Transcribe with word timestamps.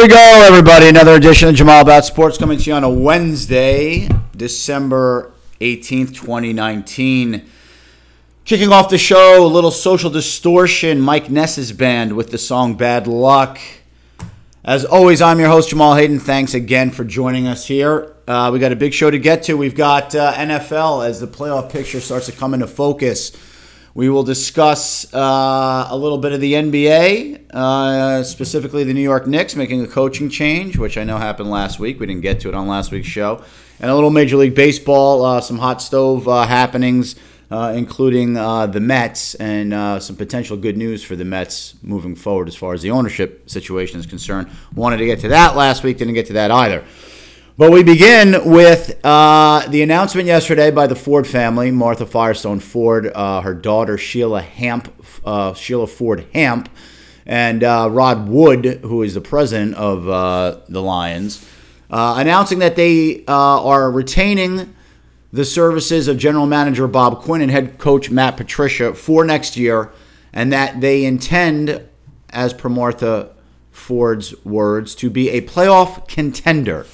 We 0.00 0.08
go, 0.08 0.44
everybody. 0.46 0.88
Another 0.88 1.14
edition 1.14 1.50
of 1.50 1.54
Jamal 1.54 1.82
About 1.82 2.06
Sports 2.06 2.38
coming 2.38 2.56
to 2.56 2.64
you 2.64 2.72
on 2.72 2.84
a 2.84 2.88
Wednesday, 2.88 4.08
December 4.34 5.30
18th, 5.60 6.14
2019. 6.14 7.44
Kicking 8.46 8.72
off 8.72 8.88
the 8.88 8.96
show, 8.96 9.44
a 9.44 9.46
little 9.46 9.70
social 9.70 10.08
distortion, 10.08 11.02
Mike 11.02 11.28
Ness's 11.28 11.72
band 11.72 12.16
with 12.16 12.30
the 12.30 12.38
song 12.38 12.76
Bad 12.76 13.06
Luck. 13.06 13.58
As 14.64 14.86
always, 14.86 15.20
I'm 15.20 15.38
your 15.38 15.50
host, 15.50 15.68
Jamal 15.68 15.94
Hayden. 15.96 16.18
Thanks 16.18 16.54
again 16.54 16.92
for 16.92 17.04
joining 17.04 17.46
us 17.46 17.66
here. 17.66 18.16
Uh, 18.26 18.48
we 18.50 18.58
got 18.58 18.72
a 18.72 18.76
big 18.76 18.94
show 18.94 19.10
to 19.10 19.18
get 19.18 19.42
to. 19.42 19.54
We've 19.58 19.76
got 19.76 20.14
uh, 20.14 20.32
NFL 20.32 21.06
as 21.06 21.20
the 21.20 21.26
playoff 21.26 21.70
picture 21.70 22.00
starts 22.00 22.24
to 22.24 22.32
come 22.32 22.54
into 22.54 22.66
focus. 22.66 23.32
We 23.92 24.08
will 24.08 24.22
discuss 24.22 25.12
uh, 25.12 25.88
a 25.90 25.96
little 25.96 26.18
bit 26.18 26.30
of 26.30 26.40
the 26.40 26.52
NBA, 26.52 27.50
uh, 27.52 28.22
specifically 28.22 28.84
the 28.84 28.94
New 28.94 29.02
York 29.02 29.26
Knicks 29.26 29.56
making 29.56 29.82
a 29.82 29.88
coaching 29.88 30.28
change, 30.30 30.78
which 30.78 30.96
I 30.96 31.02
know 31.02 31.18
happened 31.18 31.50
last 31.50 31.80
week. 31.80 31.98
We 31.98 32.06
didn't 32.06 32.22
get 32.22 32.38
to 32.40 32.48
it 32.48 32.54
on 32.54 32.68
last 32.68 32.92
week's 32.92 33.08
show. 33.08 33.42
And 33.80 33.90
a 33.90 33.94
little 33.94 34.10
Major 34.10 34.36
League 34.36 34.54
Baseball, 34.54 35.24
uh, 35.24 35.40
some 35.40 35.58
hot 35.58 35.82
stove 35.82 36.28
uh, 36.28 36.46
happenings, 36.46 37.16
uh, 37.50 37.72
including 37.74 38.36
uh, 38.36 38.66
the 38.66 38.78
Mets, 38.78 39.34
and 39.34 39.72
some 40.00 40.14
potential 40.14 40.56
good 40.56 40.76
news 40.76 41.02
for 41.02 41.16
the 41.16 41.24
Mets 41.24 41.74
moving 41.82 42.14
forward 42.14 42.46
as 42.46 42.54
far 42.54 42.74
as 42.74 42.82
the 42.82 42.92
ownership 42.92 43.50
situation 43.50 43.98
is 43.98 44.06
concerned. 44.06 44.48
Wanted 44.72 44.98
to 44.98 45.06
get 45.06 45.18
to 45.20 45.28
that 45.28 45.56
last 45.56 45.82
week, 45.82 45.98
didn't 45.98 46.14
get 46.14 46.26
to 46.26 46.34
that 46.34 46.52
either. 46.52 46.84
But 47.60 47.72
we 47.72 47.82
begin 47.82 48.50
with 48.50 48.98
uh, 49.04 49.66
the 49.68 49.82
announcement 49.82 50.26
yesterday 50.26 50.70
by 50.70 50.86
the 50.86 50.96
Ford 50.96 51.26
family, 51.26 51.70
Martha 51.70 52.06
Firestone 52.06 52.58
Ford, 52.58 53.12
uh, 53.14 53.42
her 53.42 53.52
daughter 53.52 53.98
Sheila 53.98 54.40
Hamp, 54.40 54.90
uh, 55.26 55.52
Sheila 55.52 55.86
Ford 55.86 56.26
Hamp, 56.32 56.70
and 57.26 57.62
uh, 57.62 57.90
Rod 57.92 58.30
Wood, 58.30 58.80
who 58.82 59.02
is 59.02 59.12
the 59.12 59.20
president 59.20 59.74
of 59.74 60.08
uh, 60.08 60.60
the 60.70 60.80
Lions, 60.80 61.46
uh, 61.90 62.14
announcing 62.16 62.60
that 62.60 62.76
they 62.76 63.26
are 63.28 63.90
retaining 63.90 64.74
the 65.30 65.44
services 65.44 66.08
of 66.08 66.16
general 66.16 66.46
manager 66.46 66.88
Bob 66.88 67.20
Quinn 67.20 67.42
and 67.42 67.50
head 67.50 67.76
coach 67.76 68.10
Matt 68.10 68.38
Patricia 68.38 68.94
for 68.94 69.22
next 69.22 69.58
year, 69.58 69.92
and 70.32 70.50
that 70.50 70.80
they 70.80 71.04
intend, 71.04 71.86
as 72.30 72.54
per 72.54 72.70
Martha 72.70 73.34
Ford's 73.70 74.34
words, 74.46 74.94
to 74.94 75.10
be 75.10 75.28
a 75.28 75.42
playoff 75.42 76.08
contender 76.08 76.86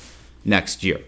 next 0.46 0.82
year. 0.82 1.00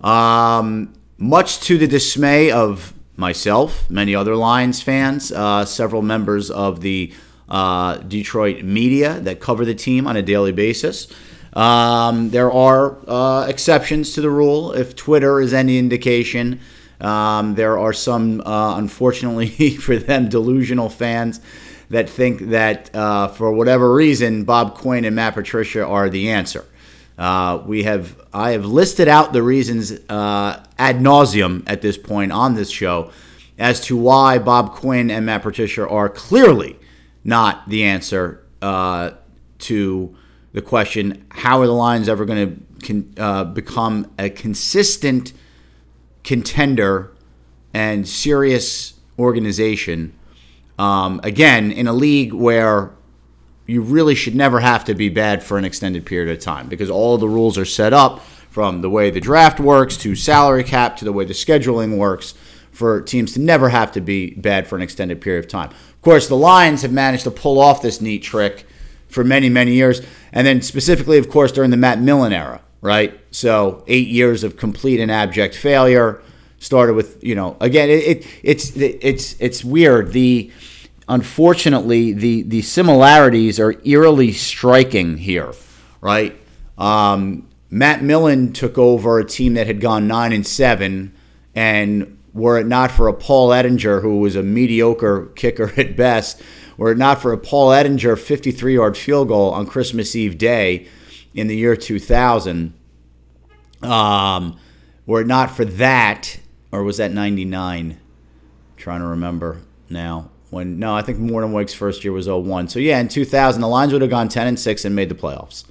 Um, 0.00 0.92
much 1.16 1.60
to 1.60 1.78
the 1.78 1.86
dismay 1.86 2.50
of 2.50 2.92
myself, 3.16 3.88
many 3.90 4.14
other 4.14 4.36
Lions 4.36 4.82
fans, 4.82 5.32
uh, 5.32 5.64
several 5.64 6.02
members 6.02 6.50
of 6.50 6.80
the 6.80 7.12
uh, 7.48 7.98
Detroit 7.98 8.64
media 8.64 9.20
that 9.20 9.40
cover 9.40 9.64
the 9.64 9.74
team 9.74 10.06
on 10.06 10.16
a 10.16 10.22
daily 10.22 10.52
basis. 10.52 11.08
Um, 11.52 12.30
there 12.30 12.50
are 12.50 12.98
uh, 13.08 13.46
exceptions 13.46 14.12
to 14.14 14.20
the 14.20 14.30
rule. 14.30 14.72
If 14.72 14.96
Twitter 14.96 15.40
is 15.40 15.54
any 15.54 15.78
indication, 15.78 16.60
um, 17.00 17.54
there 17.54 17.78
are 17.78 17.92
some, 17.92 18.40
uh, 18.40 18.76
unfortunately 18.76 19.70
for 19.76 19.96
them, 19.96 20.28
delusional 20.28 20.88
fans 20.88 21.40
that 21.90 22.08
think 22.08 22.40
that 22.50 22.92
uh, 22.94 23.28
for 23.28 23.52
whatever 23.52 23.94
reason, 23.94 24.44
Bob 24.44 24.74
Quinn 24.74 25.04
and 25.04 25.14
Matt 25.14 25.34
Patricia 25.34 25.86
are 25.86 26.08
the 26.08 26.30
answer. 26.30 26.64
Uh, 27.16 27.62
we 27.64 27.84
have 27.84 28.20
I 28.32 28.52
have 28.52 28.64
listed 28.64 29.06
out 29.06 29.32
the 29.32 29.42
reasons 29.42 29.92
uh, 30.08 30.64
ad 30.78 30.96
nauseum 30.96 31.62
at 31.66 31.80
this 31.80 31.96
point 31.96 32.32
on 32.32 32.54
this 32.54 32.70
show 32.70 33.12
as 33.56 33.80
to 33.82 33.96
why 33.96 34.38
Bob 34.38 34.72
Quinn 34.72 35.10
and 35.10 35.26
Matt 35.26 35.42
Patricia 35.42 35.88
are 35.88 36.08
clearly 36.08 36.76
not 37.22 37.68
the 37.68 37.84
answer 37.84 38.44
uh, 38.60 39.12
to 39.60 40.16
the 40.52 40.62
question: 40.62 41.24
How 41.30 41.60
are 41.60 41.66
the 41.66 41.72
Lions 41.72 42.08
ever 42.08 42.24
going 42.24 42.66
to 42.82 43.06
uh, 43.16 43.44
become 43.44 44.10
a 44.18 44.28
consistent 44.28 45.32
contender 46.24 47.12
and 47.72 48.08
serious 48.08 48.94
organization? 49.18 50.18
Um, 50.80 51.20
again, 51.22 51.70
in 51.70 51.86
a 51.86 51.92
league 51.92 52.32
where 52.32 52.90
you 53.66 53.80
really 53.80 54.14
should 54.14 54.34
never 54.34 54.60
have 54.60 54.84
to 54.84 54.94
be 54.94 55.08
bad 55.08 55.42
for 55.42 55.58
an 55.58 55.64
extended 55.64 56.04
period 56.04 56.36
of 56.36 56.42
time 56.42 56.68
because 56.68 56.90
all 56.90 57.16
the 57.18 57.28
rules 57.28 57.56
are 57.56 57.64
set 57.64 57.92
up 57.92 58.20
from 58.50 58.82
the 58.82 58.90
way 58.90 59.10
the 59.10 59.20
draft 59.20 59.58
works 59.58 59.96
to 59.96 60.14
salary 60.14 60.62
cap 60.62 60.96
to 60.96 61.04
the 61.04 61.12
way 61.12 61.24
the 61.24 61.32
scheduling 61.32 61.96
works 61.96 62.34
for 62.70 63.00
teams 63.00 63.32
to 63.32 63.40
never 63.40 63.68
have 63.68 63.92
to 63.92 64.00
be 64.00 64.30
bad 64.34 64.66
for 64.66 64.76
an 64.76 64.82
extended 64.82 65.20
period 65.20 65.44
of 65.44 65.50
time. 65.50 65.70
Of 65.70 66.02
course, 66.02 66.28
the 66.28 66.36
Lions 66.36 66.82
have 66.82 66.92
managed 66.92 67.24
to 67.24 67.30
pull 67.30 67.58
off 67.58 67.80
this 67.82 68.00
neat 68.00 68.22
trick 68.22 68.66
for 69.08 69.24
many, 69.24 69.48
many 69.48 69.72
years, 69.72 70.02
and 70.32 70.46
then 70.46 70.60
specifically, 70.60 71.18
of 71.18 71.30
course, 71.30 71.52
during 71.52 71.70
the 71.70 71.76
Matt 71.76 72.00
Millen 72.00 72.32
era, 72.32 72.60
right? 72.80 73.18
So 73.30 73.84
eight 73.86 74.08
years 74.08 74.44
of 74.44 74.56
complete 74.56 75.00
and 75.00 75.10
abject 75.10 75.54
failure 75.54 76.20
started 76.58 76.94
with, 76.94 77.22
you 77.22 77.34
know, 77.34 77.56
again, 77.60 77.88
it, 77.88 78.04
it 78.04 78.26
it's 78.42 78.76
it's 78.76 79.36
it's 79.40 79.64
weird 79.64 80.12
the 80.12 80.50
unfortunately, 81.08 82.12
the 82.12 82.42
the 82.42 82.62
similarities 82.62 83.60
are 83.60 83.74
eerily 83.84 84.32
striking 84.32 85.18
here, 85.18 85.52
right? 86.00 86.36
Um, 86.78 87.48
Matt 87.70 88.02
Millen 88.02 88.52
took 88.52 88.78
over 88.78 89.18
a 89.18 89.24
team 89.24 89.54
that 89.54 89.66
had 89.66 89.80
gone 89.80 90.06
nine 90.06 90.32
and 90.32 90.46
seven, 90.46 91.14
and 91.54 92.18
were 92.32 92.58
it 92.58 92.66
not 92.66 92.90
for 92.90 93.08
a 93.08 93.12
Paul 93.12 93.50
Edinger, 93.50 94.02
who 94.02 94.18
was 94.18 94.36
a 94.36 94.42
mediocre 94.42 95.26
kicker 95.34 95.72
at 95.76 95.96
best, 95.96 96.42
were 96.76 96.92
it 96.92 96.98
not 96.98 97.20
for 97.20 97.32
a 97.32 97.38
Paul 97.38 97.70
Edinger 97.70 98.18
53 98.18 98.74
yard 98.74 98.96
field 98.96 99.28
goal 99.28 99.50
on 99.50 99.66
Christmas 99.66 100.16
Eve 100.16 100.38
day 100.38 100.86
in 101.34 101.48
the 101.48 101.56
year 101.56 101.76
2000, 101.76 102.72
um, 103.82 104.58
were 105.06 105.20
it 105.20 105.26
not 105.26 105.50
for 105.50 105.64
that, 105.64 106.38
or 106.72 106.82
was 106.82 106.96
that 106.98 107.10
99? 107.10 108.00
Trying 108.76 109.00
to 109.00 109.06
remember 109.06 109.62
now 109.88 110.30
when 110.54 110.78
no, 110.78 110.94
I 110.94 111.02
think 111.02 111.18
Mornhinweg's 111.18 111.74
first 111.74 112.04
year 112.04 112.12
was 112.12 112.28
01. 112.28 112.68
So 112.68 112.78
yeah, 112.78 113.00
in 113.00 113.08
2000 113.08 113.60
the 113.60 113.68
Lions 113.68 113.92
would 113.92 114.02
have 114.02 114.10
gone 114.10 114.28
10 114.28 114.46
and 114.46 114.58
6 114.58 114.84
and 114.84 114.94
made 114.94 115.08
the 115.08 115.14
playoffs. 115.14 115.64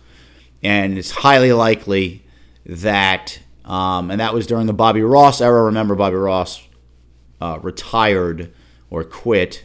And 0.61 0.97
it's 0.97 1.11
highly 1.11 1.53
likely 1.53 2.25
that 2.65 3.39
um, 3.65 4.11
and 4.11 4.19
that 4.19 4.33
was 4.33 4.45
during 4.45 4.67
the 4.67 4.73
Bobby 4.73 5.01
Ross 5.01 5.41
era. 5.41 5.63
Remember 5.63 5.95
Bobby 5.95 6.17
Ross 6.17 6.67
uh, 7.39 7.59
retired 7.61 8.53
or 8.89 9.03
quit 9.03 9.63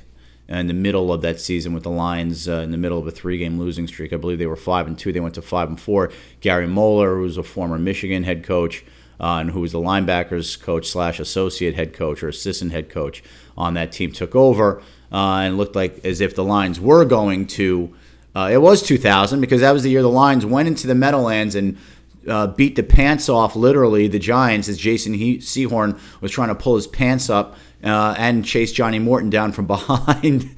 in 0.48 0.66
the 0.66 0.74
middle 0.74 1.12
of 1.12 1.20
that 1.22 1.40
season 1.40 1.74
with 1.74 1.82
the 1.82 1.90
Lions 1.90 2.48
uh, 2.48 2.60
in 2.60 2.70
the 2.70 2.78
middle 2.78 2.98
of 2.98 3.06
a 3.06 3.10
three-game 3.10 3.58
losing 3.58 3.86
streak. 3.86 4.12
I 4.12 4.16
believe 4.16 4.38
they 4.38 4.46
were 4.46 4.56
five 4.56 4.86
and 4.86 4.98
two. 4.98 5.12
They 5.12 5.20
went 5.20 5.34
to 5.34 5.42
five 5.42 5.68
and 5.68 5.78
four. 5.78 6.10
Gary 6.40 6.66
Moeller, 6.66 7.16
who 7.16 7.22
was 7.22 7.36
a 7.36 7.42
former 7.42 7.78
Michigan 7.78 8.22
head 8.22 8.44
coach, 8.44 8.84
uh, 9.20 9.38
and 9.40 9.50
who 9.50 9.60
was 9.60 9.72
the 9.72 9.80
linebackers 9.80 10.60
coach 10.60 10.88
slash 10.88 11.18
associate 11.18 11.74
head 11.74 11.92
coach 11.92 12.22
or 12.22 12.28
assistant 12.28 12.70
head 12.70 12.88
coach 12.88 13.22
on 13.56 13.74
that 13.74 13.90
team, 13.92 14.12
took 14.12 14.34
over 14.36 14.80
uh, 15.12 15.40
and 15.42 15.56
looked 15.56 15.76
like 15.76 16.04
as 16.04 16.20
if 16.20 16.34
the 16.34 16.44
Lions 16.44 16.80
were 16.80 17.04
going 17.04 17.46
to. 17.48 17.94
Uh, 18.34 18.50
it 18.52 18.58
was 18.58 18.82
2000 18.82 19.40
because 19.40 19.62
that 19.62 19.72
was 19.72 19.82
the 19.82 19.90
year 19.90 20.02
the 20.02 20.08
Lions 20.08 20.46
went 20.46 20.68
into 20.68 20.86
the 20.86 20.94
Meadowlands 20.94 21.54
and 21.54 21.76
uh, 22.28 22.46
beat 22.46 22.76
the 22.76 22.82
pants 22.82 23.28
off, 23.28 23.56
literally, 23.56 24.06
the 24.06 24.18
Giants 24.18 24.68
as 24.68 24.76
Jason 24.76 25.14
he- 25.14 25.38
Sehorn 25.38 25.98
was 26.20 26.30
trying 26.30 26.48
to 26.48 26.54
pull 26.54 26.76
his 26.76 26.86
pants 26.86 27.30
up 27.30 27.56
uh, 27.82 28.14
and 28.18 28.44
chase 28.44 28.72
Johnny 28.72 28.98
Morton 28.98 29.30
down 29.30 29.52
from 29.52 29.66
behind 29.66 30.50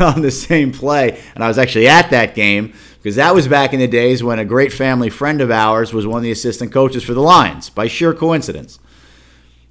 on 0.00 0.22
the 0.22 0.30
same 0.30 0.72
play. 0.72 1.20
And 1.34 1.44
I 1.44 1.48
was 1.48 1.58
actually 1.58 1.88
at 1.88 2.10
that 2.10 2.34
game 2.34 2.72
because 2.96 3.16
that 3.16 3.34
was 3.34 3.46
back 3.46 3.72
in 3.72 3.80
the 3.80 3.86
days 3.86 4.22
when 4.22 4.38
a 4.38 4.44
great 4.44 4.72
family 4.72 5.10
friend 5.10 5.40
of 5.40 5.50
ours 5.50 5.92
was 5.92 6.06
one 6.06 6.18
of 6.18 6.22
the 6.22 6.30
assistant 6.30 6.72
coaches 6.72 7.04
for 7.04 7.14
the 7.14 7.22
Lions 7.22 7.70
by 7.70 7.88
sheer 7.88 8.14
coincidence. 8.14 8.78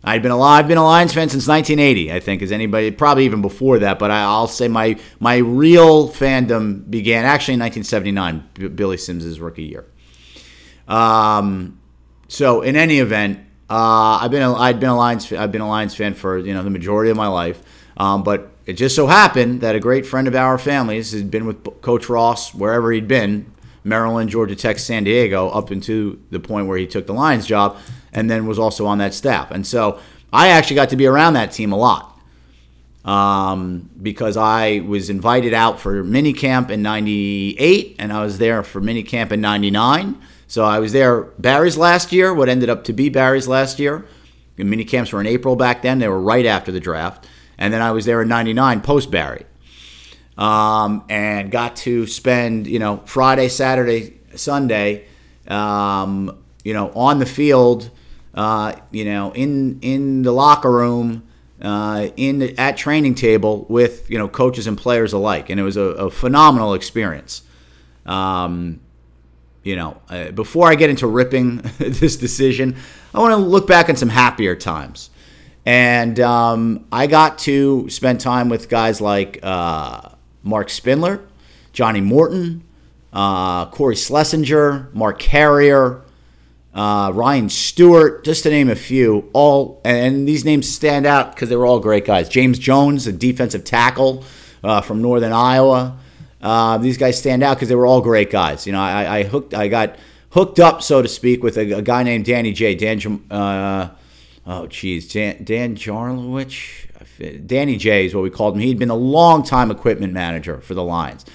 I'd 0.08 0.22
been 0.22 0.32
a 0.32 0.42
I've 0.42 0.68
been 0.68 0.78
a 0.78 0.86
Lions 0.86 1.14
fan 1.14 1.28
since 1.28 1.48
1980. 1.48 2.14
I 2.14 2.20
think 2.22 2.42
as 2.42 2.52
anybody, 2.52 2.92
probably 2.92 3.26
even 3.26 3.42
before 3.42 3.80
that. 3.80 4.00
But 4.00 4.10
I, 4.10 4.40
will 4.40 4.48
say 4.48 4.68
my 4.68 4.98
my 5.20 5.38
real 5.38 6.08
fandom 6.08 6.90
began 6.90 7.26
actually 7.26 7.56
in 7.56 7.60
1979, 7.60 8.50
B- 8.54 8.68
Billy 8.70 8.98
Sims' 8.98 9.40
rookie 9.40 9.64
year. 9.64 9.86
Um, 10.88 11.80
so 12.30 12.62
in 12.62 12.78
any 12.78 13.00
event, 13.00 13.40
uh, 13.70 14.20
I've 14.22 14.32
been 14.32 14.44
a, 14.44 14.56
I'd 14.56 14.80
been 14.80 14.90
a 14.90 14.98
Lions 14.98 15.32
I've 15.34 15.52
been 15.52 15.62
a 15.62 15.68
Lions 15.68 15.94
fan 15.94 16.14
for 16.14 16.38
you 16.38 16.54
know 16.54 16.64
the 16.64 16.70
majority 16.70 17.12
of 17.12 17.18
my 17.18 17.28
life. 17.28 17.62
Um, 17.98 18.24
but 18.24 18.52
it 18.66 18.74
just 18.74 18.96
so 18.96 19.08
happened 19.08 19.62
that 19.62 19.76
a 19.76 19.80
great 19.80 20.06
friend 20.06 20.28
of 20.28 20.36
our 20.36 20.58
family's 20.58 21.12
had 21.12 21.30
been 21.30 21.46
with 21.46 21.82
Coach 21.82 22.08
Ross 22.10 22.54
wherever 22.54 22.92
he'd 22.92 23.08
been, 23.08 23.52
Maryland, 23.88 24.30
Georgia 24.30 24.56
Tech, 24.56 24.80
San 24.80 25.04
Diego, 25.04 25.50
up 25.50 25.72
into 25.72 26.22
the 26.30 26.40
point 26.40 26.68
where 26.68 26.78
he 26.78 26.86
took 26.86 27.08
the 27.08 27.14
Lions 27.14 27.46
job, 27.46 27.78
and 28.14 28.30
then 28.30 28.46
was 28.46 28.60
also 28.60 28.86
on 28.86 28.98
that 28.98 29.14
staff. 29.14 29.52
And 29.52 29.66
so 29.66 30.00
I 30.32 30.50
actually 30.50 30.76
got 30.76 30.90
to 30.90 30.96
be 30.96 31.06
around 31.06 31.34
that 31.34 31.52
team 31.52 31.72
a 31.72 31.78
lot 31.78 32.18
um, 33.08 33.90
because 34.02 34.36
I 34.36 34.80
was 34.82 35.10
invited 35.10 35.54
out 35.54 35.80
for 35.80 36.04
mini 36.04 36.34
camp 36.34 36.70
in 36.70 36.82
'98, 36.82 37.96
and 37.98 38.12
I 38.12 38.22
was 38.22 38.38
there 38.38 38.62
for 38.64 38.82
mini 38.82 39.02
camp 39.02 39.32
in 39.32 39.40
'99. 39.40 40.22
So 40.48 40.64
I 40.64 40.80
was 40.80 40.92
there 40.92 41.22
Barry's 41.22 41.78
last 41.78 42.12
year, 42.12 42.34
what 42.34 42.50
ended 42.50 42.70
up 42.70 42.84
to 42.86 42.94
be 42.94 43.10
Barry's 43.10 43.48
last 43.48 43.80
year. 43.80 44.06
The 44.58 44.64
mini 44.64 44.86
camps 44.86 45.12
were 45.12 45.22
in 45.22 45.28
April 45.28 45.56
back 45.56 45.82
then; 45.82 46.00
they 46.00 46.10
were 46.10 46.20
right 46.20 46.46
after 46.46 46.72
the 46.72 46.82
draft, 46.82 47.26
and 47.58 47.74
then 47.74 47.82
I 47.82 47.92
was 47.92 48.06
there 48.06 48.22
in 48.22 48.28
'99 48.28 48.82
post 48.82 49.10
Barry. 49.10 49.46
Um, 50.38 51.04
and 51.10 51.52
got 51.52 51.76
to 51.78 52.08
spend 52.08 52.68
you 52.68 52.80
know 52.80 52.98
Friday, 53.06 53.50
Saturday, 53.50 54.20
Sunday, 54.36 55.06
um, 55.48 56.38
you 56.64 56.74
know, 56.74 56.92
on 56.92 57.20
the 57.20 57.26
field, 57.26 57.90
uh, 58.34 58.74
you 58.92 59.06
know, 59.06 59.32
in 59.34 59.80
in 59.82 60.22
the 60.24 60.32
locker 60.32 60.72
room. 60.72 61.24
Uh, 61.60 62.12
in 62.18 62.38
the, 62.38 62.56
at 62.60 62.78
training 62.78 63.16
table 63.16 63.66
with 63.68 64.08
you 64.12 64.18
know 64.20 64.28
coaches 64.28 64.68
and 64.68 64.78
players 64.78 65.12
alike, 65.12 65.50
and 65.50 65.60
it 65.60 65.64
was 65.64 65.76
a, 65.76 65.82
a 65.82 66.12
phenomenal 66.12 66.76
experience. 66.76 67.42
Um, 68.06 68.80
you 69.64 69.76
know, 69.76 70.00
uh, 70.10 70.32
before 70.32 70.70
I 70.70 70.76
get 70.76 70.90
into 70.90 71.08
ripping 71.08 71.58
this 71.78 72.16
decision, 72.16 72.78
I 73.14 73.20
want 73.20 73.32
to 73.32 73.38
look 73.38 73.68
back 73.68 73.90
on 73.90 73.96
some 73.96 74.10
happier 74.10 74.56
times. 74.56 75.10
And 75.66 76.18
um, 76.22 76.88
I 76.92 77.08
got 77.08 77.40
to 77.40 77.90
spend 77.90 78.22
time 78.22 78.48
with 78.48 78.70
guys 78.70 79.02
like 79.02 79.40
uh, 79.44 80.12
Marc 80.48 80.70
Spindler, 80.70 81.22
Johnny 81.74 82.02
Morton, 82.02 82.64
uh, 83.14 83.68
Cory 83.68 83.96
Schlesinger, 83.96 84.90
Mark 84.94 85.20
Carrier, 85.20 86.02
uh, 86.74 87.12
Ryan 87.14 87.50
Stewart, 87.50 88.24
just 88.24 88.44
to 88.44 88.50
name 88.50 88.70
a 88.70 88.76
few. 88.76 89.30
All 89.34 89.82
and 89.84 90.28
these 90.28 90.46
names 90.46 90.70
stand 90.70 91.06
out 91.06 91.34
because 91.34 91.50
they 91.50 91.56
were 91.56 91.66
all 91.66 91.80
great 91.80 92.06
guys. 92.06 92.30
James 92.30 92.60
Jones, 92.60 93.08
a 93.08 93.12
defensive 93.12 93.64
tackle 93.64 94.24
uh, 94.64 94.82
from 94.82 95.02
Northern 95.02 95.34
Iowa. 95.34 95.98
Uh, 96.42 96.78
these 96.78 96.98
guys 96.98 97.18
stand 97.18 97.42
out 97.42 97.56
because 97.56 97.70
they 97.70 97.76
were 97.76 97.88
all 97.88 98.02
great 98.02 98.30
guys. 98.30 98.68
You 98.68 98.74
know, 98.74 98.80
I, 98.80 99.18
I, 99.18 99.24
hooked, 99.24 99.56
I 99.56 99.68
got 99.68 99.96
hooked 100.32 100.60
up, 100.60 100.84
so 100.84 101.02
to 101.02 101.08
speak, 101.08 101.42
with 101.42 101.58
a, 101.58 101.78
a 101.78 101.82
guy 101.82 102.04
named 102.04 102.26
Danny 102.26 102.54
J. 102.54 102.76
Dan, 102.76 103.24
uh, 103.32 103.90
oh, 104.46 104.68
geez, 104.68 105.12
Dan, 105.12 105.44
Dan. 105.44 105.76
Danny 107.46 107.78
J 107.78 108.06
is 108.06 108.16
what 108.16 108.24
we 108.24 108.30
called 108.30 108.56
him. 108.56 108.62
He'd 108.62 108.80
been 108.80 108.90
a 108.90 108.96
long 108.96 109.44
time 109.44 109.72
equipment 109.72 110.14
manager 110.14 110.62
for 110.62 110.74
the 110.74 110.84
Lions. 110.84 111.26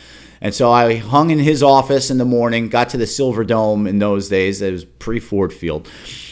And 0.41 0.53
so 0.53 0.73
I 0.73 0.97
hung 0.97 1.31
in 1.31 1.39
his 1.39 1.63
office 1.63 2.11
in 2.11 2.19
the 2.19 2.25
morning, 2.25 2.69
got 2.69 2.89
to 2.91 2.97
the 2.97 3.07
Silver 3.07 3.45
Dome 3.45 3.87
in 3.87 4.01
those 4.01 4.29
days. 4.29 4.61
It 4.61 4.73
was 4.73 4.85
pre-Ford 4.85 5.53
Field 5.53 5.89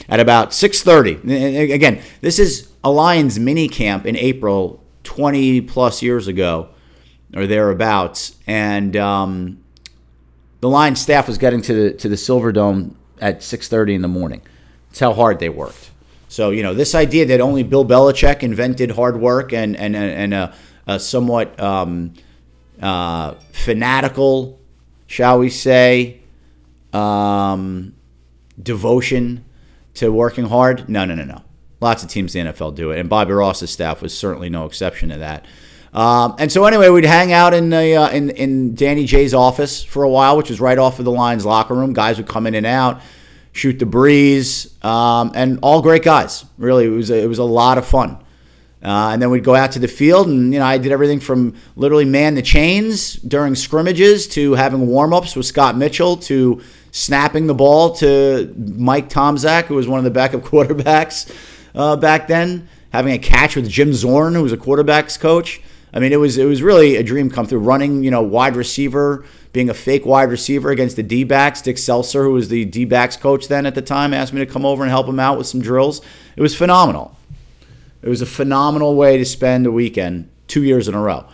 at 0.08 0.18
about 0.18 0.50
6:30. 0.50 1.72
Again, 1.72 2.02
this 2.20 2.40
is 2.40 2.68
a 2.82 2.90
Lions 2.90 3.38
mini 3.38 3.68
camp 3.68 4.06
in 4.06 4.16
April 4.16 4.82
20 5.04 5.60
plus 5.60 6.02
years 6.02 6.26
ago 6.26 6.70
or 7.34 7.46
thereabouts. 7.46 8.36
And 8.48 8.96
um, 8.96 9.62
the 10.60 10.68
Lions 10.68 11.00
staff 11.00 11.28
was 11.28 11.38
getting 11.38 11.62
to 11.62 11.72
the 11.72 11.92
to 11.92 12.08
the 12.08 12.16
Silver 12.16 12.50
Dome 12.50 12.96
at 13.20 13.40
6:30 13.40 13.94
in 13.94 14.02
the 14.02 14.08
morning. 14.08 14.42
That's 14.88 15.00
how 15.00 15.12
hard 15.12 15.38
they 15.38 15.48
worked. 15.48 15.90
So 16.30 16.50
you 16.50 16.62
know 16.62 16.74
this 16.74 16.94
idea 16.94 17.26
that 17.26 17.40
only 17.40 17.64
Bill 17.64 17.84
Belichick 17.84 18.44
invented 18.44 18.92
hard 18.92 19.20
work 19.20 19.52
and 19.52 19.76
and 19.76 19.96
and 19.96 20.32
a, 20.32 20.54
a 20.86 21.00
somewhat 21.00 21.58
um, 21.58 22.14
uh, 22.80 23.34
fanatical, 23.50 24.60
shall 25.08 25.40
we 25.40 25.50
say, 25.50 26.20
um, 26.92 27.96
devotion 28.62 29.44
to 29.94 30.12
working 30.12 30.44
hard. 30.44 30.88
No, 30.88 31.04
no, 31.04 31.16
no, 31.16 31.24
no. 31.24 31.42
Lots 31.80 32.04
of 32.04 32.10
teams 32.10 32.36
in 32.36 32.46
the 32.46 32.52
NFL 32.52 32.76
do 32.76 32.92
it, 32.92 33.00
and 33.00 33.08
Bobby 33.08 33.32
Ross's 33.32 33.72
staff 33.72 34.00
was 34.00 34.16
certainly 34.16 34.48
no 34.48 34.66
exception 34.66 35.08
to 35.08 35.18
that. 35.18 35.46
Um, 35.92 36.36
and 36.38 36.52
so 36.52 36.64
anyway, 36.64 36.90
we'd 36.90 37.04
hang 37.04 37.32
out 37.32 37.54
in 37.54 37.70
the 37.70 37.96
uh, 37.96 38.08
in 38.10 38.30
in 38.30 38.76
Danny 38.76 39.04
J's 39.04 39.34
office 39.34 39.82
for 39.82 40.04
a 40.04 40.08
while, 40.08 40.36
which 40.36 40.48
was 40.48 40.60
right 40.60 40.78
off 40.78 41.00
of 41.00 41.04
the 41.04 41.10
Lions 41.10 41.44
locker 41.44 41.74
room. 41.74 41.92
Guys 41.92 42.18
would 42.18 42.28
come 42.28 42.46
in 42.46 42.54
and 42.54 42.66
out, 42.66 43.00
shoot 43.52 43.78
the 43.78 43.86
breeze, 43.86 44.74
um, 44.84 45.32
and 45.34 45.58
all 45.62 45.82
great 45.82 46.02
guys. 46.02 46.44
Really, 46.58 46.86
it 46.86 46.90
was 46.90 47.10
a, 47.10 47.22
it 47.22 47.26
was 47.26 47.38
a 47.38 47.44
lot 47.44 47.78
of 47.78 47.86
fun. 47.86 48.18
Uh, 48.82 49.10
and 49.12 49.20
then 49.20 49.28
we'd 49.28 49.44
go 49.44 49.54
out 49.54 49.72
to 49.72 49.78
the 49.78 49.88
field, 49.88 50.26
and 50.26 50.54
you 50.54 50.58
know 50.58 50.64
I 50.64 50.78
did 50.78 50.90
everything 50.90 51.20
from 51.20 51.54
literally 51.76 52.06
man 52.06 52.34
the 52.34 52.42
chains 52.42 53.14
during 53.14 53.54
scrimmages 53.54 54.26
to 54.28 54.54
having 54.54 54.86
warm 54.86 55.12
ups 55.12 55.36
with 55.36 55.44
Scott 55.44 55.76
Mitchell 55.76 56.16
to 56.16 56.62
snapping 56.90 57.46
the 57.46 57.54
ball 57.54 57.94
to 57.96 58.54
Mike 58.56 59.10
Tomczak, 59.10 59.64
who 59.64 59.74
was 59.74 59.86
one 59.86 59.98
of 59.98 60.04
the 60.04 60.10
backup 60.10 60.40
quarterbacks 60.44 61.30
uh, 61.74 61.96
back 61.96 62.26
then, 62.26 62.68
having 62.90 63.12
a 63.12 63.18
catch 63.18 63.54
with 63.54 63.68
Jim 63.68 63.92
Zorn, 63.92 64.34
who 64.34 64.42
was 64.42 64.52
a 64.52 64.56
quarterbacks 64.56 65.20
coach. 65.20 65.60
I 65.92 65.98
mean, 65.98 66.12
it 66.12 66.18
was 66.18 66.38
it 66.38 66.46
was 66.46 66.62
really 66.62 66.96
a 66.96 67.02
dream 67.02 67.28
come 67.28 67.46
through. 67.46 67.60
Running, 67.60 68.02
you 68.02 68.10
know, 68.10 68.22
wide 68.22 68.56
receiver, 68.56 69.26
being 69.52 69.68
a 69.68 69.74
fake 69.74 70.06
wide 70.06 70.30
receiver 70.30 70.70
against 70.70 70.96
the 70.96 71.02
D 71.02 71.24
backs. 71.24 71.62
Dick 71.62 71.76
Selcer, 71.76 72.22
who 72.22 72.32
was 72.32 72.48
the 72.48 72.64
D 72.64 72.84
backs 72.84 73.16
coach 73.16 73.48
then 73.48 73.66
at 73.66 73.74
the 73.74 73.82
time, 73.82 74.14
asked 74.14 74.32
me 74.32 74.44
to 74.44 74.50
come 74.50 74.64
over 74.64 74.82
and 74.82 74.90
help 74.90 75.06
him 75.06 75.20
out 75.20 75.38
with 75.38 75.46
some 75.46 75.60
drills. 75.60 76.00
It 76.36 76.42
was 76.42 76.54
phenomenal. 76.54 77.16
It 78.02 78.08
was 78.08 78.22
a 78.22 78.26
phenomenal 78.26 78.94
way 78.94 79.18
to 79.18 79.24
spend 79.24 79.66
a 79.66 79.72
weekend, 79.72 80.30
two 80.46 80.62
years 80.62 80.88
in 80.88 80.94
a 80.94 81.00
row. 81.00 81.26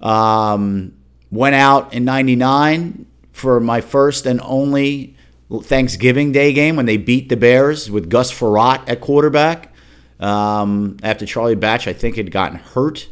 Um, 0.00 0.94
went 1.30 1.54
out 1.54 1.92
in 1.92 2.04
'99 2.04 3.06
for 3.32 3.60
my 3.60 3.80
first 3.80 4.26
and 4.26 4.40
only 4.42 5.16
Thanksgiving 5.50 6.32
Day 6.32 6.52
game 6.52 6.76
when 6.76 6.86
they 6.86 6.96
beat 6.96 7.28
the 7.28 7.36
Bears 7.36 7.90
with 7.90 8.10
Gus 8.10 8.30
Frerotte 8.30 8.88
at 8.88 9.00
quarterback. 9.00 9.72
Um, 10.20 10.96
after 11.02 11.24
Charlie 11.24 11.54
Batch, 11.54 11.86
I 11.86 11.92
think, 11.92 12.16
had 12.16 12.30
gotten 12.30 12.58
hurt. 12.58 13.08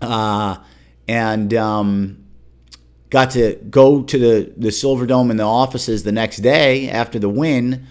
Uh, 0.00 0.58
and 1.08 1.52
um, 1.54 2.19
got 3.10 3.32
to 3.32 3.56
go 3.68 4.02
to 4.02 4.18
the, 4.18 4.52
the 4.56 4.72
Silver 4.72 5.04
Dome 5.04 5.30
in 5.30 5.36
the 5.36 5.44
offices 5.44 6.04
the 6.04 6.12
next 6.12 6.38
day 6.38 6.88
after 6.88 7.18
the 7.18 7.28
win 7.28 7.86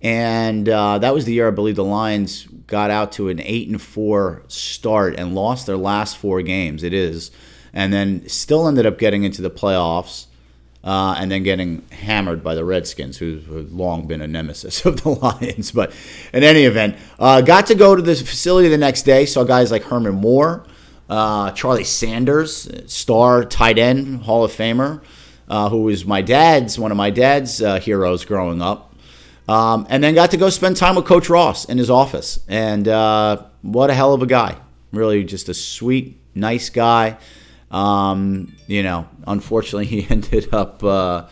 and 0.00 0.68
uh, 0.68 0.98
that 0.98 1.12
was 1.12 1.24
the 1.24 1.32
year 1.32 1.48
I 1.48 1.50
believe 1.50 1.76
the 1.76 1.84
Lions 1.84 2.44
got 2.66 2.90
out 2.90 3.12
to 3.12 3.28
an 3.28 3.40
eight 3.40 3.68
and 3.68 3.80
four 3.80 4.44
start 4.46 5.16
and 5.18 5.34
lost 5.34 5.66
their 5.66 5.76
last 5.76 6.16
four 6.18 6.40
games. 6.42 6.84
It 6.84 6.92
is, 6.92 7.30
and 7.72 7.92
then 7.92 8.28
still 8.28 8.68
ended 8.68 8.86
up 8.86 8.98
getting 8.98 9.24
into 9.24 9.42
the 9.42 9.50
playoffs. 9.50 10.26
Uh, 10.84 11.16
and 11.18 11.30
then 11.30 11.42
getting 11.42 11.82
hammered 11.90 12.42
by 12.42 12.54
the 12.54 12.64
Redskins, 12.64 13.18
who've 13.18 13.72
long 13.72 14.06
been 14.06 14.22
a 14.22 14.28
nemesis 14.28 14.84
of 14.86 15.02
the 15.02 15.08
Lions. 15.08 15.72
But 15.72 15.92
in 16.32 16.44
any 16.44 16.62
event, 16.62 16.96
uh, 17.18 17.40
got 17.40 17.66
to 17.66 17.74
go 17.74 17.96
to 17.96 18.00
the 18.00 18.14
facility 18.14 18.68
the 18.68 18.78
next 18.78 19.02
day. 19.02 19.26
Saw 19.26 19.42
guys 19.42 19.72
like 19.72 19.82
Herman 19.82 20.14
Moore, 20.14 20.64
uh, 21.08 21.50
Charlie 21.52 21.84
Sanders, 21.84 22.68
star 22.86 23.44
tight 23.44 23.78
end, 23.78 24.22
Hall 24.22 24.44
of 24.44 24.52
Famer, 24.52 25.02
uh, 25.48 25.68
who 25.68 25.82
was 25.82 26.04
my 26.04 26.22
dad's 26.22 26.78
one 26.78 26.90
of 26.90 26.96
my 26.96 27.10
dad's 27.10 27.62
uh, 27.62 27.80
heroes 27.80 28.24
growing 28.24 28.60
up. 28.60 28.94
Um, 29.48 29.86
and 29.88 30.04
then 30.04 30.14
got 30.14 30.30
to 30.32 30.36
go 30.36 30.50
spend 30.50 30.76
time 30.76 30.94
with 30.96 31.06
Coach 31.06 31.30
Ross 31.30 31.64
in 31.64 31.78
his 31.78 31.88
office. 31.88 32.38
And 32.48 32.86
uh, 32.86 33.44
what 33.62 33.88
a 33.88 33.94
hell 33.94 34.12
of 34.12 34.20
a 34.20 34.26
guy. 34.26 34.58
Really 34.92 35.24
just 35.24 35.48
a 35.48 35.54
sweet, 35.54 36.20
nice 36.34 36.68
guy. 36.68 37.16
Um, 37.70 38.54
you 38.66 38.82
know, 38.82 39.08
unfortunately, 39.26 39.86
he 40.02 40.06
ended 40.10 40.52
up 40.52 40.84
uh, 40.84 41.28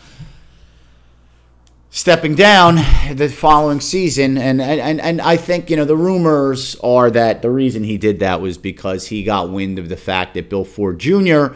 stepping 1.97 2.35
down 2.35 2.75
the 3.15 3.27
following 3.27 3.79
season. 3.79 4.37
And, 4.37 4.61
and, 4.61 5.01
and 5.01 5.19
I 5.19 5.35
think, 5.35 5.71
you 5.71 5.75
know, 5.75 5.83
the 5.83 5.97
rumors 5.97 6.75
are 6.83 7.09
that 7.09 7.41
the 7.41 7.49
reason 7.49 7.83
he 7.83 7.97
did 7.97 8.19
that 8.19 8.39
was 8.39 8.59
because 8.59 9.07
he 9.07 9.23
got 9.23 9.49
wind 9.49 9.79
of 9.79 9.89
the 9.89 9.97
fact 9.97 10.35
that 10.35 10.47
Bill 10.47 10.63
Ford 10.63 10.99
Jr. 10.99 11.47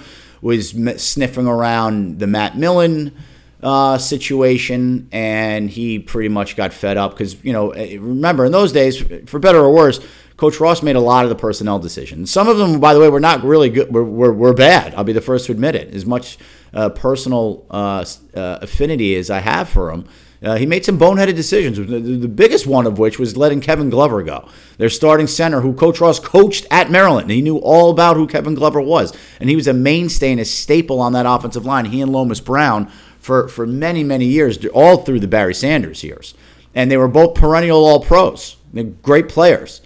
was 0.42 0.72
sniffing 0.98 1.46
around 1.46 2.18
the 2.18 2.26
Matt 2.26 2.58
Millen 2.58 3.16
uh, 3.62 4.00
situation, 4.00 5.10
and 5.12 5.70
he 5.70 6.00
pretty 6.00 6.30
much 6.30 6.56
got 6.56 6.74
fed 6.74 6.98
up 6.98 7.12
because 7.12 7.44
you 7.44 7.54
know 7.54 7.70
eh, 7.70 7.98
remember 8.00 8.44
in 8.44 8.52
those 8.52 8.72
days, 8.72 9.00
for 9.28 9.38
better 9.38 9.60
or 9.60 9.72
worse, 9.72 10.00
Coach 10.38 10.60
Ross 10.60 10.82
made 10.82 10.96
a 10.96 11.00
lot 11.00 11.24
of 11.24 11.30
the 11.30 11.36
personnel 11.36 11.78
decisions. 11.78 12.32
Some 12.32 12.48
of 12.48 12.58
them, 12.58 12.80
by 12.80 12.96
the 12.96 13.00
way, 13.00 13.10
were 13.10 13.20
not 13.20 13.44
really 13.44 13.70
good. 13.70 13.94
Were, 13.94 14.34
were, 14.34 14.54
bad. 14.56 14.96
I'll 14.96 15.04
be 15.04 15.14
the 15.14 15.22
first 15.22 15.46
to 15.46 15.52
admit 15.52 15.76
it. 15.76 15.94
As 15.94 16.08
much 16.08 16.40
uh, 16.74 16.90
personal 16.90 17.68
uh, 17.70 18.04
uh 18.34 18.58
affinity 18.64 19.16
as 19.16 19.30
I 19.30 19.42
have 19.42 19.70
for 19.70 19.92
him. 19.92 20.08
Uh, 20.44 20.56
he 20.56 20.66
made 20.66 20.84
some 20.84 20.98
boneheaded 20.98 21.36
decisions. 21.36 21.78
The, 21.78 22.28
biggest 22.28 22.66
one 22.66 22.88
of 22.88 22.98
which 22.98 23.20
was 23.20 23.38
letting 23.38 23.62
Kevin 23.62 23.92
Glover 23.92 24.24
go, 24.24 24.50
their 24.78 24.90
starting 24.90 25.28
center, 25.28 25.62
who 25.62 25.74
Coach 25.74 26.02
Ross 26.02 26.20
coached 26.20 26.66
at 26.72 26.90
Maryland. 26.90 27.30
He 27.30 27.44
knew 27.44 27.58
all 27.58 27.92
about 27.92 28.16
who 28.16 28.26
Kevin 28.26 28.56
Glover 28.56 28.82
was, 28.82 29.14
and 29.40 29.50
he 29.50 29.56
was 29.56 29.68
a 29.68 29.74
mainstay 29.74 30.32
and 30.32 30.40
a 30.40 30.46
staple 30.46 31.00
on 31.00 31.14
that 31.14 31.28
offensive 31.28 31.66
line. 31.66 31.86
He 31.86 32.02
and 32.02 32.12
Lomas 32.12 32.40
Brown 32.40 32.92
for, 33.20 33.48
for 33.48 33.68
many, 33.68 34.04
many 34.04 34.26
years, 34.26 34.66
all 34.68 34.98
through 34.98 35.20
the 35.20 35.28
Barry 35.28 35.54
Sanders 35.54 36.04
years. 36.04 36.34
And 36.74 36.90
they 36.90 36.98
were 36.98 37.08
both 37.08 37.36
perennial 37.36 37.86
All 37.86 38.00
Pros. 38.00 38.58
Great 39.04 39.30
players. 39.30 39.82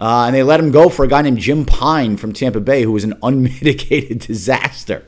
Uh, 0.00 0.24
and 0.26 0.34
they 0.34 0.42
let 0.42 0.58
him 0.58 0.72
go 0.72 0.88
for 0.88 1.04
a 1.04 1.08
guy 1.08 1.22
named 1.22 1.38
Jim 1.38 1.64
Pyne 1.64 2.16
from 2.16 2.32
Tampa 2.32 2.60
Bay, 2.60 2.82
who 2.82 2.90
was 2.90 3.04
an 3.04 3.14
unmitigated 3.22 4.18
disaster. 4.18 5.04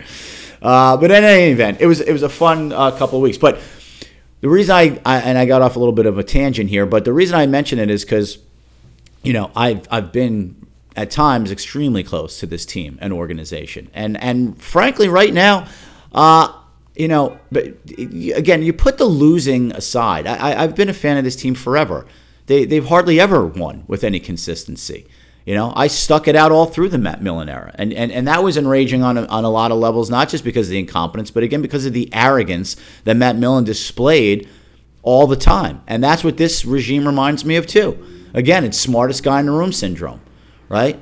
Uh, 0.63 0.97
but 0.97 1.11
in 1.11 1.25
any 1.25 1.51
event, 1.51 1.81
it 1.81 1.87
was 1.87 2.01
it 2.01 2.13
was 2.13 2.23
a 2.23 2.29
fun 2.29 2.73
uh, 2.73 2.91
couple 2.93 3.19
of 3.19 3.23
weeks. 3.23 3.37
But 3.37 3.61
the 4.45 4.51
reason 4.51 4.77
I, 4.77 5.01
I, 5.07 5.21
and 5.21 5.39
I 5.39 5.47
got 5.47 5.63
off 5.63 5.75
a 5.75 5.79
little 5.79 5.95
bit 5.95 6.05
of 6.05 6.19
a 6.19 6.23
tangent 6.23 6.69
here, 6.69 6.85
but 6.85 7.07
the 7.07 7.15
reason 7.15 7.35
I 7.35 7.47
mention 7.47 7.79
it 7.79 7.89
is 7.89 8.05
because 8.05 8.37
you 9.23 9.33
know 9.33 9.51
I've 9.57 9.89
I've 9.91 10.13
been 10.13 10.67
at 10.95 11.11
times 11.11 11.51
extremely 11.51 12.05
close 12.05 12.39
to 12.41 12.47
this 12.47 12.67
team 12.67 12.99
and 13.01 13.11
organization, 13.11 13.89
and 13.95 14.23
and 14.23 14.61
frankly, 14.61 15.09
right 15.09 15.33
now. 15.33 15.67
Uh, 16.13 16.53
you 16.95 17.09
know, 17.09 17.39
but 17.51 17.65
again, 18.37 18.63
you 18.63 18.75
put 18.75 18.99
the 18.99 19.07
losing 19.07 19.73
aside. 19.73 20.27
I, 20.27 20.61
have 20.61 20.77
been 20.77 20.91
a 20.91 20.95
fan 20.95 21.17
of 21.17 21.25
this 21.25 21.37
team 21.37 21.55
forever. 21.55 22.07
They, 22.47 22.67
they've 22.67 22.87
hardly 22.87 23.19
ever 23.19 23.45
won 23.47 23.85
with 23.89 24.05
any 24.05 24.21
consistency. 24.21 25.07
You 25.45 25.55
know, 25.55 25.75
I 25.77 25.89
stuck 25.89 26.27
it 26.27 26.37
out 26.37 26.53
all 26.53 26.65
through 26.65 26.89
the 26.89 26.99
Matt 26.99 27.23
Millen 27.23 27.51
era. 27.51 27.71
And, 27.75 27.93
and, 27.93 28.11
and 28.11 28.27
that 28.29 28.43
was 28.43 28.57
enraging 28.57 29.03
on 29.03 29.19
a, 29.19 29.27
on 29.27 29.45
a 29.45 29.51
lot 29.51 29.73
of 29.73 29.79
levels, 29.79 30.09
not 30.09 30.31
just 30.31 30.43
because 30.43 30.69
of 30.69 30.71
the 30.71 30.79
incompetence, 30.79 31.31
but 31.31 31.43
again, 31.43 31.61
because 31.61 31.85
of 31.85 31.93
the 31.93 32.09
arrogance 32.15 32.77
that 33.05 33.17
Matt 33.17 33.37
Millen 33.37 33.65
displayed 33.65 34.49
all 35.03 35.27
the 35.27 35.37
time. 35.37 35.83
And 35.87 36.03
that's 36.03 36.25
what 36.25 36.39
this 36.39 36.65
regime 36.65 37.07
reminds 37.07 37.45
me 37.45 37.57
of, 37.57 37.67
too. 37.67 38.31
Again, 38.33 38.65
it's 38.65 38.79
smartest 38.79 39.23
guy 39.23 39.41
in 39.41 39.47
the 39.47 39.53
room 39.53 39.71
syndrome, 39.71 40.23
right? 40.71 40.99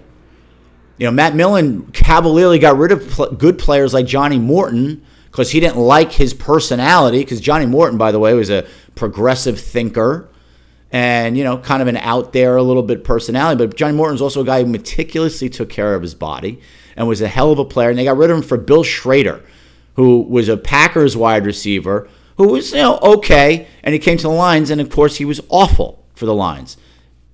You 0.99 1.07
know, 1.07 1.13
Matt 1.13 1.37
Millen 1.37 1.87
cavalierly 1.93 2.59
got 2.59 2.77
rid 2.77 2.91
of 2.91 3.09
pl- 3.09 3.33
good 3.33 3.61
players 3.61 3.95
like 3.95 4.07
Johnny 4.07 4.39
Morton 4.41 5.05
because 5.31 5.53
he 5.53 5.61
didn't 5.61 5.79
like 5.79 6.11
his 6.11 6.35
personality. 6.35 7.21
Because 7.21 7.41
Johnny 7.41 7.67
Morton, 7.67 7.97
by 7.97 8.11
the 8.11 8.19
way, 8.19 8.35
was 8.35 8.51
a 8.51 8.67
progressive 8.97 9.61
thinker 9.61 10.29
and 10.93 11.37
you 11.37 11.43
know, 11.43 11.59
kind 11.59 11.83
of 11.83 11.89
an 11.89 11.97
out 11.97 12.33
there 12.33 12.57
a 12.57 12.63
little 12.63 12.83
bit 12.83 13.03
personality. 13.03 13.67
But 13.67 13.77
Johnny 13.77 13.97
Morton's 13.97 14.23
also 14.23 14.43
a 14.43 14.45
guy 14.45 14.63
who 14.63 14.69
meticulously 14.69 15.49
took 15.49 15.71
care 15.71 15.95
of 15.95 16.03
his 16.03 16.15
body 16.15 16.61
and 16.95 17.09
was 17.09 17.21
a 17.21 17.29
hell 17.29 17.51
of 17.51 17.59
a 17.59 17.65
player. 17.65 17.91
And 17.91 17.99
they 17.99 18.05
got 18.05 18.17
rid 18.17 18.31
of 18.31 18.37
him 18.37 18.43
for 18.43 18.59
Bill 18.59 18.85
Schroeder, 18.85 19.43
who 19.97 20.21
was 20.23 20.49
a 20.49 20.57
Packers 20.57 21.17
wide 21.17 21.47
receiver 21.47 22.09
who 22.37 22.49
was 22.49 22.73
you 22.73 22.79
know 22.79 22.99
okay, 22.99 23.67
and 23.83 23.93
he 23.93 23.99
came 23.99 24.17
to 24.19 24.23
the 24.25 24.29
Lions, 24.29 24.71
and 24.71 24.81
of 24.81 24.91
course 24.91 25.17
he 25.17 25.25
was 25.25 25.41
awful 25.49 26.05
for 26.15 26.27
the 26.27 26.35
Lions. 26.35 26.77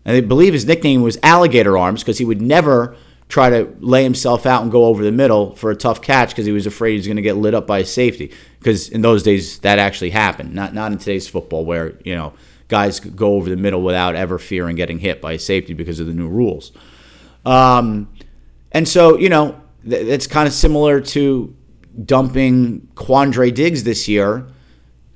And 0.05 0.17
they 0.17 0.21
believe 0.21 0.53
his 0.53 0.67
nickname 0.67 1.03
was 1.03 1.19
Alligator 1.23 1.77
Arms 1.77 2.03
because 2.03 2.19
he 2.19 2.25
would 2.25 2.41
never 2.41 2.97
try 3.29 3.51
to 3.51 3.75
lay 3.81 4.03
himself 4.03 4.47
out 4.47 4.63
and 4.63 4.73
go 4.73 4.87
over 4.87 5.05
the 5.05 5.13
middle 5.13 5.55
for 5.55 5.71
a 5.71 5.77
tough 5.77 6.01
catch 6.01 6.31
because 6.31 6.47
he 6.47 6.53
was 6.53 6.67
afraid 6.67 6.93
he 6.93 6.97
was 6.97 7.07
going 7.07 7.17
to 7.17 7.23
get 7.23 7.37
lit 7.37 7.55
up 7.55 7.67
by 7.67 7.81
a 7.81 7.85
safety. 7.85 8.33
Because 8.59 8.89
in 8.89 9.03
those 9.03 9.23
days 9.23 9.59
that 9.59 9.79
actually 9.79 10.11
happened, 10.11 10.55
not 10.55 10.75
not 10.75 10.93
in 10.93 10.99
today's 10.99 11.29
football 11.29 11.65
where 11.65 11.95
you 12.05 12.15
know 12.15 12.33
guys 12.69 13.01
go 13.01 13.35
over 13.35 13.51
the 13.51 13.57
middle 13.57 13.83
without 13.83 14.15
ever 14.15 14.39
fearing 14.39 14.77
getting 14.77 14.99
hit 14.99 15.21
by 15.21 15.37
safety 15.37 15.75
because 15.75 16.01
of 16.01 16.07
the 16.07 16.13
new 16.13 16.29
rules. 16.29 16.73
Um, 17.45 18.13
and 18.73 18.87
so, 18.87 19.19
you 19.19 19.29
know, 19.29 19.61
th- 19.89 20.07
it's 20.07 20.27
kind 20.27 20.47
of 20.47 20.53
similar 20.53 21.01
to 21.01 21.55
dumping 22.05 22.89
Quandre 22.95 23.53
Diggs 23.53 23.85
this 23.85 24.07
year 24.07 24.47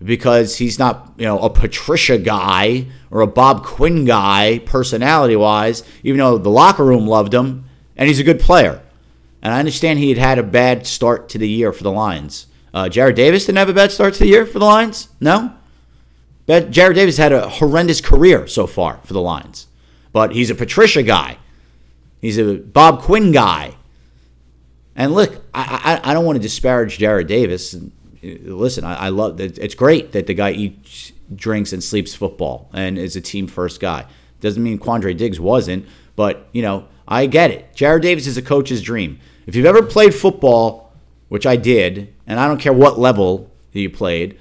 because 0.03 0.57
he's 0.57 0.79
not, 0.79 1.13
you 1.17 1.27
know, 1.27 1.39
a 1.39 1.51
Patricia 1.51 2.19
guy 2.19 2.87
or 3.11 3.21
a 3.21 3.27
Bob 3.27 3.65
Quinn 3.65 4.05
guy 4.05 4.59
personality 4.65 5.37
wise, 5.37 5.85
even 6.03 6.19
though 6.19 6.39
the 6.39 6.51
locker 6.51 6.85
room 6.85 7.07
loved 7.07 7.35
him 7.35 7.67
and 7.97 8.09
he's 8.09 8.19
a 8.19 8.25
good 8.25 8.41
player. 8.41 8.83
And 9.43 9.53
I 9.53 9.59
understand 9.59 9.99
he 9.99 10.09
had 10.09 10.19
had 10.19 10.39
a 10.39 10.43
bad 10.43 10.87
start 10.87 11.29
to 11.31 11.39
the 11.39 11.49
year 11.49 11.73
for 11.73 11.83
the 11.83 11.93
Lions. 11.93 12.47
Uh, 12.73 12.85
Jarrad 12.85 13.17
Davis 13.17 13.47
didn't 13.47 13.59
have 13.59 13.69
a 13.69 13.75
bad 13.75 13.93
start 13.93 14.15
to 14.15 14.21
the 14.21 14.29
year 14.29 14.47
for 14.47 14.59
the 14.59 14.65
Lions? 14.65 15.09
No? 15.21 15.55
But 16.47 16.71
Jarrad 16.71 16.95
Davis 16.95 17.17
had 17.17 17.33
a 17.33 17.49
horrendous 17.49 18.01
career 18.01 18.47
so 18.47 18.67
far 18.67 19.01
for 19.05 19.13
the 19.13 19.21
Lions. 19.21 19.69
But 20.13 20.33
he's 20.33 20.51
a 20.51 20.55
Patricia 20.55 21.03
guy. 21.03 21.39
He's 22.21 22.39
a 22.39 22.55
Bob 22.55 23.03
Quinn 23.03 23.33
guy. 23.33 23.77
And 24.95 25.13
look, 25.13 25.43
I, 25.55 26.01
I, 26.05 26.11
I 26.11 26.15
don't 26.15 26.25
want 26.25 26.37
to 26.37 26.43
disparage 26.43 26.99
Jarrad 26.99 27.27
Davis. 27.27 27.77
Listen, 28.23 28.85
I, 28.85 29.07
I 29.07 29.09
love 29.09 29.39
that. 29.39 29.59
It's 29.59 29.75
great 29.75 30.13
that 30.13 30.27
the 30.27 30.35
guy 30.35 30.51
eats, 30.53 31.13
drinks, 31.35 31.73
and 31.73 31.83
sleeps 31.83 32.15
football 32.15 32.69
and 32.73 32.99
is 32.99 33.17
a 33.17 33.21
team 33.21 33.47
first 33.47 33.81
guy. 33.81 34.07
Doesn't 34.41 34.63
mean 34.63 34.79
Quandre 34.79 35.17
Diggs 35.17 35.41
wasn't, 35.41 35.87
but 36.15 36.49
you 36.53 36.63
know, 36.63 36.87
I 37.09 37.27
get 37.27 37.51
it. 37.51 37.75
Jarrad 37.75 38.03
Davis 38.03 38.27
is 38.27 38.37
a 38.37 38.43
coach's 38.43 38.83
dream. 38.83 39.19
If 39.47 39.57
you've 39.57 39.67
ever 39.67 39.83
played 39.83 40.15
football, 40.15 40.93
which 41.29 41.47
I 41.47 41.57
did, 41.57 42.13
and 42.27 42.39
I 42.39 42.47
don't 42.47 42.61
care 42.61 42.73
what 42.73 42.99
level 42.99 43.51
you 43.73 43.89
played, 43.89 44.39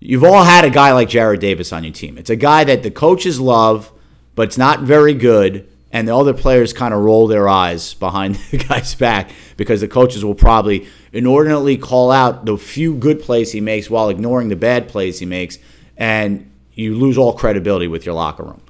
You've 0.00 0.24
all 0.24 0.44
had 0.44 0.64
a 0.64 0.70
guy 0.70 0.92
like 0.92 1.08
Jarrad 1.08 1.40
Davis 1.40 1.72
on 1.72 1.84
your 1.84 1.92
team. 1.92 2.18
It's 2.18 2.30
a 2.30 2.36
guy 2.36 2.64
that 2.64 2.82
the 2.82 2.90
coaches 2.90 3.40
love, 3.40 3.90
but 4.34 4.48
it's 4.48 4.58
not 4.58 4.82
very 4.82 5.12
good, 5.14 5.68
and 5.90 6.06
the 6.06 6.14
other 6.14 6.34
players 6.34 6.72
kind 6.72 6.94
of 6.94 7.00
roll 7.00 7.26
their 7.26 7.48
eyes 7.48 7.94
behind 7.94 8.34
the 8.50 8.58
guy's 8.58 8.94
back 8.94 9.30
because 9.56 9.80
the 9.80 9.88
coaches 9.88 10.24
will 10.24 10.34
probably 10.34 10.86
inordinately 11.12 11.76
call 11.76 12.10
out 12.10 12.44
the 12.44 12.56
few 12.56 12.94
good 12.94 13.20
plays 13.20 13.52
he 13.52 13.60
makes 13.60 13.90
while 13.90 14.08
ignoring 14.08 14.48
the 14.48 14.56
bad 14.56 14.88
plays 14.88 15.18
he 15.18 15.26
makes, 15.26 15.58
and 15.96 16.50
you 16.74 16.94
lose 16.94 17.18
all 17.18 17.32
credibility 17.32 17.88
with 17.88 18.06
your 18.06 18.14
locker 18.14 18.44
room. 18.44 18.62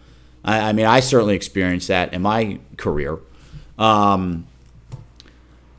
I, 0.44 0.70
I 0.70 0.72
mean, 0.72 0.86
I 0.86 1.00
certainly 1.00 1.36
experienced 1.36 1.88
that 1.88 2.14
in 2.14 2.22
my 2.22 2.58
career. 2.78 3.18
Um, 3.78 4.46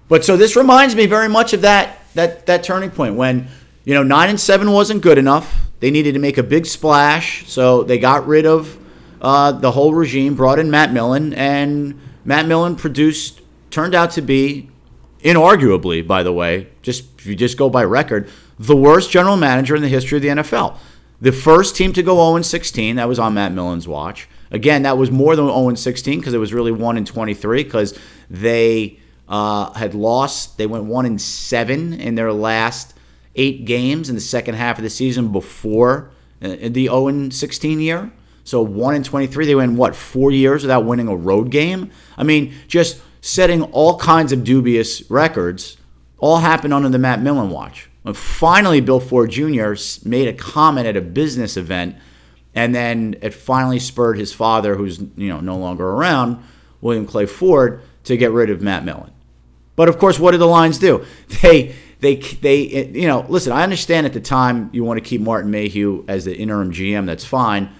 but 0.07 0.23
so 0.23 0.37
this 0.37 0.55
reminds 0.55 0.95
me 0.95 1.07
very 1.07 1.27
much 1.27 1.53
of 1.53 1.61
that 1.61 1.97
that 2.15 2.45
that 2.47 2.63
turning 2.63 2.91
point 2.91 3.15
when 3.15 3.47
you 3.89 3.95
know, 3.95 4.03
nine 4.03 4.29
and 4.29 4.39
seven 4.39 4.71
wasn't 4.71 5.01
good 5.01 5.17
enough. 5.17 5.65
They 5.79 5.89
needed 5.89 6.13
to 6.13 6.19
make 6.19 6.37
a 6.37 6.43
big 6.43 6.67
splash, 6.67 7.49
so 7.49 7.81
they 7.81 7.97
got 7.97 8.27
rid 8.27 8.45
of 8.45 8.77
uh, 9.19 9.51
the 9.51 9.71
whole 9.71 9.95
regime, 9.95 10.35
brought 10.35 10.59
in 10.59 10.69
Matt 10.69 10.93
Millen, 10.93 11.33
and 11.33 11.99
Matt 12.23 12.45
Millen 12.45 12.75
produced, 12.75 13.41
turned 13.71 13.95
out 13.95 14.11
to 14.11 14.21
be, 14.21 14.69
inarguably, 15.21 16.05
by 16.05 16.21
the 16.21 16.31
way, 16.31 16.67
just 16.83 17.05
if 17.17 17.25
you 17.25 17.35
just 17.35 17.57
go 17.57 17.67
by 17.67 17.83
record, 17.83 18.29
the 18.59 18.75
worst 18.75 19.09
general 19.09 19.37
manager 19.37 19.75
in 19.75 19.81
the 19.81 19.87
history 19.87 20.17
of 20.17 20.21
the 20.21 20.29
NFL. 20.29 20.77
The 21.19 21.31
first 21.31 21.75
team 21.75 21.91
to 21.93 22.03
go 22.03 22.17
0 22.31 22.43
16, 22.43 22.97
that 22.97 23.07
was 23.07 23.17
on 23.17 23.33
Matt 23.33 23.53
Millen's 23.53 23.87
watch. 23.87 24.29
Again, 24.51 24.83
that 24.83 24.99
was 24.99 25.09
more 25.09 25.35
than 25.35 25.47
0 25.47 25.73
16 25.73 26.19
because 26.19 26.35
it 26.35 26.37
was 26.37 26.53
really 26.53 26.71
1 26.71 26.95
in 26.95 27.05
23 27.05 27.63
because 27.63 27.97
they 28.29 28.99
uh, 29.27 29.73
had 29.73 29.95
lost. 29.95 30.59
They 30.59 30.67
went 30.67 30.83
1 30.83 31.07
in 31.07 31.17
7 31.17 31.93
in 31.93 32.13
their 32.13 32.31
last 32.31 32.93
eight 33.35 33.65
games 33.65 34.09
in 34.09 34.15
the 34.15 34.21
second 34.21 34.55
half 34.55 34.77
of 34.77 34.83
the 34.83 34.89
season 34.89 35.31
before 35.31 36.11
uh, 36.41 36.55
the 36.61 36.85
0 36.85 37.29
16 37.29 37.79
year. 37.79 38.11
So 38.43 38.61
1 38.61 38.95
in 38.95 39.03
23, 39.03 39.45
they 39.45 39.55
went, 39.55 39.77
what, 39.77 39.95
four 39.95 40.31
years 40.31 40.63
without 40.63 40.85
winning 40.85 41.07
a 41.07 41.15
road 41.15 41.51
game? 41.51 41.91
I 42.17 42.23
mean, 42.23 42.53
just 42.67 42.99
setting 43.21 43.61
all 43.63 43.99
kinds 43.99 44.31
of 44.31 44.43
dubious 44.43 45.09
records 45.09 45.77
all 46.17 46.37
happened 46.37 46.73
under 46.73 46.89
the 46.89 46.97
Matt 46.97 47.21
Millen 47.21 47.49
watch. 47.49 47.89
And 48.05 48.15
finally, 48.15 48.81
Bill 48.81 48.99
Ford 48.99 49.29
Jr. 49.29 49.73
made 50.03 50.27
a 50.27 50.33
comment 50.33 50.87
at 50.87 50.97
a 50.97 51.01
business 51.01 51.57
event, 51.57 51.95
and 52.55 52.73
then 52.73 53.15
it 53.21 53.33
finally 53.33 53.79
spurred 53.79 54.17
his 54.17 54.33
father, 54.33 54.75
who's 54.75 54.99
you 55.15 55.29
know 55.29 55.39
no 55.39 55.57
longer 55.57 55.87
around, 55.87 56.43
William 56.81 57.05
Clay 57.05 57.25
Ford, 57.25 57.81
to 58.05 58.17
get 58.17 58.31
rid 58.31 58.49
of 58.49 58.61
Matt 58.61 58.85
Millen. 58.85 59.11
But 59.75 59.89
of 59.89 59.97
course, 59.97 60.19
what 60.19 60.31
did 60.31 60.39
the 60.39 60.47
Lions 60.47 60.79
do? 60.79 61.05
They 61.41 61.75
they 61.99 62.15
they 62.15 62.85
you 62.87 63.07
know 63.07 63.25
listen. 63.29 63.51
I 63.51 63.63
understand 63.63 64.05
at 64.05 64.13
the 64.13 64.21
time 64.21 64.69
you 64.73 64.83
want 64.83 65.03
to 65.03 65.07
keep 65.07 65.21
Martin 65.21 65.51
Mayhew 65.51 66.05
as 66.07 66.25
the 66.25 66.35
interim 66.35 66.71
GM. 66.71 67.05
That's 67.05 67.25
fine. 67.25 67.71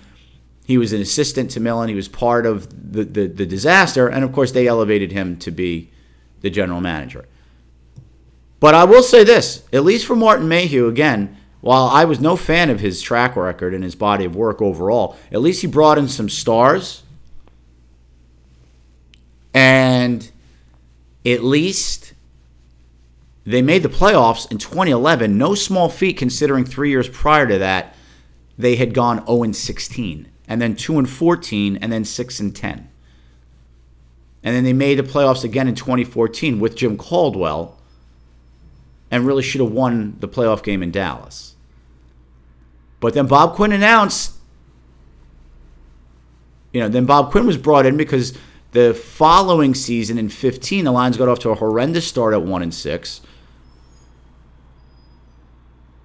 He 0.66 0.78
was 0.78 0.94
an 0.94 1.02
assistant 1.02 1.52
to 1.52 1.60
Millen. 1.60 1.90
He 1.90 1.96
was 1.96 2.08
part 2.08 2.46
of 2.46 2.70
the, 2.92 3.04
the, 3.04 3.26
the 3.26 3.46
disaster, 3.48 4.08
and 4.08 4.24
of 4.24 4.32
course 4.32 4.52
they 4.52 4.68
elevated 4.68 5.12
him 5.12 5.36
to 5.38 5.50
be 5.50 5.90
the 6.42 6.52
general 6.52 6.80
manager. 6.80 7.26
But 8.60 8.76
I 8.76 8.84
will 8.84 9.02
say 9.02 9.24
this, 9.24 9.64
at 9.74 9.84
least 9.84 10.06
for 10.06 10.16
Martin 10.16 10.48
Mayhew, 10.48 10.88
again, 10.88 11.38
while 11.62 11.86
I 11.86 12.06
was 12.06 12.20
no 12.20 12.36
fan 12.36 12.70
of 12.70 12.82
his 12.82 13.02
track 13.02 13.36
record 13.36 13.74
and 13.74 13.84
his 13.84 13.96
body 13.96 14.26
of 14.26 14.36
work 14.36 14.62
overall, 14.62 15.18
at 15.32 15.42
least 15.42 15.62
he 15.62 15.68
brought 15.68 15.98
in 15.98 16.08
some 16.08 16.30
stars. 16.30 17.04
And 19.54 20.30
at 21.26 21.44
least 21.44 22.14
they 23.50 23.64
made 23.64 23.82
the 23.82 23.90
playoffs 23.90 24.50
in 24.52 24.60
2011. 24.60 25.36
No 25.36 25.56
small 25.56 25.90
feat 25.90 26.18
considering 26.18 26.66
three 26.66 26.92
years 26.92 27.10
prior 27.10 27.48
to 27.48 27.58
that, 27.58 27.96
they 28.60 28.76
had 28.76 28.94
gone 28.94 29.26
0 29.26 29.52
16, 29.52 30.28
and 30.48 30.62
then 30.62 30.76
2 30.76 31.00
and 31.00 31.10
14, 31.10 31.78
and 31.78 31.92
then 31.92 32.06
6 32.06 32.40
and 32.40 32.56
10. 32.56 32.90
And 34.44 34.56
then 34.56 34.64
they 34.64 34.74
made 34.74 35.00
the 35.00 35.04
playoffs 35.04 35.44
again 35.44 35.68
in 35.68 35.74
2014 35.74 36.60
with 36.60 36.76
Jim 36.76 36.96
Caldwell, 36.96 37.80
and 39.10 39.26
really 39.26 39.42
should 39.42 39.62
have 39.62 39.72
won 39.72 40.16
the 40.20 40.28
playoff 40.28 40.62
game 40.62 40.84
in 40.84 40.92
Dallas. 40.92 41.56
But 43.00 43.16
then 43.16 43.26
Bob 43.26 43.56
Quinn 43.56 43.72
announced, 43.72 44.34
you 46.72 46.82
know, 46.82 46.88
then 46.88 47.06
Bob 47.06 47.32
Quinn 47.32 47.48
was 47.48 47.58
brought 47.58 47.88
in 47.88 47.98
because 47.98 48.38
the 48.74 48.94
following 48.94 49.74
season 49.74 50.20
in 50.20 50.30
15, 50.30 50.86
the 50.86 50.92
Lions 50.92 51.18
got 51.18 51.28
off 51.28 51.40
to 51.40 51.50
a 51.50 51.56
horrendous 51.56 52.06
start 52.06 52.36
at 52.36 52.44
1 52.44 52.62
and 52.62 52.74
6. 52.74 53.22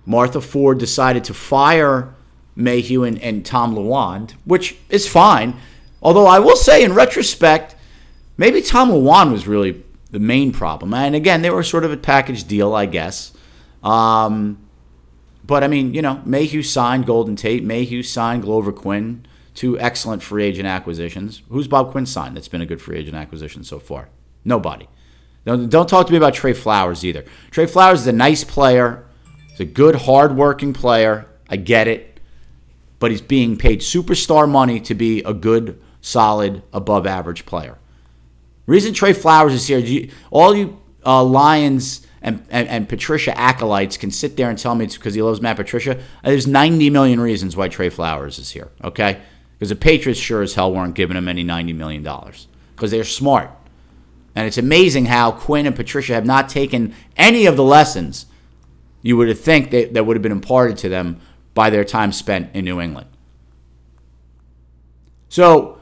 Martha 0.06 0.40
Ford 0.40 0.78
decided 0.78 1.24
to 1.24 1.34
fire 1.34 2.14
Mayhew 2.56 3.04
and, 3.04 3.20
and 3.20 3.44
Tom 3.44 3.74
Lewand, 3.74 4.32
which 4.44 4.76
is 4.88 5.08
fine. 5.08 5.56
Although 6.02 6.26
I 6.26 6.38
will 6.38 6.56
say, 6.56 6.84
in 6.84 6.92
retrospect, 6.92 7.74
maybe 8.36 8.60
Tom 8.60 8.90
Lewand 8.90 9.32
was 9.32 9.46
really 9.46 9.82
the 10.10 10.18
main 10.20 10.52
problem. 10.52 10.94
And 10.94 11.14
again, 11.14 11.42
they 11.42 11.50
were 11.50 11.62
sort 11.62 11.84
of 11.84 11.92
a 11.92 11.96
package 11.96 12.44
deal, 12.44 12.74
I 12.74 12.86
guess. 12.86 13.32
Um, 13.82 14.58
but 15.44 15.64
I 15.64 15.68
mean, 15.68 15.94
you 15.94 16.02
know, 16.02 16.22
Mayhew 16.24 16.62
signed 16.62 17.06
Golden 17.06 17.36
Tate, 17.36 17.64
Mayhew 17.64 18.02
signed 18.02 18.42
Glover 18.42 18.72
Quin, 18.72 19.26
two 19.54 19.78
excellent 19.78 20.22
free 20.22 20.44
agent 20.44 20.66
acquisitions. 20.66 21.42
Who's 21.48 21.68
Bob 21.68 21.90
Quinn 21.90 22.06
signed 22.06 22.36
that's 22.36 22.48
been 22.48 22.60
a 22.60 22.66
good 22.66 22.80
free 22.80 22.98
agent 22.98 23.16
acquisition 23.16 23.64
so 23.64 23.78
far? 23.78 24.08
Nobody. 24.44 24.88
Don't, 25.44 25.68
don't 25.68 25.88
talk 25.88 26.06
to 26.06 26.12
me 26.12 26.16
about 26.16 26.34
Trey 26.34 26.52
Flowers 26.54 27.04
either. 27.04 27.24
Trey 27.50 27.66
Flowers 27.66 28.02
is 28.02 28.06
a 28.06 28.12
nice 28.12 28.44
player. 28.44 29.04
He's 29.54 29.60
a 29.60 29.70
good, 29.70 29.94
hard-working 29.94 30.72
player. 30.72 31.26
I 31.48 31.56
get 31.56 31.86
it, 31.86 32.18
but 32.98 33.12
he's 33.12 33.20
being 33.20 33.56
paid 33.56 33.80
superstar 33.80 34.50
money 34.50 34.80
to 34.80 34.94
be 34.94 35.22
a 35.22 35.32
good 35.32 35.80
solid, 36.00 36.62
above 36.72 37.06
average 37.06 37.46
player. 37.46 37.78
Reason 38.66 38.92
Trey 38.92 39.12
Flowers 39.12 39.54
is 39.54 39.68
here, 39.68 39.78
you, 39.78 40.10
all 40.32 40.56
you 40.56 40.80
uh, 41.06 41.22
Lions 41.22 42.04
and, 42.20 42.44
and, 42.50 42.66
and, 42.68 42.88
Patricia 42.88 43.38
acolytes 43.38 43.96
can 43.96 44.10
sit 44.10 44.36
there 44.36 44.48
and 44.48 44.58
tell 44.58 44.74
me 44.74 44.86
it's 44.86 44.96
because 44.96 45.14
he 45.14 45.22
loves 45.22 45.40
Matt 45.40 45.56
Patricia. 45.56 46.02
There's 46.24 46.46
90 46.46 46.90
million 46.90 47.20
reasons 47.20 47.56
why 47.56 47.68
Trey 47.68 47.90
Flowers 47.90 48.38
is 48.38 48.50
here, 48.50 48.70
okay? 48.82 49.20
Because 49.58 49.68
the 49.68 49.76
Patriots 49.76 50.18
sure 50.18 50.42
as 50.42 50.54
hell 50.54 50.72
weren't 50.72 50.94
giving 50.94 51.16
him 51.16 51.28
any 51.28 51.44
$90 51.44 51.74
million 51.76 52.02
because 52.02 52.90
they're 52.90 53.04
smart. 53.04 53.50
And 54.34 54.46
it's 54.46 54.58
amazing 54.58 55.04
how 55.04 55.30
Quinn 55.32 55.66
and 55.66 55.76
Patricia 55.76 56.14
have 56.14 56.26
not 56.26 56.48
taken 56.48 56.94
any 57.16 57.46
of 57.46 57.56
the 57.56 57.62
lessons 57.62 58.26
you 59.04 59.18
would 59.18 59.28
have 59.28 59.38
think 59.38 59.70
that, 59.70 59.92
that 59.92 60.06
would 60.06 60.16
have 60.16 60.22
been 60.22 60.32
imparted 60.32 60.78
to 60.78 60.88
them 60.88 61.20
by 61.52 61.68
their 61.68 61.84
time 61.84 62.10
spent 62.10 62.56
in 62.56 62.64
New 62.64 62.80
England. 62.80 63.06
So 65.28 65.78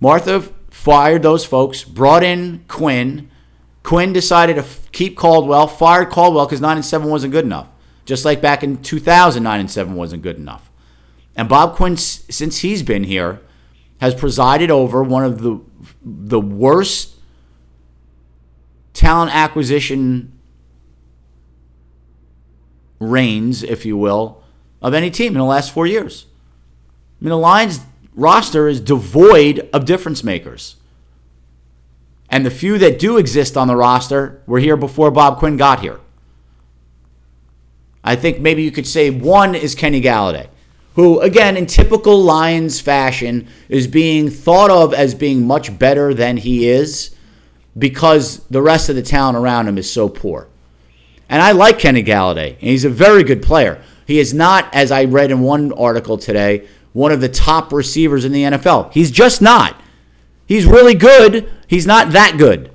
Martha 0.00 0.40
fired 0.70 1.22
those 1.22 1.44
folks, 1.44 1.84
brought 1.84 2.24
in 2.24 2.64
Quinn. 2.66 3.30
Quinn 3.82 4.14
decided 4.14 4.54
to 4.54 4.62
f- 4.62 4.90
keep 4.92 5.14
Caldwell, 5.14 5.68
fired 5.68 6.08
Caldwell 6.08 6.46
because 6.46 6.62
9 6.62 6.78
and 6.78 6.84
7 6.84 7.08
wasn't 7.08 7.32
good 7.32 7.44
enough. 7.44 7.68
Just 8.06 8.24
like 8.24 8.40
back 8.40 8.64
in 8.64 8.80
2000, 8.80 9.42
9 9.42 9.60
and 9.60 9.70
7 9.70 9.94
wasn't 9.94 10.22
good 10.22 10.36
enough. 10.36 10.70
And 11.36 11.50
Bob 11.50 11.76
Quinn, 11.76 11.98
since 11.98 12.58
he's 12.58 12.82
been 12.82 13.04
here, 13.04 13.42
has 14.00 14.14
presided 14.14 14.70
over 14.70 15.02
one 15.02 15.24
of 15.24 15.42
the 15.42 15.60
the 16.02 16.40
worst 16.40 17.14
talent 18.94 19.34
acquisition 19.34 20.33
reigns, 23.00 23.62
if 23.62 23.84
you 23.84 23.96
will, 23.96 24.42
of 24.82 24.94
any 24.94 25.10
team 25.10 25.32
in 25.32 25.38
the 25.38 25.44
last 25.44 25.72
four 25.72 25.86
years. 25.86 26.26
I 27.20 27.24
mean, 27.24 27.30
the 27.30 27.38
Lions 27.38 27.80
roster 28.14 28.68
is 28.68 28.80
devoid 28.80 29.68
of 29.72 29.84
difference 29.84 30.22
makers. 30.22 30.76
And 32.28 32.44
the 32.44 32.50
few 32.50 32.78
that 32.78 32.98
do 32.98 33.16
exist 33.16 33.56
on 33.56 33.68
the 33.68 33.76
roster 33.76 34.42
were 34.46 34.58
here 34.58 34.76
before 34.76 35.10
Bob 35.10 35.38
Quinn 35.38 35.56
got 35.56 35.80
here. 35.80 36.00
I 38.02 38.16
think 38.16 38.40
maybe 38.40 38.62
you 38.62 38.70
could 38.70 38.86
say 38.86 39.10
one 39.10 39.54
is 39.54 39.74
Kenny 39.74 40.00
Golladay, 40.00 40.48
who, 40.94 41.20
again, 41.20 41.56
in 41.56 41.66
typical 41.66 42.22
Lions 42.22 42.80
fashion, 42.80 43.48
is 43.68 43.86
being 43.86 44.30
thought 44.30 44.70
of 44.70 44.92
as 44.92 45.14
being 45.14 45.46
much 45.46 45.78
better 45.78 46.12
than 46.12 46.36
he 46.36 46.68
is 46.68 47.14
because 47.76 48.38
the 48.48 48.62
rest 48.62 48.88
of 48.88 48.96
the 48.96 49.02
talent 49.02 49.36
around 49.36 49.66
him 49.66 49.78
is 49.78 49.90
so 49.90 50.08
poor. 50.08 50.48
And 51.28 51.40
I 51.40 51.52
like 51.52 51.78
Kenny 51.78 52.02
Golladay, 52.02 52.50
and 52.52 52.60
he's 52.60 52.84
a 52.84 52.90
very 52.90 53.24
good 53.24 53.42
player. 53.42 53.82
He 54.06 54.18
is 54.18 54.34
not, 54.34 54.72
as 54.74 54.92
I 54.92 55.04
read 55.04 55.30
in 55.30 55.40
one 55.40 55.72
article 55.72 56.18
today, 56.18 56.66
one 56.92 57.12
of 57.12 57.20
the 57.20 57.28
top 57.28 57.72
receivers 57.72 58.24
in 58.24 58.32
the 58.32 58.44
NFL. 58.44 58.92
He's 58.92 59.10
just 59.10 59.40
not. 59.40 59.80
He's 60.46 60.66
really 60.66 60.94
good. 60.94 61.50
He's 61.66 61.86
not 61.86 62.12
that 62.12 62.36
good. 62.36 62.70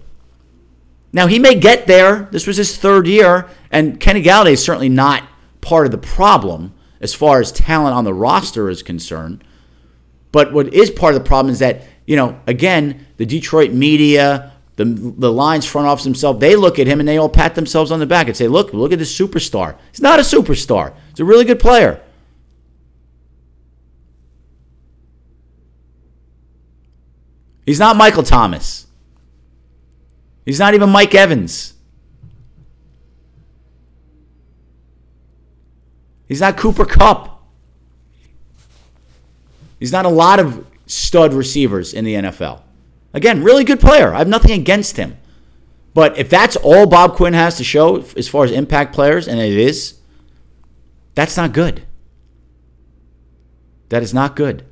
Now, 1.14 1.28
he 1.28 1.40
may 1.40 1.56
get 1.56 1.88
there. 1.88 2.28
This 2.32 2.48
was 2.48 2.58
his 2.58 2.78
third 2.78 3.08
year, 3.08 3.48
and 3.72 4.00
Kenny 4.00 4.22
Golladay 4.22 4.54
is 4.54 4.64
certainly 4.64 4.90
not 4.90 5.24
part 5.62 5.86
of 5.86 5.92
the 5.92 5.98
problem 5.98 6.74
as 7.02 7.14
far 7.14 7.40
as 7.40 7.52
talent 7.52 7.96
on 7.96 8.04
the 8.04 8.14
roster 8.14 8.70
is 8.70 8.84
concerned. 8.84 9.44
But 10.32 10.54
what 10.54 10.74
is 10.74 10.92
part 10.92 11.16
of 11.16 11.24
the 11.24 11.28
problem 11.28 11.52
is 11.52 11.60
that, 11.60 11.84
you 12.06 12.16
know, 12.16 12.40
again, 12.46 13.08
the 13.18 13.26
Detroit 13.26 13.72
media, 13.72 14.54
the, 14.80 14.86
the 14.86 15.30
Lions 15.30 15.66
front 15.66 15.90
office 15.90 16.06
themselves, 16.06 16.40
they 16.40 16.56
look 16.56 16.80
at 16.80 16.88
him 16.88 17.02
and 17.02 17.10
they 17.10 17.18
all 17.18 17.28
pat 17.28 17.54
themselves 17.54 17.92
on 17.92 18.00
the 18.00 18.06
back 18.06 18.28
and 18.28 18.38
say, 18.38 18.48
look, 18.48 18.72
look 18.72 18.94
at 18.94 19.00
this 19.00 19.14
superstar. 19.14 19.76
He's 19.92 20.02
not 20.02 20.20
a 20.20 20.22
superstar. 20.22 20.94
He's 21.10 21.20
a 21.20 21.26
really 21.26 21.44
good 21.44 21.60
player. 21.60 22.02
He's 27.66 27.78
not 27.78 27.98
Michael 27.98 28.24
Thomas. 28.24 28.88
He's 30.46 30.60
not 30.60 30.74
even 30.74 30.90
Mike 30.90 31.14
Evans. 31.14 31.74
He's 36.30 36.40
not 36.40 36.56
Cooper 36.56 36.86
Kupp. 36.86 37.44
He's 39.78 39.92
not 39.92 40.06
a 40.06 40.10
lot 40.10 40.40
of 40.40 40.66
stud 40.86 41.34
receivers 41.34 41.94
in 41.94 42.06
the 42.06 42.14
NFL. 42.14 42.62
Again, 43.14 43.44
really 43.44 43.64
good 43.64 43.80
player. 43.80 44.14
I 44.14 44.20
have 44.20 44.28
nothing 44.28 44.52
against 44.52 44.98
him. 44.98 45.18
But 45.94 46.18
if 46.18 46.30
that's 46.30 46.56
all 46.58 46.86
Bob 46.86 47.16
Quinn 47.16 47.34
has 47.34 47.58
to 47.58 47.64
show 47.64 48.04
as 48.16 48.28
far 48.28 48.44
as 48.44 48.52
impact 48.52 48.94
players, 48.94 49.28
and 49.28 49.40
it 49.40 49.58
is, 49.58 50.00
that's 51.16 51.36
not 51.36 51.52
good. 51.54 51.84
That 53.90 54.04
is 54.04 54.14
not 54.14 54.36
good. 54.36 54.66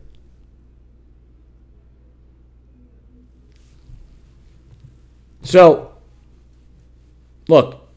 So, 5.41 5.93
look, 7.47 7.89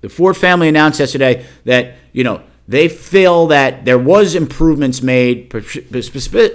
the 0.00 0.08
Ford 0.08 0.36
family 0.36 0.68
announced 0.68 1.00
yesterday 1.00 1.44
that, 1.64 1.96
you 2.12 2.24
know, 2.24 2.42
they 2.66 2.88
feel 2.88 3.48
that 3.48 3.84
there 3.84 3.98
was 3.98 4.34
improvements 4.34 5.02
made, 5.02 5.52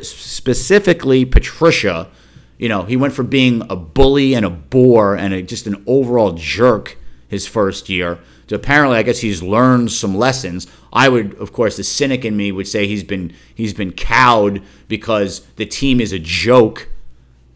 specifically 0.02 1.26
Patricia. 1.26 2.10
You 2.58 2.70
know, 2.70 2.84
he 2.84 2.96
went 2.96 3.14
from 3.14 3.28
being 3.28 3.64
a 3.70 3.76
bully 3.76 4.34
and 4.34 4.46
a 4.46 4.50
bore 4.50 5.16
and 5.16 5.34
a, 5.34 5.42
just 5.42 5.68
an 5.68 5.84
overall 5.88 6.34
jerk 6.34 6.98
his 7.28 7.48
first 7.48 7.90
year 7.90 8.20
to 8.48 8.56
apparently, 8.56 8.98
I 8.98 9.04
guess 9.04 9.20
he's 9.20 9.42
learned 9.42 9.92
some 9.92 10.16
lessons. 10.16 10.68
I 10.94 11.10
would, 11.10 11.34
of 11.36 11.52
course, 11.52 11.78
the 11.78 11.84
cynic 11.84 12.24
in 12.24 12.38
me 12.38 12.52
would 12.52 12.68
say 12.68 12.88
he's 12.88 13.04
been 13.04 13.34
he's 13.54 13.74
been 13.74 13.92
cowed 13.92 14.62
because 14.88 15.42
the 15.56 15.66
team 15.66 16.00
is 16.00 16.14
a 16.14 16.20
joke 16.20 16.88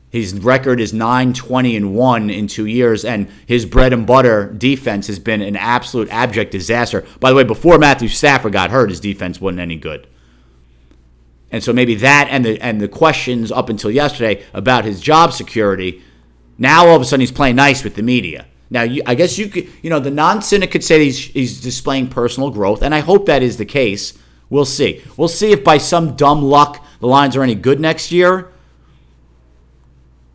his 0.09 0.33
record 0.33 0.79
is 0.79 0.91
9 0.91 1.33
20 1.33 1.75
and 1.75 1.95
1 1.95 2.29
in 2.29 2.47
two 2.47 2.65
years, 2.65 3.05
and 3.05 3.29
his 3.45 3.65
bread 3.65 3.93
and 3.93 4.07
butter 4.07 4.51
defense 4.51 5.07
has 5.07 5.19
been 5.19 5.41
an 5.41 5.55
absolute 5.55 6.09
abject 6.09 6.51
disaster. 6.51 7.05
By 7.19 7.29
the 7.29 7.35
way, 7.35 7.43
before 7.43 7.77
Matthew 7.77 8.07
Stafford 8.07 8.53
got 8.53 8.71
hurt, 8.71 8.89
his 8.89 8.99
defense 8.99 9.39
wasn't 9.39 9.61
any 9.61 9.75
good. 9.75 10.07
And 11.51 11.63
so 11.63 11.73
maybe 11.73 11.95
that 11.95 12.27
and 12.29 12.45
the 12.45 12.61
and 12.61 12.79
the 12.79 12.87
questions 12.87 13.51
up 13.51 13.69
until 13.69 13.89
yesterday 13.89 14.43
about 14.53 14.85
his 14.85 15.01
job 15.01 15.33
security, 15.33 16.01
now 16.57 16.87
all 16.87 16.95
of 16.95 17.01
a 17.01 17.05
sudden 17.05 17.21
he's 17.21 17.31
playing 17.31 17.55
nice 17.55 17.83
with 17.83 17.95
the 17.95 18.03
media. 18.03 18.45
Now, 18.71 18.83
you, 18.83 19.01
I 19.05 19.15
guess 19.15 19.39
you 19.39 19.47
could, 19.47 19.67
you 19.81 19.89
know, 19.89 19.99
the 19.99 20.11
non-cynic 20.11 20.69
could 20.69 20.83
say 20.83 21.03
he's, 21.03 21.17
he's 21.17 21.59
displaying 21.59 22.07
personal 22.07 22.51
growth, 22.51 22.83
and 22.83 22.93
I 22.93 22.99
hope 22.99 23.25
that 23.25 23.41
is 23.41 23.57
the 23.57 23.65
case. 23.65 24.13
We'll 24.47 24.65
see. 24.65 25.01
We'll 25.17 25.27
see 25.27 25.51
if 25.51 25.63
by 25.63 25.79
some 25.79 26.15
dumb 26.15 26.43
luck 26.43 26.85
the 26.99 27.07
Lions 27.07 27.35
are 27.35 27.41
any 27.41 27.55
good 27.55 27.79
next 27.79 28.11
year 28.11 28.51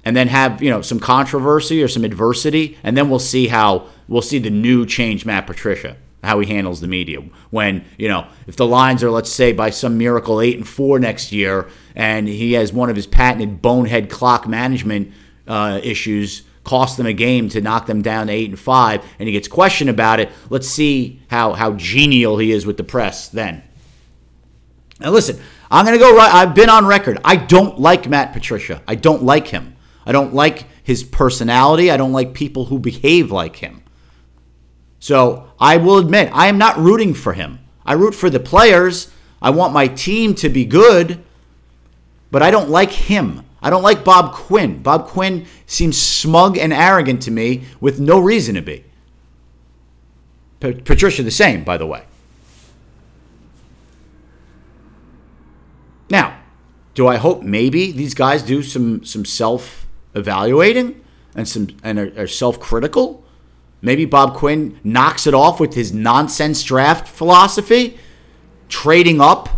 and 0.04 0.16
then 0.16 0.28
have 0.28 0.62
you 0.62 0.70
know 0.70 0.82
some 0.82 1.00
controversy 1.00 1.82
or 1.82 1.88
some 1.88 2.04
adversity, 2.04 2.76
and 2.82 2.96
then 2.96 3.08
we'll 3.08 3.18
see 3.18 3.48
how 3.48 3.86
we'll 4.08 4.22
see 4.22 4.38
the 4.38 4.50
new 4.50 4.84
change 4.84 5.24
Matt 5.24 5.46
Patricia 5.46 5.96
how 6.24 6.40
he 6.40 6.46
handles 6.46 6.80
the 6.80 6.88
media. 6.88 7.20
When 7.50 7.84
you 7.98 8.08
know 8.08 8.26
if 8.46 8.56
the 8.56 8.66
lines 8.66 9.02
are 9.02 9.10
let's 9.10 9.30
say 9.30 9.52
by 9.52 9.70
some 9.70 9.98
miracle 9.98 10.40
eight 10.40 10.56
and 10.56 10.66
four 10.66 10.98
next 10.98 11.32
year 11.32 11.68
and 11.94 12.26
he 12.26 12.54
has 12.54 12.72
one 12.72 12.90
of 12.90 12.96
his 12.96 13.06
patented 13.06 13.62
bonehead 13.62 14.10
clock 14.10 14.48
management 14.48 15.12
uh, 15.46 15.80
issues 15.82 16.42
cost 16.64 16.96
them 16.96 17.06
a 17.06 17.12
game 17.12 17.48
to 17.50 17.60
knock 17.60 17.86
them 17.86 18.00
down 18.00 18.28
to 18.28 18.32
eight 18.32 18.48
and 18.48 18.58
five 18.58 19.04
and 19.18 19.26
he 19.28 19.32
gets 19.32 19.46
questioned 19.46 19.90
about 19.90 20.18
it 20.18 20.30
let's 20.48 20.66
see 20.66 21.20
how 21.28 21.52
how 21.52 21.72
genial 21.72 22.38
he 22.38 22.52
is 22.52 22.64
with 22.64 22.76
the 22.76 22.84
press 22.84 23.28
then. 23.28 23.62
Now 25.00 25.10
listen 25.10 25.40
i'm 25.70 25.84
going 25.84 25.98
to 25.98 26.04
go 26.04 26.16
right 26.16 26.32
i've 26.32 26.54
been 26.54 26.70
on 26.70 26.86
record. 26.86 27.18
I 27.24 27.36
don't 27.36 27.78
like 27.78 28.08
matt 28.08 28.32
patricia. 28.32 28.82
I 28.88 28.94
don't 28.94 29.22
like 29.22 29.48
him. 29.48 29.76
I 30.06 30.12
don't 30.12 30.34
like 30.34 30.66
his 30.82 31.02
personality. 31.02 31.90
I 31.90 31.96
don't 31.96 32.12
like 32.12 32.34
people 32.34 32.66
who 32.66 32.78
behave 32.78 33.30
like 33.30 33.56
him. 33.56 33.82
So 34.98 35.50
I 35.64 35.78
will 35.78 35.96
admit, 35.96 36.28
I 36.34 36.48
am 36.48 36.58
not 36.58 36.76
rooting 36.76 37.14
for 37.14 37.32
him. 37.32 37.58
I 37.86 37.94
root 37.94 38.14
for 38.14 38.28
the 38.28 38.38
players. 38.38 39.10
I 39.40 39.48
want 39.48 39.72
my 39.72 39.88
team 39.88 40.34
to 40.34 40.50
be 40.50 40.66
good, 40.66 41.24
but 42.30 42.42
I 42.42 42.50
don't 42.50 42.68
like 42.68 42.90
him. 42.90 43.46
I 43.62 43.70
don't 43.70 43.82
like 43.82 44.04
Bob 44.04 44.34
Quinn. 44.34 44.82
Bob 44.82 45.06
Quinn 45.06 45.46
seems 45.64 45.98
smug 45.98 46.58
and 46.58 46.70
arrogant 46.70 47.22
to 47.22 47.30
me 47.30 47.64
with 47.80 47.98
no 47.98 48.18
reason 48.20 48.56
to 48.56 48.60
be. 48.60 48.84
Patricia, 50.60 51.22
the 51.22 51.30
same, 51.30 51.64
by 51.64 51.78
the 51.78 51.86
way. 51.86 52.04
Now, 56.10 56.40
do 56.92 57.06
I 57.06 57.16
hope 57.16 57.42
maybe 57.42 57.90
these 57.90 58.12
guys 58.12 58.42
do 58.42 58.62
some 58.62 59.02
some 59.02 59.24
self 59.24 59.86
evaluating 60.14 61.02
and 61.34 61.48
some 61.48 61.68
and 61.82 61.98
are, 61.98 62.12
are 62.18 62.26
self-critical. 62.26 63.23
Maybe 63.84 64.06
Bob 64.06 64.34
Quinn 64.34 64.80
knocks 64.82 65.26
it 65.26 65.34
off 65.34 65.60
with 65.60 65.74
his 65.74 65.92
nonsense 65.92 66.62
draft 66.62 67.06
philosophy, 67.06 67.98
trading 68.70 69.20
up, 69.20 69.50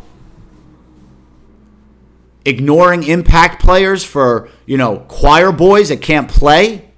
ignoring 2.44 3.04
impact 3.04 3.62
players 3.62 4.02
for, 4.02 4.48
you 4.66 4.76
know, 4.76 4.98
choir 5.06 5.52
boys 5.52 5.90
that 5.90 6.02
can't 6.02 6.28
play, 6.28 6.90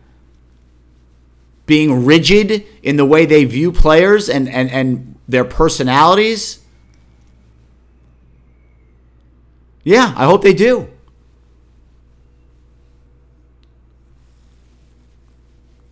being 1.67 2.07
rigid 2.07 2.65
in 2.83 2.97
the 2.97 3.05
way 3.05 3.27
they 3.27 3.45
view 3.45 3.73
players 3.73 4.31
and, 4.31 4.49
and, 4.49 4.71
and 4.71 5.15
their 5.29 5.45
personalities. 5.45 6.61
Yeah, 9.85 10.15
I 10.17 10.25
hope 10.25 10.41
they 10.41 10.55
do. 10.55 10.89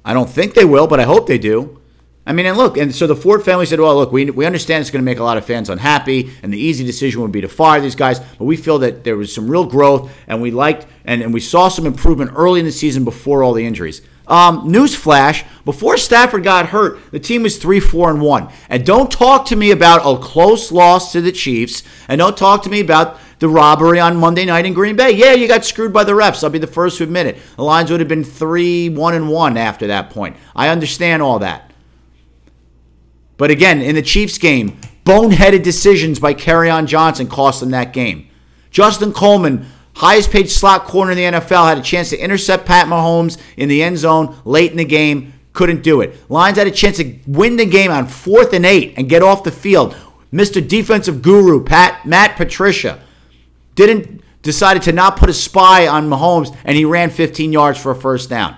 I 0.06 0.14
don't 0.14 0.30
think 0.30 0.54
they 0.54 0.64
will, 0.64 0.86
but 0.86 1.00
I 1.00 1.02
hope 1.02 1.26
they 1.26 1.36
do. 1.36 1.82
I 2.24 2.32
mean, 2.32 2.46
and 2.46 2.56
look, 2.56 2.76
and 2.76 2.94
so 2.94 3.06
the 3.06 3.14
Ford 3.14 3.44
family 3.44 3.66
said, 3.66 3.80
well, 3.80 3.96
look, 3.96 4.12
we, 4.12 4.30
we 4.30 4.46
understand 4.46 4.80
it's 4.80 4.90
going 4.90 5.02
to 5.02 5.04
make 5.04 5.18
a 5.18 5.24
lot 5.24 5.36
of 5.36 5.44
fans 5.44 5.68
unhappy, 5.68 6.32
and 6.42 6.52
the 6.52 6.58
easy 6.58 6.84
decision 6.84 7.22
would 7.22 7.32
be 7.32 7.40
to 7.40 7.48
fire 7.48 7.80
these 7.80 7.96
guys, 7.96 8.20
but 8.20 8.44
we 8.44 8.56
feel 8.56 8.78
that 8.78 9.02
there 9.02 9.16
was 9.16 9.34
some 9.34 9.50
real 9.50 9.64
growth, 9.64 10.10
and 10.28 10.40
we 10.40 10.52
liked, 10.52 10.86
and, 11.04 11.22
and 11.22 11.34
we 11.34 11.40
saw 11.40 11.68
some 11.68 11.86
improvement 11.86 12.30
early 12.34 12.60
in 12.60 12.66
the 12.66 12.72
season 12.72 13.04
before 13.04 13.42
all 13.42 13.52
the 13.52 13.66
injuries. 13.66 14.00
Um, 14.28 14.68
newsflash: 14.68 15.44
Before 15.64 15.96
Stafford 15.96 16.42
got 16.42 16.66
hurt, 16.66 16.98
the 17.12 17.20
team 17.20 17.44
was 17.44 17.58
three, 17.58 17.78
four, 17.78 18.10
and 18.10 18.20
one. 18.20 18.48
And 18.68 18.84
don't 18.84 19.10
talk 19.10 19.46
to 19.46 19.56
me 19.56 19.70
about 19.70 20.00
a 20.04 20.20
close 20.20 20.72
loss 20.72 21.12
to 21.12 21.20
the 21.20 21.30
Chiefs, 21.30 21.84
and 22.08 22.18
don't 22.18 22.36
talk 22.36 22.64
to 22.64 22.70
me 22.70 22.80
about 22.80 23.20
the 23.38 23.48
robbery 23.48 24.00
on 24.00 24.16
Monday 24.16 24.44
night 24.44 24.64
in 24.64 24.72
Green 24.72 24.96
Bay. 24.96 25.10
Yeah, 25.10 25.32
you 25.32 25.46
got 25.46 25.64
screwed 25.64 25.92
by 25.92 26.04
the 26.04 26.12
refs. 26.12 26.42
I'll 26.42 26.50
be 26.50 26.58
the 26.58 26.66
first 26.66 26.98
to 26.98 27.04
admit 27.04 27.26
it. 27.26 27.38
The 27.56 27.64
Lions 27.64 27.90
would 27.90 28.00
have 28.00 28.08
been 28.08 28.24
three, 28.24 28.88
one, 28.88 29.14
and 29.14 29.28
one 29.28 29.56
after 29.56 29.88
that 29.88 30.10
point. 30.10 30.36
I 30.54 30.68
understand 30.68 31.22
all 31.22 31.38
that. 31.40 31.72
But 33.36 33.50
again, 33.50 33.82
in 33.82 33.94
the 33.94 34.02
Chiefs 34.02 34.38
game, 34.38 34.78
boneheaded 35.04 35.62
decisions 35.62 36.18
by 36.18 36.34
Kerryon 36.34 36.86
Johnson 36.86 37.28
cost 37.28 37.60
them 37.60 37.70
that 37.70 37.92
game. 37.92 38.28
Justin 38.70 39.12
Coleman, 39.12 39.66
highest 39.94 40.30
paid 40.30 40.50
slot 40.50 40.84
corner 40.84 41.12
in 41.12 41.16
the 41.16 41.38
NFL, 41.38 41.68
had 41.68 41.78
a 41.78 41.82
chance 41.82 42.10
to 42.10 42.18
intercept 42.18 42.66
Pat 42.66 42.86
Mahomes 42.86 43.38
in 43.56 43.68
the 43.68 43.82
end 43.82 43.98
zone 43.98 44.36
late 44.44 44.70
in 44.70 44.78
the 44.78 44.84
game. 44.84 45.34
Couldn't 45.52 45.82
do 45.82 46.00
it. 46.00 46.18
Lions 46.30 46.58
had 46.58 46.66
a 46.66 46.70
chance 46.70 46.96
to 46.98 47.18
win 47.26 47.56
the 47.56 47.66
game 47.66 47.90
on 47.90 48.06
fourth 48.06 48.52
and 48.52 48.66
eight 48.66 48.94
and 48.96 49.08
get 49.08 49.22
off 49.22 49.44
the 49.44 49.50
field. 49.50 49.94
Mr. 50.32 50.66
Defensive 50.66 51.22
Guru, 51.22 51.62
Pat 51.64 52.04
Matt 52.04 52.36
Patricia, 52.36 53.00
didn't 53.76 54.22
decided 54.42 54.82
to 54.84 54.92
not 54.92 55.16
put 55.16 55.28
a 55.28 55.34
spy 55.34 55.86
on 55.86 56.08
Mahomes, 56.08 56.56
and 56.64 56.76
he 56.76 56.84
ran 56.84 57.10
15 57.10 57.52
yards 57.52 57.78
for 57.78 57.92
a 57.92 57.96
first 57.96 58.30
down. 58.30 58.56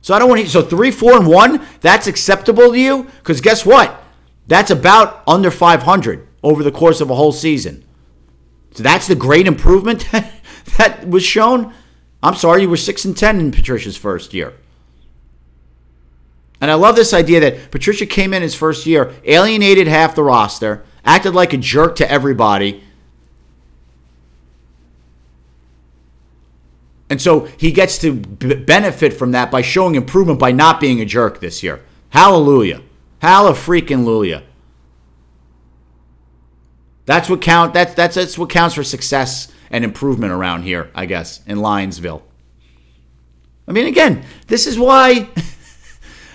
So 0.00 0.12
I 0.12 0.18
don't 0.18 0.28
want 0.28 0.42
to. 0.42 0.48
So 0.50 0.60
three, 0.60 0.90
four, 0.90 1.16
and 1.16 1.26
one. 1.26 1.66
That's 1.80 2.06
acceptable 2.06 2.72
to 2.72 2.78
you? 2.78 3.04
Because 3.04 3.40
guess 3.40 3.64
what? 3.64 4.02
That's 4.46 4.70
about 4.70 5.22
under 5.26 5.50
500 5.50 6.28
over 6.42 6.62
the 6.62 6.70
course 6.70 7.00
of 7.00 7.08
a 7.08 7.14
whole 7.14 7.32
season. 7.32 7.84
So 8.72 8.82
that's 8.82 9.06
the 9.06 9.14
great 9.14 9.46
improvement 9.46 10.06
that 10.78 11.08
was 11.08 11.22
shown. 11.22 11.72
I'm 12.22 12.34
sorry, 12.34 12.62
you 12.62 12.68
were 12.68 12.76
six 12.76 13.04
and 13.04 13.16
ten 13.16 13.38
in 13.38 13.52
Patricia's 13.52 13.96
first 13.96 14.34
year. 14.34 14.54
And 16.60 16.70
I 16.70 16.74
love 16.74 16.96
this 16.96 17.12
idea 17.12 17.40
that 17.40 17.70
Patricia 17.70 18.06
came 18.06 18.32
in 18.32 18.42
his 18.42 18.54
first 18.54 18.86
year, 18.86 19.12
alienated 19.24 19.86
half 19.86 20.14
the 20.14 20.22
roster, 20.22 20.84
acted 21.04 21.34
like 21.34 21.52
a 21.52 21.58
jerk 21.58 21.96
to 21.96 22.10
everybody, 22.10 22.82
And 27.14 27.22
so 27.22 27.44
he 27.58 27.70
gets 27.70 27.96
to 27.98 28.12
b- 28.12 28.56
benefit 28.56 29.12
from 29.12 29.30
that 29.30 29.48
by 29.48 29.62
showing 29.62 29.94
improvement 29.94 30.40
by 30.40 30.50
not 30.50 30.80
being 30.80 31.00
a 31.00 31.04
jerk 31.04 31.38
this 31.38 31.62
year. 31.62 31.80
Hallelujah. 32.08 32.82
Hallelujah. 33.20 34.42
That's 37.06 37.30
what 37.30 37.40
count 37.40 37.72
that's 37.72 37.94
that's 37.94 38.16
that's 38.16 38.36
what 38.36 38.50
counts 38.50 38.74
for 38.74 38.82
success 38.82 39.46
and 39.70 39.84
improvement 39.84 40.32
around 40.32 40.64
here, 40.64 40.90
I 40.92 41.06
guess, 41.06 41.40
in 41.46 41.58
Lionsville. 41.58 42.22
I 43.68 43.70
mean 43.70 43.86
again, 43.86 44.24
this 44.48 44.66
is 44.66 44.76
why 44.76 45.28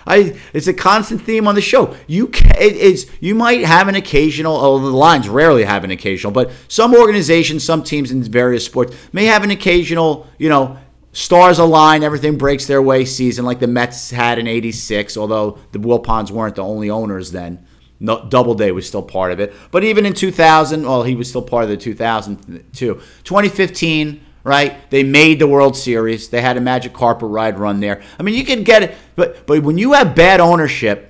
I 0.09 0.35
it's 0.53 0.67
a 0.67 0.73
constant 0.73 1.21
theme 1.21 1.47
on 1.47 1.55
the 1.55 1.61
show. 1.61 1.95
You 2.07 2.27
can, 2.27 2.51
it, 2.57 2.75
it's 2.75 3.05
you 3.21 3.35
might 3.35 3.63
have 3.63 3.87
an 3.87 3.95
occasional. 3.95 4.57
Oh, 4.57 4.79
the 4.79 4.87
Lions 4.87 5.29
rarely 5.29 5.63
have 5.63 5.83
an 5.83 5.91
occasional, 5.91 6.33
but 6.33 6.51
some 6.67 6.95
organizations, 6.95 7.63
some 7.63 7.83
teams 7.83 8.11
in 8.11 8.23
various 8.23 8.65
sports 8.65 8.95
may 9.13 9.25
have 9.25 9.43
an 9.43 9.51
occasional. 9.51 10.27
You 10.39 10.49
know, 10.49 10.79
stars 11.13 11.59
align, 11.59 12.03
everything 12.03 12.37
breaks 12.37 12.65
their 12.65 12.81
way 12.81 13.05
season, 13.05 13.45
like 13.45 13.59
the 13.59 13.67
Mets 13.67 14.09
had 14.09 14.39
in 14.39 14.47
'86. 14.47 15.15
Although 15.15 15.59
the 15.71 15.79
Wilpons 15.79 16.31
weren't 16.31 16.55
the 16.55 16.63
only 16.63 16.89
owners 16.89 17.31
then. 17.31 17.65
No, 18.01 18.25
Doubleday 18.27 18.71
was 18.71 18.87
still 18.87 19.03
part 19.03 19.33
of 19.33 19.41
it, 19.41 19.53
but 19.71 19.83
even 19.83 20.05
in 20.05 20.13
2000, 20.13 20.83
well, 20.83 21.03
he 21.03 21.15
was 21.15 21.27
still 21.27 21.41
part 21.41 21.65
of 21.65 21.69
the 21.69 21.75
2002. 21.75 22.93
2015 22.95 24.25
right? 24.43 24.89
They 24.89 25.03
made 25.03 25.39
the 25.39 25.47
World 25.47 25.75
Series. 25.75 26.29
They 26.29 26.41
had 26.41 26.57
a 26.57 26.61
magic 26.61 26.93
carpet 26.93 27.29
ride 27.29 27.59
run 27.59 27.79
there. 27.79 28.01
I 28.19 28.23
mean, 28.23 28.35
you 28.35 28.45
can 28.45 28.63
get 28.63 28.83
it, 28.83 28.95
but 29.15 29.45
but 29.45 29.63
when 29.63 29.77
you 29.77 29.93
have 29.93 30.15
bad 30.15 30.39
ownership, 30.39 31.09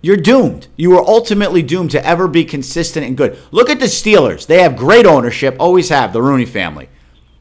you're 0.00 0.16
doomed. 0.16 0.68
You 0.76 0.96
are 0.96 1.04
ultimately 1.04 1.62
doomed 1.62 1.90
to 1.92 2.06
ever 2.06 2.28
be 2.28 2.44
consistent 2.44 3.06
and 3.06 3.16
good. 3.16 3.38
Look 3.50 3.68
at 3.68 3.80
the 3.80 3.86
Steelers. 3.86 4.46
They 4.46 4.62
have 4.62 4.76
great 4.76 5.06
ownership, 5.06 5.56
always 5.58 5.88
have, 5.88 6.12
the 6.12 6.22
Rooney 6.22 6.46
family. 6.46 6.88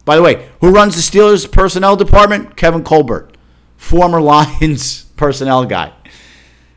By 0.06 0.16
the 0.16 0.22
way, 0.24 0.50
who 0.62 0.72
runs 0.72 0.96
the 0.96 1.02
Steelers 1.02 1.52
personnel 1.52 1.96
department? 1.96 2.56
Kevin 2.56 2.84
Colbert, 2.84 3.38
former 3.76 4.22
Lions 4.22 5.04
personnel 5.18 5.66
guy. 5.66 5.94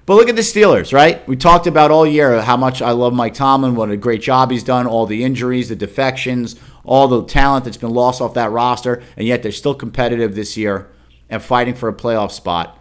But 0.05 0.17
look 0.17 0.29
at 0.29 0.35
the 0.35 0.43
Steelers, 0.43 0.93
right? 0.93 1.27
We 1.29 1.37
talked 1.37 1.69
about 1.69 1.93
all 1.93 2.05
year 2.05 2.43
how 2.43 2.57
much 2.57 2.83
I 2.83 2.91
love 2.91 3.13
Mike 3.13 3.35
Tomlin, 3.35 3.77
what 3.77 3.91
a 3.91 3.97
great 3.97 4.21
job 4.21 4.51
he's 4.51 4.65
done, 4.65 4.89
all 4.89 5.07
the 5.07 5.23
injuries, 5.23 5.69
the 5.69 5.77
defections, 5.77 6.57
all 6.85 7.09
the 7.09 7.25
talent 7.25 7.65
that's 7.65 7.77
been 7.77 7.91
lost 7.91 8.21
off 8.21 8.35
that 8.35 8.51
roster, 8.51 9.03
and 9.17 9.27
yet 9.27 9.43
they're 9.43 9.53
still 9.53 9.75
competitive 9.75 10.35
this 10.35 10.57
year 10.57 10.91
and 11.29 11.43
fighting 11.43 11.75
for 11.75 11.89
a 11.89 11.95
playoff 11.95 12.31
spot. 12.31 12.79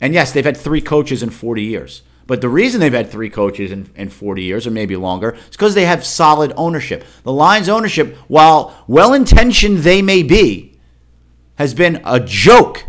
And 0.00 0.14
yes, 0.14 0.32
they've 0.32 0.44
had 0.44 0.56
three 0.56 0.80
coaches 0.80 1.22
in 1.22 1.30
40 1.30 1.62
years. 1.62 2.02
But 2.26 2.40
the 2.40 2.48
reason 2.48 2.80
they've 2.80 2.92
had 2.92 3.10
three 3.10 3.30
coaches 3.30 3.72
in, 3.72 3.90
in 3.96 4.08
40 4.08 4.42
years 4.42 4.66
or 4.66 4.70
maybe 4.70 4.96
longer 4.96 5.30
is 5.32 5.50
because 5.50 5.74
they 5.74 5.84
have 5.84 6.04
solid 6.04 6.52
ownership. 6.56 7.04
The 7.24 7.32
Lions' 7.32 7.68
ownership, 7.68 8.16
while 8.28 8.84
well 8.86 9.12
intentioned 9.12 9.78
they 9.78 10.02
may 10.02 10.22
be, 10.22 10.78
has 11.56 11.74
been 11.74 12.00
a 12.04 12.20
joke. 12.20 12.84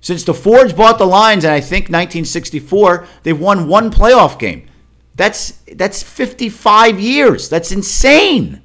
Since 0.00 0.24
the 0.24 0.34
Fords 0.34 0.72
bought 0.72 0.98
the 0.98 1.06
Lions 1.06 1.44
in 1.44 1.50
I 1.50 1.60
think 1.60 1.84
1964, 1.84 3.06
they've 3.22 3.38
won 3.38 3.68
one 3.68 3.90
playoff 3.90 4.38
game. 4.38 4.68
That's 5.14 5.62
that's 5.74 6.02
55 6.02 7.00
years. 7.00 7.48
That's 7.48 7.72
insane. 7.72 8.62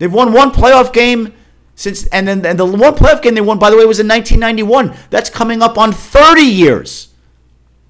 They've 0.00 0.12
won 0.12 0.32
one 0.32 0.50
playoff 0.50 0.94
game 0.94 1.34
since, 1.74 2.06
and 2.06 2.26
then 2.26 2.44
and 2.46 2.58
the 2.58 2.64
one 2.64 2.94
playoff 2.94 3.20
game 3.20 3.34
they 3.34 3.42
won, 3.42 3.58
by 3.58 3.68
the 3.68 3.76
way, 3.76 3.84
was 3.84 4.00
in 4.00 4.08
1991. 4.08 4.96
That's 5.10 5.28
coming 5.28 5.60
up 5.60 5.76
on 5.76 5.92
30 5.92 6.40
years. 6.40 7.08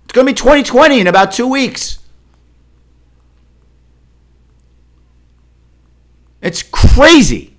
It's 0.04 0.12
going 0.12 0.26
to 0.26 0.32
be 0.32 0.36
2020 0.36 1.00
in 1.00 1.06
about 1.06 1.30
two 1.30 1.46
weeks. 1.46 2.00
It's 6.42 6.64
crazy. 6.64 7.56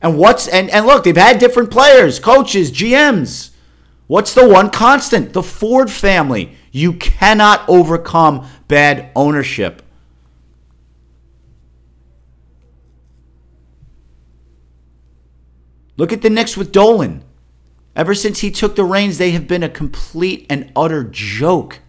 And 0.00 0.16
what's 0.16 0.46
and, 0.46 0.70
and 0.70 0.86
look, 0.86 1.02
they've 1.02 1.16
had 1.16 1.40
different 1.40 1.72
players, 1.72 2.20
coaches, 2.20 2.70
GMs. 2.70 3.50
What's 4.06 4.32
the 4.32 4.48
one 4.48 4.70
constant? 4.70 5.32
The 5.32 5.42
Ford 5.42 5.90
family. 5.90 6.56
You 6.70 6.92
cannot 6.92 7.68
overcome 7.68 8.46
bad 8.68 9.10
ownership. 9.16 9.82
Look 16.00 16.14
at 16.14 16.22
the 16.22 16.30
Knicks 16.30 16.56
with 16.56 16.72
Dolan. 16.72 17.22
Ever 17.94 18.14
since 18.14 18.38
he 18.38 18.50
took 18.50 18.74
the 18.74 18.86
reins, 18.86 19.18
they 19.18 19.32
have 19.32 19.46
been 19.46 19.62
a 19.62 19.68
complete 19.68 20.46
and 20.48 20.72
utter 20.74 21.04
joke. 21.04 21.80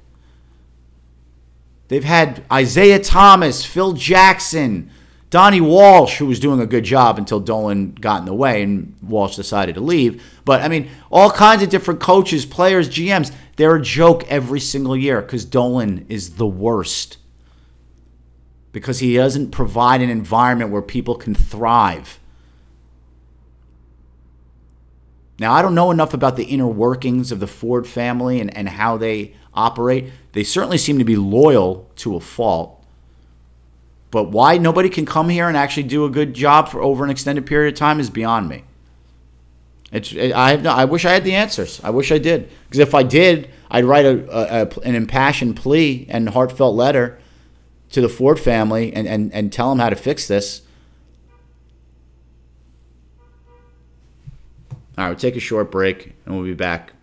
They've 1.87 2.03
had 2.03 2.43
Isiah 2.53 2.99
Thomas, 2.99 3.63
Phil 3.63 3.93
Jackson, 3.93 4.91
Donnie 5.29 5.61
Walsh, 5.61 6.17
who 6.17 6.25
was 6.25 6.41
doing 6.41 6.59
a 6.59 6.65
good 6.65 6.83
job 6.83 7.19
until 7.19 7.39
Dolan 7.39 7.93
got 7.93 8.19
in 8.19 8.25
the 8.25 8.33
way 8.33 8.61
and 8.63 8.97
Walsh 9.01 9.37
decided 9.37 9.75
to 9.75 9.81
leave. 9.81 10.21
But 10.43 10.61
I 10.61 10.67
mean, 10.67 10.89
all 11.09 11.31
kinds 11.31 11.63
of 11.63 11.69
different 11.69 12.01
coaches, 12.01 12.45
players, 12.45 12.89
GMs. 12.89 13.33
They're 13.55 13.77
a 13.77 13.81
joke 13.81 14.29
every 14.29 14.59
single 14.59 14.97
year 14.97 15.21
because 15.21 15.45
Dolan 15.45 16.05
is 16.09 16.31
the 16.31 16.45
worst. 16.45 17.17
Because 18.73 18.99
he 18.99 19.15
doesn't 19.15 19.51
provide 19.51 20.01
an 20.01 20.09
environment 20.09 20.69
where 20.69 20.81
people 20.81 21.15
can 21.15 21.33
thrive. 21.33 22.19
Now, 25.41 25.53
I 25.53 25.63
don't 25.63 25.73
know 25.73 25.89
enough 25.89 26.13
about 26.13 26.35
the 26.35 26.43
inner 26.43 26.67
workings 26.67 27.31
of 27.31 27.39
the 27.39 27.47
Ford 27.47 27.87
family 27.87 28.39
and, 28.39 28.55
and 28.55 28.69
how 28.69 28.97
they 28.97 29.33
operate. 29.55 30.11
They 30.33 30.43
certainly 30.43 30.77
seem 30.77 30.99
to 30.99 31.03
be 31.03 31.15
loyal 31.15 31.89
to 31.95 32.15
a 32.15 32.19
fault. 32.19 32.85
But 34.11 34.25
why 34.25 34.59
nobody 34.59 34.87
can 34.87 35.07
come 35.07 35.29
here 35.29 35.47
and 35.47 35.57
actually 35.57 35.83
do 35.83 36.05
a 36.05 36.11
good 36.11 36.35
job 36.35 36.69
for 36.69 36.83
over 36.83 37.03
an 37.03 37.09
extended 37.09 37.47
period 37.47 37.73
of 37.73 37.79
time 37.79 37.99
is 37.99 38.11
beyond 38.11 38.49
me. 38.49 38.65
It's, 39.91 40.13
I, 40.15 40.51
have 40.51 40.61
no, 40.61 40.73
I 40.73 40.85
wish 40.85 41.05
I 41.05 41.13
had 41.13 41.23
the 41.23 41.33
answers. 41.33 41.81
I 41.83 41.89
wish 41.89 42.11
I 42.11 42.19
did. 42.19 42.47
Because 42.65 42.77
if 42.77 42.93
I 42.93 43.01
did, 43.01 43.49
I'd 43.71 43.85
write 43.85 44.05
a, 44.05 44.19
a, 44.29 44.61
a, 44.61 44.79
an 44.81 44.93
impassioned 44.93 45.57
plea 45.57 46.05
and 46.07 46.29
heartfelt 46.29 46.75
letter 46.75 47.17
to 47.93 47.99
the 47.99 48.09
Ford 48.09 48.39
family 48.39 48.93
and, 48.93 49.07
and, 49.07 49.33
and 49.33 49.51
tell 49.51 49.71
them 49.71 49.79
how 49.79 49.89
to 49.89 49.95
fix 49.95 50.27
this. 50.27 50.61
All 55.01 55.07
right, 55.07 55.13
we'll 55.13 55.19
take 55.19 55.35
a 55.35 55.39
short 55.39 55.71
break 55.71 56.13
and 56.27 56.35
we'll 56.35 56.43
be 56.45 56.53
back. 56.53 56.93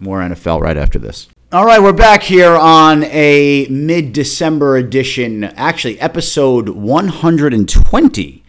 More 0.00 0.18
NFL 0.18 0.60
right 0.60 0.76
after 0.76 0.98
this. 0.98 1.28
All 1.52 1.64
right, 1.64 1.80
we're 1.80 1.92
back 1.92 2.24
here 2.24 2.50
on 2.50 3.04
a 3.04 3.68
mid 3.70 4.12
December 4.12 4.76
edition, 4.76 5.44
actually, 5.44 6.00
episode 6.00 6.70
120 6.70 8.42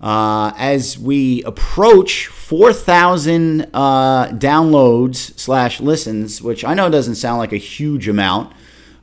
Uh, 0.00 0.52
as 0.56 0.98
we 0.98 1.44
approach 1.44 2.26
4,000 2.26 3.70
uh, 3.72 4.26
downloads 4.30 5.38
slash 5.38 5.80
listens, 5.80 6.42
which 6.42 6.64
I 6.64 6.74
know 6.74 6.90
doesn't 6.90 7.14
sound 7.14 7.38
like 7.38 7.52
a 7.52 7.58
huge 7.58 8.08
amount, 8.08 8.52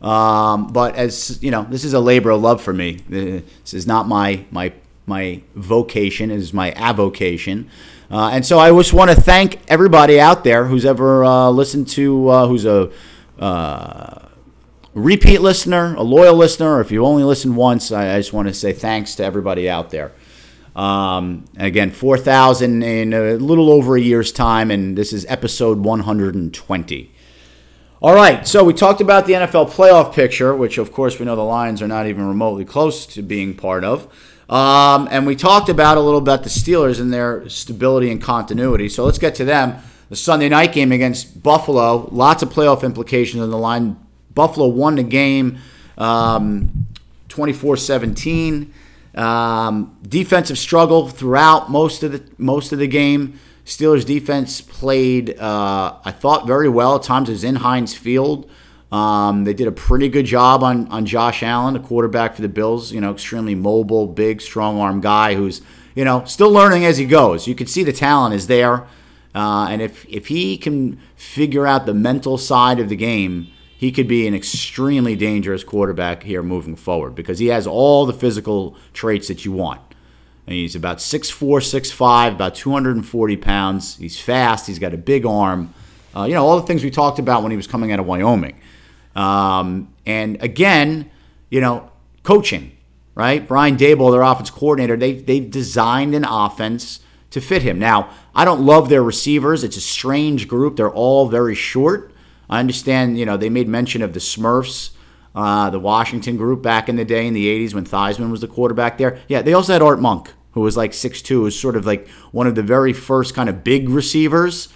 um, 0.02 0.67
but 0.73 0.97
as 0.97 1.41
you 1.41 1.49
know, 1.49 1.65
this 1.69 1.86
is 1.86 1.93
a 1.93 2.02
labor 2.02 2.32
of 2.32 2.41
love 2.41 2.62
for 2.62 2.73
me. 2.73 2.99
This 3.08 3.73
is 3.73 3.88
not 3.88 4.06
my 4.06 4.43
my 4.52 4.73
my 5.06 5.41
vocation; 5.56 6.30
it 6.30 6.36
is 6.36 6.54
my 6.54 6.73
avocation. 6.73 7.69
Uh, 8.12 8.30
and 8.34 8.45
so 8.45 8.58
I 8.58 8.72
just 8.72 8.93
want 8.93 9.12
to 9.12 9.15
thank 9.19 9.60
everybody 9.67 10.19
out 10.19 10.43
there 10.43 10.65
who's 10.65 10.86
ever 10.86 11.24
uh, 11.24 11.50
listened 11.50 11.88
to, 11.89 12.28
uh, 12.30 12.48
who's 12.48 12.65
a 12.65 12.91
uh, 13.38 14.28
repeat 14.93 15.41
listener, 15.41 15.93
a 15.95 16.02
loyal 16.02 16.36
listener, 16.36 16.76
or 16.76 16.82
if 16.82 16.91
you 16.91 17.06
only 17.06 17.24
listened 17.24 17.56
once, 17.56 17.91
I, 17.91 18.15
I 18.15 18.17
just 18.17 18.34
want 18.34 18.48
to 18.48 18.54
say 18.54 18.74
thanks 18.74 19.15
to 19.15 19.24
everybody 19.24 19.69
out 19.69 19.91
there. 19.91 20.12
Um, 20.76 21.45
again, 21.58 21.91
4,000 21.91 22.82
in 22.82 23.13
a 23.13 23.34
little 23.34 23.69
over 23.72 23.95
a 23.95 24.02
year's 24.02 24.32
time, 24.32 24.72
and 24.72 24.98
this 24.98 25.13
is 25.13 25.26
episode 25.28 25.80
120. 25.80 27.12
All 28.02 28.15
right, 28.15 28.48
so 28.48 28.63
we 28.63 28.74
talked 28.74 29.02
about 29.02 29.26
the 29.26 29.34
NFL 29.34 29.72
playoff 29.72 30.13
picture, 30.13 30.56
which 30.56 30.78
of 30.78 30.93
course 30.93 31.19
we 31.19 31.26
know 31.26 31.36
the 31.36 31.41
Lions 31.41 31.82
are 31.82 31.88
not 31.88 32.08
even 32.08 32.26
remotely 32.26 32.63
close 32.63 33.06
to 33.08 33.22
being 33.22 33.56
part 33.56 33.84
of. 33.84 34.08
Um, 34.50 35.08
and 35.12 35.28
we 35.28 35.36
talked 35.36 35.70
about 35.70 35.98
a 35.98 36.02
little 36.02 36.20
about 36.20 36.44
the 36.44 36.50
Steelers 36.50 37.00
and 37.00 37.14
their 37.14 37.48
stability 37.50 38.12
and 38.12 38.22
continuity. 38.22 38.90
So 38.90 39.06
let's 39.06 39.20
get 39.20 39.36
to 39.36 39.46
them. 39.46 39.78
The 40.10 40.16
Sunday 40.16 40.50
night 40.50 40.74
game 40.74 40.92
against 40.92 41.44
Buffalo, 41.44 42.10
lots 42.12 42.42
of 42.42 42.50
playoff 42.50 42.84
implications 42.84 43.44
on 43.44 43.52
the 43.52 43.58
line. 43.58 43.96
Buffalo 44.34 44.68
won 44.68 44.96
the 44.96 45.04
game 45.04 45.60
um, 46.00 46.88
24 47.28 47.78
17. 47.78 48.74
Um, 49.16 49.98
defensive 50.08 50.58
struggle 50.58 51.10
throughout 51.10 51.70
most 51.70 52.02
of 52.04 52.12
the 52.12 52.24
most 52.38 52.72
of 52.72 52.80
the 52.80 52.88
game. 52.88 53.40
Steelers 53.66 54.04
defense 54.04 54.62
played, 54.62 55.38
uh, 55.40 55.96
I 56.04 56.12
thought, 56.12 56.48
very 56.48 56.70
well. 56.70 56.96
At 56.96 57.04
times 57.04 57.30
it 57.30 57.34
was 57.34 57.44
in 57.44 57.58
Heinz 57.58 57.94
Field. 57.94 58.50
Um, 58.91 59.43
they 59.43 59.54
did 59.54 59.67
a 59.67 59.71
pretty 59.71 60.10
good 60.10 60.25
job 60.25 60.63
on, 60.63 60.88
on 60.88 61.06
Josh 61.06 61.43
Allen, 61.43 61.75
the 61.75 61.80
quarterback 61.80 62.36
for 62.36 62.41
the 62.41 62.49
Bills. 62.49 62.91
You 62.91 63.02
know, 63.02 63.12
extremely 63.12 63.56
mobile, 63.56 64.08
big, 64.08 64.41
strong 64.41 64.80
arm 64.80 64.99
guy 65.02 65.36
who's, 65.36 65.62
you 65.95 66.04
know, 66.04 66.23
still 66.25 66.52
learning 66.52 66.86
as 66.86 66.97
he 66.97 67.06
goes. 67.06 67.47
You 67.47 67.56
can 67.56 67.67
see 67.67 67.84
the 67.84 67.93
talent 67.93 68.34
is 68.34 68.47
there. 68.47 68.88
Uh, 69.36 69.67
and 69.69 69.82
if, 69.82 70.06
if 70.10 70.28
he 70.28 70.58
can 70.58 70.99
figure 71.15 71.67
out 71.67 71.86
the 71.86 71.93
mental 71.93 72.38
side 72.38 72.80
of 72.80 72.89
the 72.89 72.95
game, 72.95 73.47
he 73.78 73.91
could 73.91 74.08
be 74.08 74.28
an 74.28 74.34
extremely 74.34 75.15
dangerous 75.15 75.63
quarterback 75.63 76.23
here 76.23 76.43
moving 76.43 76.75
forward 76.75 77.15
because 77.15 77.39
he 77.39 77.47
has 77.47 77.67
all 77.67 78.06
the 78.06 78.13
physical 78.13 78.75
traits 78.91 79.28
that 79.28 79.45
you 79.45 79.52
want. 79.52 79.80
And 80.47 80.56
he's 80.56 80.75
about 80.75 80.97
6'4, 80.97 81.60
6'5, 81.60 82.34
about 82.34 82.56
240 82.56 83.38
pounds. 83.38 83.97
He's 83.97 84.19
fast. 84.19 84.65
He's 84.65 84.80
got 84.80 84.95
a 84.95 84.97
big 84.97 85.25
arm. 85.25 85.73
Uh, 86.15 86.23
you 86.23 86.34
know, 86.34 86.43
all 86.43 86.60
the 86.60 86.65
things 86.65 86.84
we 86.84 86.89
talked 86.89 87.19
about 87.19 87.43
when 87.43 87.52
he 87.52 87.56
was 87.56 87.67
coming 87.67 87.91
out 87.91 87.99
of 87.99 88.08
Wyoming. 88.08 88.60
Um, 89.15 89.93
and 90.06 90.41
again, 90.41 91.10
you 91.50 91.62
know, 91.62 91.91
coaching, 92.24 92.78
right? 93.15 93.48
Brian 93.48 93.78
Daboll, 93.78 94.12
their 94.12 94.22
offense 94.22 94.50
coordinator, 94.50 94.95
they, 94.95 95.13
they've 95.13 95.50
designed 95.50 96.15
an 96.15 96.26
offense 96.26 97.00
to 97.32 97.41
fit 97.41 97.62
him. 97.62 97.80
Now, 97.80 98.10
I 98.34 98.45
don't 98.45 98.62
love 98.62 98.89
their 98.89 99.04
receivers. 99.04 99.63
It's 99.63 99.78
a 99.78 99.82
strange 99.82 100.48
group. 100.48 100.76
They're 100.76 100.89
all 100.89 101.28
very 101.28 101.56
short. 101.56 102.13
I 102.50 102.60
understand, 102.60 103.19
you 103.19 103.26
know, 103.26 103.38
they 103.38 103.50
made 103.50 103.67
mention 103.67 104.02
of 104.02 104.13
the 104.13 104.19
Smurfs, 104.19 104.91
uh, 105.36 105.69
the 105.69 105.80
Washington 105.80 106.38
group 106.38 106.63
back 106.63 106.89
in 106.89 106.95
the 106.95 107.06
day 107.06 107.28
in 107.28 107.34
the 107.34 107.48
80s 107.48 107.74
when 107.74 107.86
Theismann 107.86 108.32
was 108.32 108.41
the 108.41 108.48
quarterback 108.48 108.98
there. 108.98 109.19
Yeah, 109.28 109.41
they 109.43 109.54
also 109.54 109.74
had 109.74 109.82
Art 109.82 110.00
Monk, 110.00 110.34
who 110.54 110.62
was 110.62 110.76
like 110.76 110.91
6'2, 110.91 111.28
who 111.28 111.41
was 111.41 111.60
sort 111.60 111.76
of 111.76 111.86
like 111.86 112.08
one 112.32 112.48
of 112.48 112.56
the 112.56 112.63
very 112.63 112.93
first 112.93 113.36
kind 113.36 113.48
of 113.48 113.63
big 113.63 113.89
receivers 113.89 114.69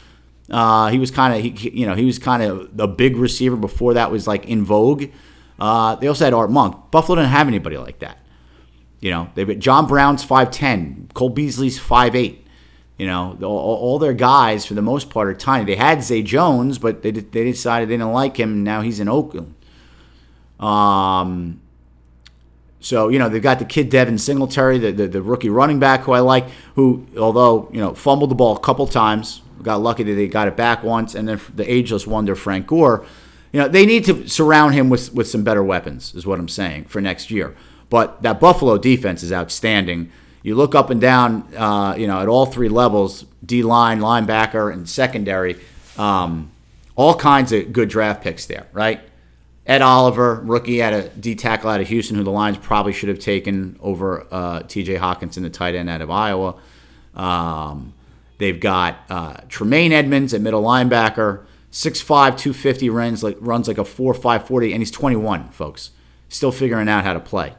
uh, 0.54 0.90
he 0.90 1.00
was 1.00 1.10
kind 1.10 1.34
of, 1.34 1.64
you 1.64 1.88
know, 1.88 1.96
he 1.96 2.06
was 2.06 2.20
kind 2.20 2.44
of 2.44 2.80
a 2.80 2.88
big 2.88 3.18
receiver 3.18 3.56
before 3.56 3.96
that 3.96 4.12
was 4.12 4.28
like 4.28 4.46
in 4.46 4.64
vogue. 4.64 5.06
Uh, 5.60 5.96
they 5.96 6.08
also 6.08 6.26
had 6.26 6.34
Art 6.34 6.52
Monk. 6.52 6.92
Buffalo 6.92 7.16
didn't 7.16 7.32
have 7.32 7.48
anybody 7.48 7.76
like 7.78 8.00
that. 8.00 8.20
You 9.00 9.10
know, 9.10 9.30
they've 9.34 9.58
John 9.58 9.88
Brown's 9.88 10.24
five 10.24 10.52
ten, 10.52 11.10
Cole 11.16 11.30
Beasley's 11.30 11.80
five 11.80 12.16
eight. 12.16 12.46
You 13.00 13.08
know, 13.08 13.36
all, 13.42 13.58
all, 13.58 14.00
their 14.00 14.14
guys 14.14 14.66
for 14.68 14.76
the 14.76 14.82
most 14.84 15.10
part 15.10 15.28
are 15.28 15.34
tiny. 15.34 15.66
They 15.66 15.76
had 15.76 16.04
Zay 16.04 16.22
Jones, 16.22 16.78
but 16.78 17.02
they 17.02 17.10
they 17.10 17.44
decided 17.44 17.90
they 17.90 17.96
didn't 17.96 18.14
like 18.14 18.38
him. 18.38 18.64
now 18.64 18.82
he's 18.82 19.00
in 19.00 19.10
Oakland. 19.10 19.56
Um. 20.60 21.62
So 22.80 23.10
you 23.10 23.18
know 23.18 23.28
they've 23.28 23.42
got 23.42 23.60
the 23.60 23.66
kid 23.66 23.90
Devin 23.90 24.20
Singletary, 24.20 24.78
the, 24.78 24.92
the, 24.92 25.08
the 25.08 25.22
rookie 25.22 25.50
running 25.50 25.80
back 25.80 26.02
who 26.02 26.12
I 26.12 26.20
like, 26.20 26.46
who 26.76 27.08
although 27.18 27.70
you 27.72 27.80
know 27.80 27.96
fumbled 27.96 28.30
the 28.30 28.36
ball 28.36 28.56
a 28.56 28.60
couple 28.60 28.86
times, 28.88 29.42
got 29.64 29.82
lucky 29.82 30.04
that 30.04 30.14
they 30.14 30.28
got 30.28 30.48
it 30.48 30.56
back 30.56 30.84
once, 30.84 31.16
and 31.16 31.28
then 31.28 31.40
the 31.56 31.72
ageless 31.72 32.06
wonder 32.06 32.36
Frank 32.36 32.68
Gore. 32.68 33.06
You 33.52 33.62
know, 33.62 33.68
they 33.68 33.86
need 33.86 34.06
to 34.06 34.28
surround 34.28 34.74
him 34.74 34.90
with 34.90 35.14
with 35.14 35.28
some 35.28 35.44
better 35.44 35.64
weapons, 35.64 36.14
is 36.16 36.26
what 36.26 36.40
I'm 36.40 36.48
saying 36.48 36.86
for 36.86 37.02
next 37.02 37.32
year. 37.32 37.56
But 37.90 38.22
that 38.24 38.40
Buffalo 38.40 38.78
defense 38.78 39.24
is 39.24 39.32
outstanding. 39.32 40.12
You 40.42 40.56
look 40.56 40.76
up 40.76 40.90
and 40.90 41.00
down, 41.00 41.48
uh, 41.56 41.96
you 41.98 42.08
know, 42.08 42.20
at 42.20 42.28
all 42.28 42.46
three 42.46 42.70
levels: 42.70 43.26
D 43.46 43.64
line, 43.64 44.00
linebacker, 44.00 44.72
and 44.74 44.88
secondary. 44.90 45.58
Um, 45.98 46.52
all 46.96 47.16
kinds 47.16 47.52
of 47.52 47.74
good 47.74 47.90
draft 47.90 48.24
picks 48.24 48.46
there, 48.46 48.68
right? 48.72 49.02
Ed 49.66 49.82
Oliver, 49.82 50.42
rookie 50.44 50.82
at 50.82 50.94
a 50.94 51.10
D 51.10 51.36
tackle 51.36 51.70
out 51.70 51.80
of 51.80 51.88
Houston, 51.88 52.18
who 52.18 52.24
the 52.24 52.32
Lions 52.32 52.58
probably 52.58 52.92
should 52.92 53.10
have 53.10 53.20
taken 53.20 53.78
over 53.82 54.28
uh, 54.30 54.64
T.J. 54.64 54.96
Hockenson, 54.96 55.42
the 55.44 55.50
tight 55.50 55.74
end 55.74 55.90
out 55.90 56.02
of 56.02 56.10
Iowa. 56.10 56.56
Um, 57.16 57.94
They've 58.38 58.60
got 58.60 59.00
uh, 59.10 59.38
Tremaine 59.48 59.92
Edmunds 59.92 60.34
at 60.34 60.42
middle 60.42 60.64
linebacker, 60.64 61.46
6'5", 61.72 62.06
250, 62.06 62.90
runs 62.90 63.24
like, 63.24 63.38
runs 63.40 63.68
like 63.68 63.78
a 63.78 63.84
4'5", 63.84 64.48
40, 64.48 64.72
and 64.74 64.82
he's 64.82 64.92
21, 64.92 65.50
folks. 65.50 65.92
Still 66.30 66.52
figuring 66.52 66.90
out 66.90 67.04
how 67.04 67.14
to 67.14 67.20
play. 67.20 67.54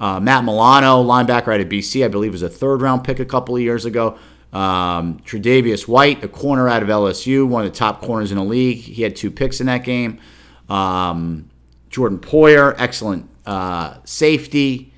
Uh, 0.00 0.20
Matt 0.20 0.44
Milano, 0.44 1.02
linebacker 1.02 1.52
out 1.52 1.60
of 1.60 1.68
BC, 1.68 2.04
I 2.04 2.08
believe 2.08 2.32
was 2.32 2.42
a 2.42 2.48
third 2.48 2.82
round 2.82 3.02
pick 3.02 3.18
a 3.18 3.24
couple 3.24 3.56
of 3.56 3.62
years 3.62 3.84
ago. 3.84 4.16
Um, 4.52 5.18
Tre'Davious 5.20 5.86
White, 5.86 6.22
a 6.22 6.28
corner 6.28 6.68
out 6.68 6.82
of 6.82 6.88
LSU, 6.88 7.46
one 7.46 7.66
of 7.66 7.72
the 7.72 7.76
top 7.76 8.00
corners 8.00 8.30
in 8.30 8.38
the 8.38 8.44
league. 8.44 8.78
He 8.78 9.02
had 9.02 9.16
two 9.16 9.30
picks 9.30 9.60
in 9.60 9.66
that 9.66 9.84
game. 9.84 10.20
Um, 10.68 11.50
Jordan 11.90 12.18
Poyer, 12.18 12.74
excellent 12.78 13.28
uh, 13.44 13.98
safety. 14.04 14.92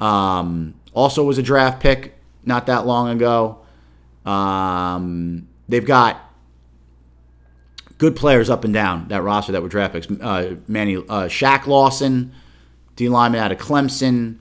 Um, 0.00 0.74
also 0.94 1.24
was 1.24 1.38
a 1.38 1.42
draft 1.42 1.80
pick 1.80 2.16
not 2.44 2.66
that 2.66 2.86
long 2.86 3.08
ago. 3.08 3.60
Um, 4.28 5.48
they've 5.68 5.84
got 5.84 6.20
good 7.96 8.14
players 8.14 8.50
up 8.50 8.64
and 8.64 8.74
down 8.74 9.08
that 9.08 9.22
roster 9.22 9.52
that 9.52 9.62
were 9.62 9.68
draft 9.68 9.94
picks. 9.94 10.10
Uh, 10.10 10.56
Manny 10.66 10.96
uh, 10.96 11.28
Shaq 11.28 11.66
Lawson, 11.66 12.32
D 12.96 13.08
lineman 13.08 13.40
out 13.40 13.52
of 13.52 13.58
Clemson. 13.58 14.36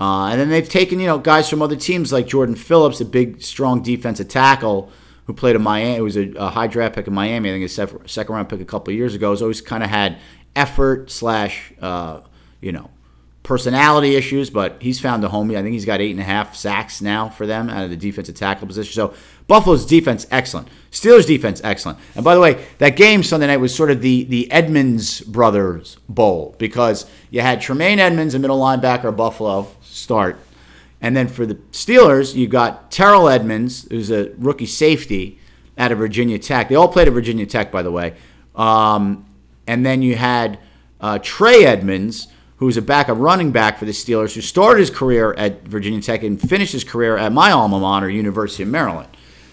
Uh, 0.00 0.28
and 0.28 0.40
then 0.40 0.48
they've 0.48 0.68
taken 0.68 1.00
you 1.00 1.06
know 1.06 1.18
guys 1.18 1.48
from 1.48 1.62
other 1.62 1.76
teams 1.76 2.12
like 2.12 2.26
Jordan 2.26 2.54
Phillips, 2.54 3.00
a 3.00 3.04
big, 3.04 3.42
strong 3.42 3.82
defensive 3.82 4.28
tackle 4.28 4.90
who 5.26 5.32
played 5.32 5.54
in 5.54 5.62
Miami. 5.62 5.96
It 5.96 6.00
was 6.02 6.16
a, 6.16 6.32
a, 6.32 6.50
high 6.50 6.66
draft 6.66 6.94
pick 6.94 7.06
in 7.06 7.14
Miami. 7.14 7.50
I 7.50 7.52
think 7.52 7.64
a 8.04 8.08
second 8.08 8.34
round 8.34 8.48
pick 8.48 8.60
a 8.60 8.64
couple 8.64 8.92
years 8.94 9.14
ago. 9.14 9.30
Has 9.30 9.42
always 9.42 9.60
kind 9.60 9.84
of 9.84 9.90
had 9.90 10.18
effort 10.56 11.10
slash 11.10 11.72
uh, 11.80 12.20
you 12.60 12.72
know 12.72 12.90
personality 13.48 14.14
issues, 14.14 14.50
but 14.50 14.76
he's 14.82 15.00
found 15.00 15.24
a 15.24 15.28
home. 15.30 15.50
I 15.50 15.54
think 15.54 15.72
he's 15.72 15.86
got 15.86 16.02
eight 16.02 16.10
and 16.10 16.20
a 16.20 16.24
half 16.24 16.54
sacks 16.54 17.00
now 17.00 17.30
for 17.30 17.46
them 17.46 17.70
out 17.70 17.82
of 17.82 17.88
the 17.88 17.96
defensive 17.96 18.34
tackle 18.34 18.66
position. 18.66 18.92
So 18.92 19.14
Buffalo's 19.46 19.86
defense 19.86 20.26
excellent. 20.30 20.68
Steelers 20.92 21.26
defense 21.26 21.62
excellent. 21.64 21.98
And 22.14 22.22
by 22.22 22.34
the 22.34 22.42
way, 22.42 22.66
that 22.76 22.90
game 22.90 23.22
Sunday 23.22 23.46
night 23.46 23.56
was 23.56 23.74
sort 23.74 23.90
of 23.90 24.02
the 24.02 24.24
the 24.24 24.52
Edmunds 24.52 25.22
brothers 25.22 25.96
bowl 26.10 26.56
because 26.58 27.10
you 27.30 27.40
had 27.40 27.62
Tremaine 27.62 27.98
Edmunds, 27.98 28.34
a 28.34 28.38
middle 28.38 28.60
linebacker, 28.60 29.16
Buffalo 29.16 29.68
start, 29.80 30.38
and 31.00 31.16
then 31.16 31.26
for 31.26 31.46
the 31.46 31.54
Steelers 31.72 32.34
you 32.34 32.48
got 32.48 32.90
Terrell 32.90 33.30
Edmunds, 33.30 33.88
who's 33.90 34.10
a 34.10 34.30
rookie 34.36 34.66
safety 34.66 35.38
out 35.78 35.90
of 35.90 35.96
Virginia 35.96 36.38
Tech. 36.38 36.68
They 36.68 36.74
all 36.74 36.88
played 36.88 37.08
at 37.08 37.14
Virginia 37.14 37.46
Tech, 37.46 37.72
by 37.72 37.82
the 37.82 37.90
way. 37.90 38.14
Um, 38.54 39.24
and 39.66 39.86
then 39.86 40.02
you 40.02 40.16
had 40.16 40.58
uh, 41.00 41.18
Trey 41.22 41.64
Edmunds 41.64 42.28
who's 42.58 42.76
a 42.76 42.82
backup 42.82 43.18
running 43.18 43.52
back 43.52 43.78
for 43.78 43.84
the 43.84 43.92
Steelers, 43.92 44.34
who 44.34 44.40
started 44.40 44.80
his 44.80 44.90
career 44.90 45.32
at 45.34 45.62
Virginia 45.62 46.00
Tech 46.00 46.22
and 46.22 46.40
finished 46.40 46.72
his 46.72 46.84
career 46.84 47.16
at 47.16 47.32
my 47.32 47.50
alma 47.50 47.78
mater, 47.78 48.10
University 48.10 48.64
of 48.64 48.68
Maryland. 48.68 49.08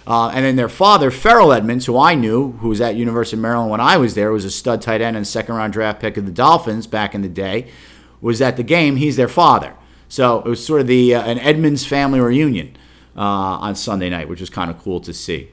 Uh, 0.07 0.29
and 0.29 0.45
then 0.45 0.55
their 0.55 0.69
father, 0.69 1.09
Ferrell 1.09 1.51
Edmunds, 1.51 1.87
who 1.87 1.97
I 1.97 2.13
knew, 2.13 2.51
who 2.53 2.69
was 2.69 2.79
at 2.79 2.95
University 2.95 3.37
of 3.37 3.41
Maryland 3.41 3.71
when 3.71 3.81
I 3.81 3.97
was 3.97 4.13
there, 4.13 4.31
was 4.31 4.45
a 4.45 4.51
stud 4.51 4.81
tight 4.81 5.01
end 5.01 5.17
and 5.17 5.25
second 5.25 5.55
round 5.55 5.73
draft 5.73 5.99
pick 5.99 6.17
of 6.17 6.25
the 6.25 6.31
Dolphins 6.31 6.85
back 6.85 7.15
in 7.15 7.21
the 7.21 7.29
day, 7.29 7.71
was 8.21 8.41
at 8.41 8.57
the 8.57 8.63
game. 8.63 8.97
He's 8.97 9.15
their 9.15 9.27
father. 9.27 9.73
So 10.07 10.39
it 10.39 10.45
was 10.45 10.63
sort 10.63 10.81
of 10.81 10.87
the 10.87 11.15
uh, 11.15 11.23
an 11.23 11.39
Edmonds 11.39 11.85
family 11.85 12.19
reunion 12.19 12.77
uh, 13.15 13.19
on 13.19 13.75
Sunday 13.75 14.09
night, 14.09 14.29
which 14.29 14.39
was 14.39 14.49
kind 14.49 14.69
of 14.69 14.79
cool 14.79 14.99
to 15.01 15.13
see. 15.13 15.49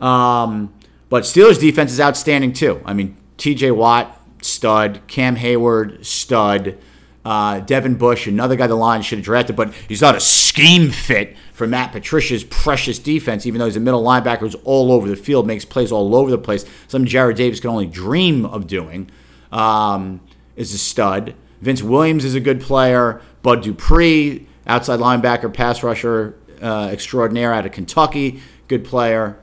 Um, 0.00 0.72
but 1.08 1.24
Steelers 1.24 1.58
defense 1.58 1.92
is 1.92 2.00
outstanding 2.00 2.52
too. 2.52 2.80
I 2.84 2.94
mean, 2.94 3.16
T.J. 3.36 3.72
Watt, 3.72 4.20
stud. 4.44 5.00
Cam 5.06 5.36
Heyward, 5.36 6.04
stud. 6.04 6.78
Uh, 7.24 7.60
Devin 7.60 7.94
Bush, 7.94 8.26
another 8.26 8.54
guy 8.54 8.66
the 8.66 8.74
Lions 8.74 9.06
should 9.06 9.18
have 9.18 9.24
drafted, 9.24 9.56
but 9.56 9.72
he's 9.88 10.02
not 10.02 10.14
a 10.14 10.20
scheme 10.20 10.90
fit 10.90 11.34
for 11.54 11.66
Matt 11.66 11.90
Patricia's 11.90 12.44
precious 12.44 12.98
defense, 12.98 13.46
even 13.46 13.58
though 13.58 13.64
he's 13.64 13.76
a 13.76 13.80
middle 13.80 14.02
linebacker 14.02 14.40
who's 14.40 14.54
all 14.56 14.92
over 14.92 15.08
the 15.08 15.16
field, 15.16 15.46
makes 15.46 15.64
plays 15.64 15.90
all 15.90 16.14
over 16.14 16.30
the 16.30 16.36
place. 16.36 16.66
Something 16.86 17.10
Jarrad 17.10 17.36
Davis 17.36 17.60
can 17.60 17.70
only 17.70 17.86
dream 17.86 18.44
of 18.44 18.66
doing. 18.66 19.10
Um, 19.50 20.20
is 20.56 20.74
a 20.74 20.78
stud. 20.78 21.34
Vince 21.62 21.82
Williams 21.82 22.24
is 22.24 22.34
a 22.34 22.40
good 22.40 22.60
player. 22.60 23.22
Bud 23.42 23.62
Dupree, 23.62 24.46
outside 24.66 25.00
linebacker, 25.00 25.52
pass 25.52 25.82
rusher 25.82 26.36
uh, 26.60 26.88
extraordinaire 26.92 27.52
out 27.52 27.64
of 27.64 27.72
Kentucky, 27.72 28.40
good 28.68 28.84
player. 28.84 29.38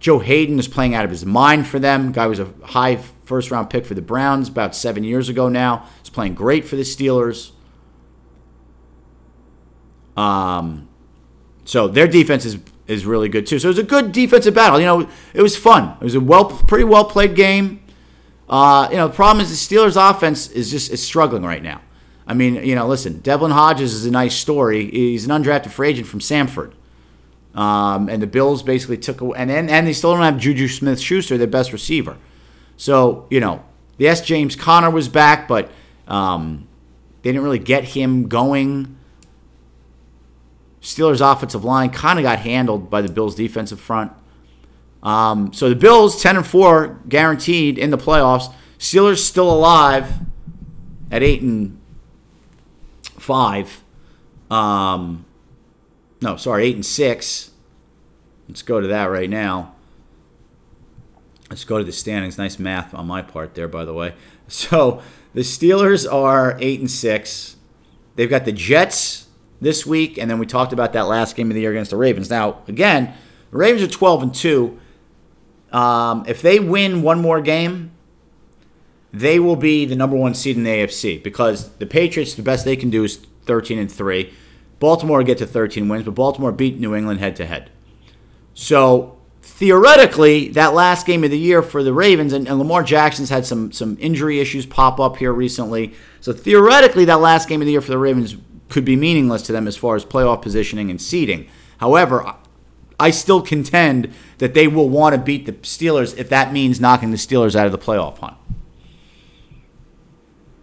Joe 0.00 0.18
Haden 0.18 0.58
is 0.58 0.66
playing 0.66 0.94
out 0.94 1.04
of 1.04 1.10
his 1.10 1.26
mind 1.26 1.66
for 1.66 1.78
them. 1.78 2.10
Guy 2.10 2.26
was 2.26 2.40
a 2.40 2.48
high 2.64 2.96
first 2.96 3.50
round 3.50 3.70
pick 3.70 3.84
for 3.84 3.94
the 3.94 4.02
Browns 4.02 4.48
about 4.48 4.74
seven 4.74 5.04
years 5.04 5.28
ago 5.28 5.48
now. 5.48 5.86
He's 6.00 6.10
playing 6.10 6.34
great 6.34 6.64
for 6.64 6.74
the 6.74 6.82
Steelers. 6.82 7.52
Um, 10.16 10.88
so 11.64 11.86
their 11.86 12.08
defense 12.08 12.44
is 12.44 12.58
is 12.86 13.06
really 13.06 13.28
good 13.28 13.46
too. 13.46 13.58
So 13.58 13.68
it 13.68 13.70
was 13.70 13.78
a 13.78 13.84
good 13.84 14.10
defensive 14.10 14.54
battle. 14.54 14.80
You 14.80 14.86
know, 14.86 15.08
it 15.32 15.42
was 15.42 15.56
fun. 15.56 15.96
It 16.00 16.04
was 16.04 16.16
a 16.16 16.20
well, 16.20 16.46
pretty 16.46 16.84
well 16.84 17.04
played 17.04 17.36
game. 17.36 17.80
Uh, 18.48 18.88
you 18.90 18.96
know, 18.96 19.06
the 19.06 19.14
problem 19.14 19.44
is 19.44 19.50
the 19.50 19.76
Steelers' 19.76 19.96
offense 19.96 20.50
is 20.50 20.70
just 20.70 20.90
is 20.90 21.00
struggling 21.00 21.44
right 21.44 21.62
now. 21.62 21.82
I 22.26 22.34
mean, 22.34 22.56
you 22.56 22.74
know, 22.74 22.88
listen, 22.88 23.20
Devlin 23.20 23.52
Hodges 23.52 23.92
is 23.92 24.06
a 24.06 24.10
nice 24.10 24.34
story. 24.34 24.90
He's 24.90 25.24
an 25.24 25.30
undrafted 25.30 25.70
free 25.70 25.90
agent 25.90 26.08
from 26.08 26.20
Samford. 26.20 26.72
Um, 27.54 28.08
and 28.08 28.22
the 28.22 28.26
Bills 28.26 28.62
basically 28.62 28.98
took 28.98 29.20
away, 29.20 29.38
and, 29.38 29.50
and, 29.50 29.68
and 29.68 29.86
they 29.86 29.92
still 29.92 30.12
don't 30.12 30.22
have 30.22 30.38
Juju 30.38 30.68
Smith 30.68 31.00
Schuster, 31.00 31.36
their 31.36 31.48
best 31.48 31.72
receiver. 31.72 32.16
So, 32.76 33.26
you 33.28 33.40
know, 33.40 33.64
yes, 33.98 34.20
James 34.20 34.54
Conner 34.54 34.90
was 34.90 35.08
back, 35.08 35.48
but 35.48 35.70
um, 36.06 36.68
they 37.22 37.30
didn't 37.30 37.42
really 37.42 37.58
get 37.58 37.84
him 37.84 38.28
going. 38.28 38.96
Steelers' 40.80 41.20
offensive 41.20 41.64
line 41.64 41.90
kind 41.90 42.18
of 42.18 42.22
got 42.22 42.38
handled 42.38 42.88
by 42.88 43.02
the 43.02 43.12
Bills' 43.12 43.34
defensive 43.34 43.80
front. 43.80 44.12
Um, 45.02 45.52
so 45.52 45.68
the 45.68 45.76
Bills, 45.76 46.22
10 46.22 46.36
and 46.36 46.46
4, 46.46 47.00
guaranteed 47.08 47.78
in 47.78 47.90
the 47.90 47.98
playoffs. 47.98 48.52
Steelers 48.78 49.18
still 49.18 49.50
alive 49.50 50.10
at 51.10 51.22
8 51.22 51.42
and 51.42 51.80
5. 53.18 53.84
Um, 54.50 55.24
no, 56.22 56.36
sorry, 56.36 56.66
8 56.66 56.76
and 56.76 56.86
6. 56.86 57.50
Let's 58.48 58.62
go 58.62 58.80
to 58.80 58.86
that 58.88 59.04
right 59.06 59.30
now. 59.30 59.74
Let's 61.48 61.64
go 61.64 61.78
to 61.78 61.84
the 61.84 61.92
standings. 61.92 62.38
Nice 62.38 62.58
math 62.58 62.94
on 62.94 63.06
my 63.06 63.22
part 63.22 63.54
there, 63.54 63.68
by 63.68 63.84
the 63.84 63.94
way. 63.94 64.14
So 64.48 65.00
the 65.32 65.42
Steelers 65.42 66.12
are 66.12 66.56
8 66.58 66.80
and 66.80 66.90
6. 66.90 67.56
They've 68.16 68.28
got 68.28 68.44
the 68.44 68.52
Jets 68.52 69.28
this 69.60 69.86
week, 69.86 70.18
and 70.18 70.28
then 70.28 70.40
we 70.40 70.46
talked 70.46 70.72
about 70.72 70.92
that 70.94 71.06
last 71.06 71.36
game 71.36 71.50
of 71.50 71.54
the 71.54 71.60
year 71.60 71.70
against 71.70 71.92
the 71.92 71.96
Ravens. 71.96 72.30
Now, 72.30 72.62
again, 72.66 73.14
the 73.52 73.56
Ravens 73.58 73.82
are 73.82 73.86
12 73.86 74.22
and 74.24 74.34
2. 74.34 74.80
Um, 75.72 76.24
if 76.26 76.42
they 76.42 76.58
win 76.58 77.02
one 77.02 77.20
more 77.20 77.40
game, 77.40 77.92
they 79.12 79.38
will 79.38 79.56
be 79.56 79.84
the 79.84 79.96
number 79.96 80.16
one 80.16 80.34
seed 80.34 80.56
in 80.56 80.64
the 80.64 80.70
AFC 80.70 81.22
because 81.22 81.70
the 81.76 81.86
Patriots, 81.86 82.34
the 82.34 82.42
best 82.42 82.64
they 82.64 82.76
can 82.76 82.90
do 82.90 83.04
is 83.04 83.16
13 83.44 83.78
and 83.78 83.90
3. 83.90 84.32
Baltimore 84.80 85.22
get 85.22 85.38
to 85.38 85.46
13 85.46 85.88
wins, 85.88 86.04
but 86.04 86.16
Baltimore 86.16 86.50
beat 86.50 86.80
New 86.80 86.94
England 86.96 87.20
head 87.20 87.36
to 87.36 87.46
head. 87.46 87.70
So 88.54 89.18
theoretically, 89.42 90.48
that 90.48 90.74
last 90.74 91.06
game 91.06 91.22
of 91.22 91.30
the 91.30 91.38
year 91.38 91.62
for 91.62 91.82
the 91.82 91.92
Ravens, 91.92 92.32
and, 92.32 92.48
and, 92.48 92.58
Lamar 92.58 92.82
Jackson's 92.82 93.28
had 93.28 93.46
some 93.46 93.70
some 93.70 93.96
injury 94.00 94.40
issues 94.40 94.66
pop 94.66 94.98
up 94.98 95.18
here 95.18 95.32
recently. 95.32 95.94
So 96.20 96.32
theoretically, 96.32 97.04
that 97.04 97.20
last 97.20 97.48
game 97.48 97.60
of 97.60 97.66
the 97.66 97.72
year 97.72 97.82
for 97.82 97.90
the 97.90 97.98
Ravens 97.98 98.36
could 98.68 98.84
be 98.84 98.96
meaningless 98.96 99.42
to 99.42 99.52
them 99.52 99.68
as 99.68 99.76
far 99.76 99.96
as 99.96 100.04
playoff 100.04 100.42
positioning 100.42 100.90
and 100.90 101.00
seeding. 101.00 101.48
However, 101.78 102.34
I 102.98 103.10
still 103.10 103.42
contend 103.42 104.12
that 104.38 104.54
they 104.54 104.66
will 104.66 104.88
want 104.88 105.14
to 105.14 105.20
beat 105.20 105.46
the 105.46 105.52
Steelers 105.52 106.16
if 106.16 106.28
that 106.30 106.52
means 106.52 106.80
knocking 106.80 107.10
the 107.10 107.16
Steelers 107.16 107.54
out 107.54 107.66
of 107.66 107.72
the 107.72 107.78
playoff 107.78 108.18
hunt. 108.18 108.36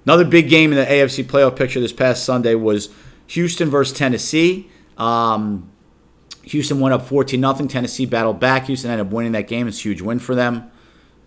Another 0.05 0.23
big 0.23 0.49
game 0.49 0.71
in 0.71 0.77
the 0.77 0.85
AFC 0.85 1.23
playoff 1.23 1.55
picture 1.55 1.81
this 1.81 1.91
past 1.91 2.23
Sunday 2.23 2.55
was 2.55 2.89
Houston 3.27 3.69
versus 3.69 3.97
Tennessee. 3.97 4.69
Um, 4.97 5.71
Houston 6.43 6.79
went 6.79 6.93
up 6.93 7.05
14 7.05 7.39
nothing. 7.39 7.67
Tennessee 7.67 8.05
battled 8.05 8.39
back. 8.39 8.65
Houston 8.65 8.89
ended 8.89 9.07
up 9.07 9.13
winning 9.13 9.33
that 9.33 9.47
game. 9.47 9.67
It's 9.67 9.79
a 9.79 9.83
huge 9.83 10.01
win 10.01 10.19
for 10.19 10.33
them. 10.33 10.71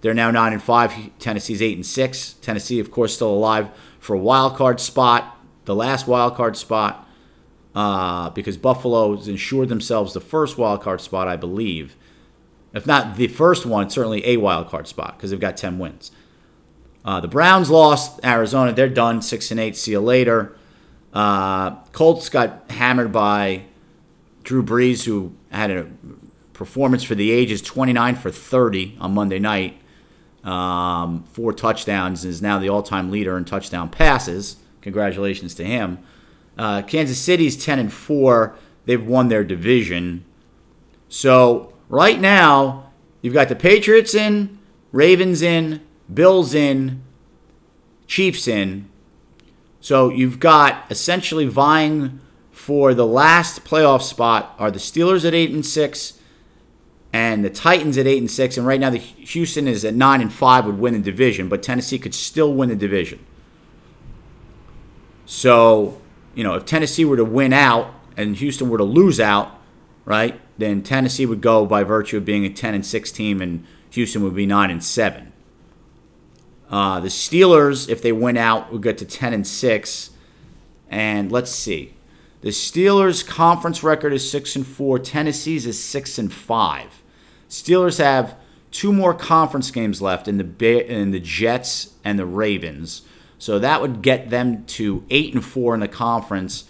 They're 0.01 0.15
now 0.15 0.31
9 0.31 0.53
and 0.55 0.63
5. 0.63 1.19
Tennessee's 1.19 1.61
8 1.61 1.77
and 1.77 1.87
6. 1.87 2.33
Tennessee, 2.41 2.81
of 2.81 2.91
course, 2.91 3.15
still 3.15 3.31
alive 3.31 3.69
for 3.99 4.15
a 4.15 4.19
wild 4.19 4.57
card 4.57 4.81
spot, 4.81 5.39
the 5.67 5.75
last 5.75 6.07
wild 6.07 6.37
card 6.37 6.57
spot 6.57 7.07
uh, 7.75 8.31
because 8.31 8.57
Buffalo 8.57 9.17
has 9.17 9.29
ensured 9.29 9.69
themselves 9.69 10.13
the 10.13 10.21
first 10.21 10.59
wild 10.59 10.83
card 10.83 11.01
spot, 11.01 11.29
I 11.29 11.37
believe. 11.37 11.97
If 12.73 12.87
not 12.87 13.17
the 13.17 13.29
first 13.29 13.67
one, 13.67 13.91
certainly 13.91 14.27
a 14.27 14.37
wild 14.37 14.69
card 14.69 14.89
spot 14.89 15.17
because 15.17 15.31
they've 15.31 15.41
got 15.41 15.57
10 15.57 15.79
wins. 15.79 16.11
Uh, 17.05 17.21
the 17.21 17.29
Browns 17.29 17.71
lost 17.71 18.21
Arizona. 18.25 18.73
They're 18.73 18.89
done. 18.89 19.23
6 19.23 19.51
and 19.51 19.61
8. 19.61 19.77
See 19.77 19.93
you 19.93 20.01
later. 20.01 20.57
Uh, 21.13 21.83
Colts 21.93 22.29
got 22.29 22.71
hammered 22.71 23.13
by 23.13 23.65
Drew 24.45 24.63
Brees, 24.63 25.05
who 25.05 25.35
had 25.51 25.71
a 25.71 25.87
performance 26.53 27.03
for 27.03 27.15
the 27.15 27.31
ages 27.31 27.63
29 27.63 28.17
for 28.17 28.31
30 28.31 28.99
on 29.01 29.15
Monday 29.15 29.39
night. 29.39 29.81
Um, 30.45 31.25
four 31.33 31.53
touchdowns 31.53 32.25
and 32.25 32.31
is 32.31 32.43
now 32.43 32.59
the 32.59 32.69
all 32.69 32.83
time 32.83 33.11
leader 33.11 33.37
in 33.37 33.45
touchdown 33.45 33.89
passes. 33.89 34.57
Congratulations 34.83 35.55
to 35.55 35.65
him. 35.65 35.99
Uh, 36.59 36.83
Kansas 36.83 37.19
City's 37.19 37.57
10 37.63 37.79
and 37.79 37.93
4. 37.93 38.55
They've 38.85 39.03
won 39.07 39.29
their 39.29 39.45
division. 39.45 40.25
So 41.09 41.73
right 41.89 42.21
now, 42.21 42.91
you've 43.23 43.33
got 43.35 43.49
the 43.49 43.57
Patriots 43.57 44.15
in, 44.15 44.59
Ravens 44.93 45.41
in, 45.41 45.81
Bills 46.13 46.55
in, 46.55 47.03
Chiefs 48.07 48.47
in. 48.47 48.90
So 49.81 50.11
you've 50.11 50.41
got 50.41 50.85
essentially 50.91 51.47
vying 51.47 52.21
for 52.51 52.95
the 52.95 53.07
last 53.07 53.65
playoff 53.65 54.03
spot 54.03 54.55
are 54.59 54.71
the 54.71 54.79
Steelers 54.79 55.25
at 55.25 55.35
8 55.35 55.51
and 55.51 55.65
6 55.65 56.19
and 57.13 57.45
the 57.45 57.51
Titans 57.51 57.97
at 57.97 58.07
8 58.07 58.19
and 58.19 58.31
6 58.31 58.57
and 58.59 58.67
right 58.67 58.79
now 58.79 58.91
the 58.91 58.99
Houston 58.99 59.67
is 59.67 59.85
at 59.85 59.95
9 59.95 60.21
and 60.21 60.33
5 60.33 60.67
would 60.67 60.79
win 60.79 60.95
the 60.95 61.01
division, 61.01 61.49
but 61.49 61.63
Tennessee 61.63 61.99
could 61.99 62.15
still 62.15 62.53
win 62.53 62.69
the 62.69 62.77
division. 62.77 63.25
So 65.25 66.01
you 66.35 66.45
know, 66.45 66.55
if 66.55 66.65
Tennessee 66.65 67.05
were 67.05 67.17
to 67.17 67.25
win 67.25 67.53
out 67.53 67.93
and 68.17 68.37
Houston 68.37 68.69
were 68.69 68.79
to 68.79 68.85
lose 68.85 69.19
out, 69.19 69.59
right, 70.05 70.41
then 70.59 70.83
Tennessee 70.83 71.27
would 71.27 71.41
go 71.41 71.67
by 71.67 71.83
virtue 71.85 72.19
of 72.19 72.25
being 72.25 72.45
a 72.45 72.51
10 72.51 72.75
and 72.75 72.87
6 72.87 73.13
team, 73.13 73.41
and 73.41 73.67
Houston 73.91 74.23
would 74.23 74.35
be 74.35 74.47
9 74.47 74.71
and 74.71 74.83
7. 74.83 75.30
Uh, 76.71 77.01
the 77.01 77.09
Steelers, 77.09 77.89
if 77.89 78.01
they 78.01 78.13
win 78.13 78.37
out, 78.37 78.73
would 78.73 78.83
get 78.83 78.97
to 78.99 79.05
10 79.05 79.33
and 79.33 79.47
6. 79.47 80.11
And 80.89 81.31
let's 81.33 81.51
see. 81.51 81.95
The 82.43 82.51
Steelers' 82.51 83.27
conference 83.27 83.83
record 83.83 84.13
is 84.13 84.31
6 84.31 84.57
and 84.57 84.67
4. 84.67 85.01
Tennessee's 85.01 85.67
is 85.67 85.83
6 85.83 86.19
and 86.19 86.33
5. 86.33 87.03
Steelers 87.49 87.99
have 87.99 88.37
two 88.71 88.93
more 88.93 89.13
conference 89.13 89.71
games 89.71 90.01
left 90.01 90.29
in 90.29 90.39
the 90.39 90.93
in 90.93 91.11
the 91.11 91.21
Jets 91.21 91.95
and 92.05 92.19
the 92.19 92.27
Ravens. 92.27 93.03
So 93.39 93.59
that 93.59 93.81
would 93.81 94.03
get 94.03 94.31
them 94.31 94.65
to 94.67 95.05
eight 95.11 95.35
and 95.35 95.45
four 95.45 95.75
in 95.75 95.81
the 95.81 95.89
conference. 95.89 96.65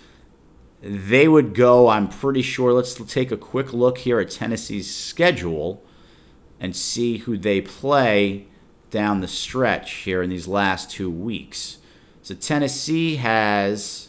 They 0.81 1.29
would 1.29 1.53
go, 1.55 1.89
I'm 1.89 2.09
pretty 2.09 2.43
sure. 2.43 2.73
Let's 2.73 2.95
take 2.95 3.33
a 3.33 3.37
quick 3.37 3.73
look 3.73 3.99
here 3.99 4.21
at 4.21 4.31
Tennessee's 4.31 4.95
schedule 4.95 5.83
and 6.61 6.75
see 6.75 7.19
who 7.19 7.37
they 7.37 7.61
play 7.61 8.47
down 8.91 9.21
the 9.21 9.29
stretch 9.29 9.93
here 9.93 10.23
in 10.23 10.31
these 10.31 10.49
last 10.49 10.91
two 10.91 11.11
weeks. 11.11 11.79
So 12.23 12.35
Tennessee 12.35 13.17
has 13.17 14.09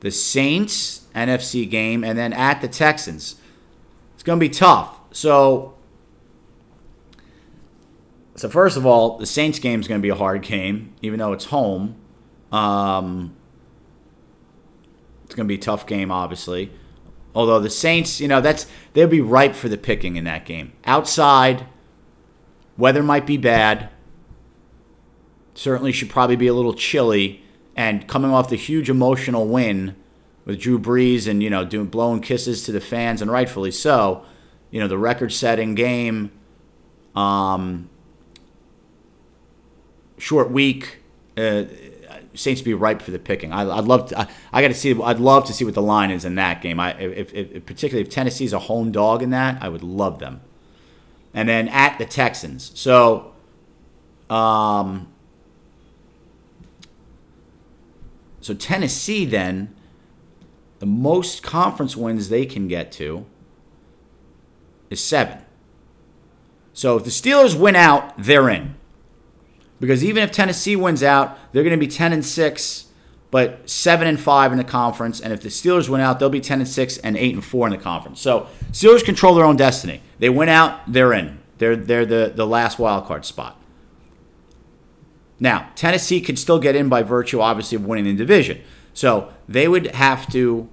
the 0.00 0.10
Saints 0.10 1.06
NFC 1.14 1.68
game 1.68 2.02
and 2.02 2.18
then 2.18 2.32
at 2.32 2.60
the 2.60 2.68
Texans. 2.68 3.36
It's 4.14 4.22
going 4.22 4.38
to 4.38 4.44
be 4.44 4.50
tough. 4.50 4.98
So 5.12 5.74
so 8.34 8.48
first 8.48 8.76
of 8.76 8.86
all, 8.86 9.18
the 9.18 9.26
Saints 9.26 9.58
game 9.58 9.80
is 9.80 9.88
going 9.88 10.00
to 10.00 10.02
be 10.02 10.08
a 10.08 10.14
hard 10.14 10.42
game, 10.42 10.94
even 11.02 11.18
though 11.18 11.32
it's 11.32 11.46
home. 11.46 11.96
Um, 12.50 13.36
it's 15.24 15.34
going 15.34 15.46
to 15.46 15.48
be 15.48 15.60
a 15.60 15.62
tough 15.62 15.86
game, 15.86 16.10
obviously. 16.10 16.72
Although 17.34 17.60
the 17.60 17.70
Saints, 17.70 18.20
you 18.20 18.28
know, 18.28 18.40
that's 18.40 18.66
they'll 18.92 19.06
be 19.06 19.20
ripe 19.20 19.54
for 19.54 19.68
the 19.68 19.78
picking 19.78 20.16
in 20.16 20.24
that 20.24 20.44
game. 20.44 20.72
Outside, 20.84 21.66
weather 22.76 23.02
might 23.02 23.26
be 23.26 23.36
bad. 23.36 23.90
Certainly 25.54 25.92
should 25.92 26.10
probably 26.10 26.36
be 26.36 26.46
a 26.46 26.54
little 26.54 26.74
chilly. 26.74 27.42
And 27.76 28.06
coming 28.06 28.30
off 28.30 28.48
the 28.48 28.56
huge 28.56 28.90
emotional 28.90 29.46
win 29.46 29.96
with 30.44 30.60
Drew 30.60 30.78
Brees 30.78 31.26
and 31.26 31.42
you 31.42 31.50
know 31.50 31.64
doing 31.64 31.86
blowing 31.86 32.20
kisses 32.20 32.64
to 32.64 32.72
the 32.72 32.80
fans 32.80 33.22
and 33.22 33.30
rightfully 33.30 33.70
so, 33.70 34.24
you 34.70 34.80
know 34.80 34.88
the 34.88 34.98
record-setting 34.98 35.74
game. 35.74 36.32
Um, 37.14 37.88
short 40.18 40.50
week. 40.50 40.98
Uh, 41.36 41.64
Saints 42.34 42.62
be 42.62 42.72
ripe 42.72 43.02
for 43.02 43.10
the 43.10 43.18
picking. 43.18 43.52
I, 43.52 43.64
would 43.64 43.86
love 43.86 44.08
to. 44.08 44.20
I, 44.20 44.28
I 44.52 44.62
got 44.62 44.68
to 44.68 44.74
see. 44.74 44.98
I'd 45.02 45.20
love 45.20 45.44
to 45.46 45.52
see 45.52 45.64
what 45.64 45.74
the 45.74 45.82
line 45.82 46.10
is 46.10 46.24
in 46.24 46.36
that 46.36 46.62
game. 46.62 46.80
I 46.80 46.94
if, 46.94 47.32
if 47.34 47.66
particularly 47.66 48.06
if 48.06 48.12
Tennessee's 48.12 48.52
a 48.52 48.58
home 48.58 48.90
dog 48.90 49.22
in 49.22 49.30
that, 49.30 49.62
I 49.62 49.68
would 49.68 49.82
love 49.82 50.18
them. 50.18 50.40
And 51.34 51.48
then 51.48 51.68
at 51.68 51.98
the 51.98 52.04
Texans. 52.04 52.72
So, 52.74 53.32
um, 54.28 55.08
so 58.40 58.54
Tennessee 58.54 59.24
then, 59.24 59.74
the 60.78 60.86
most 60.86 61.42
conference 61.42 61.96
wins 61.96 62.28
they 62.28 62.44
can 62.44 62.68
get 62.68 62.90
to 62.92 63.24
is 64.90 65.02
seven. 65.02 65.38
So 66.72 66.96
if 66.96 67.04
the 67.04 67.10
Steelers 67.10 67.58
win 67.58 67.76
out, 67.76 68.14
they're 68.18 68.48
in. 68.48 68.74
Because 69.80 70.04
even 70.04 70.22
if 70.22 70.30
Tennessee 70.30 70.76
wins 70.76 71.02
out, 71.02 71.36
they're 71.52 71.64
going 71.64 71.78
to 71.78 71.86
be 71.86 71.88
10 71.88 72.12
and 72.12 72.24
6, 72.24 72.86
but 73.30 73.68
7 73.68 74.06
and 74.06 74.20
5 74.20 74.52
in 74.52 74.58
the 74.58 74.64
conference. 74.64 75.20
And 75.20 75.32
if 75.32 75.40
the 75.40 75.48
Steelers 75.48 75.88
win 75.88 76.00
out, 76.00 76.18
they'll 76.18 76.30
be 76.30 76.40
10 76.40 76.60
and 76.60 76.68
6 76.68 76.98
and 76.98 77.16
8 77.16 77.34
and 77.34 77.44
4 77.44 77.66
in 77.66 77.72
the 77.72 77.78
conference. 77.78 78.20
So 78.20 78.46
Steelers 78.70 79.04
control 79.04 79.34
their 79.34 79.44
own 79.44 79.56
destiny. 79.56 80.00
They 80.22 80.30
went 80.30 80.50
out, 80.50 80.80
they're 80.86 81.12
in. 81.12 81.40
They're, 81.58 81.74
they're 81.74 82.06
the, 82.06 82.32
the 82.32 82.46
last 82.46 82.78
wild 82.78 83.06
card 83.06 83.24
spot. 83.24 83.60
Now, 85.40 85.70
Tennessee 85.74 86.20
could 86.20 86.38
still 86.38 86.60
get 86.60 86.76
in 86.76 86.88
by 86.88 87.02
virtue, 87.02 87.40
obviously, 87.40 87.74
of 87.74 87.84
winning 87.84 88.04
the 88.04 88.14
division. 88.14 88.60
So 88.94 89.32
they 89.48 89.66
would 89.66 89.88
have 89.88 90.30
to 90.30 90.68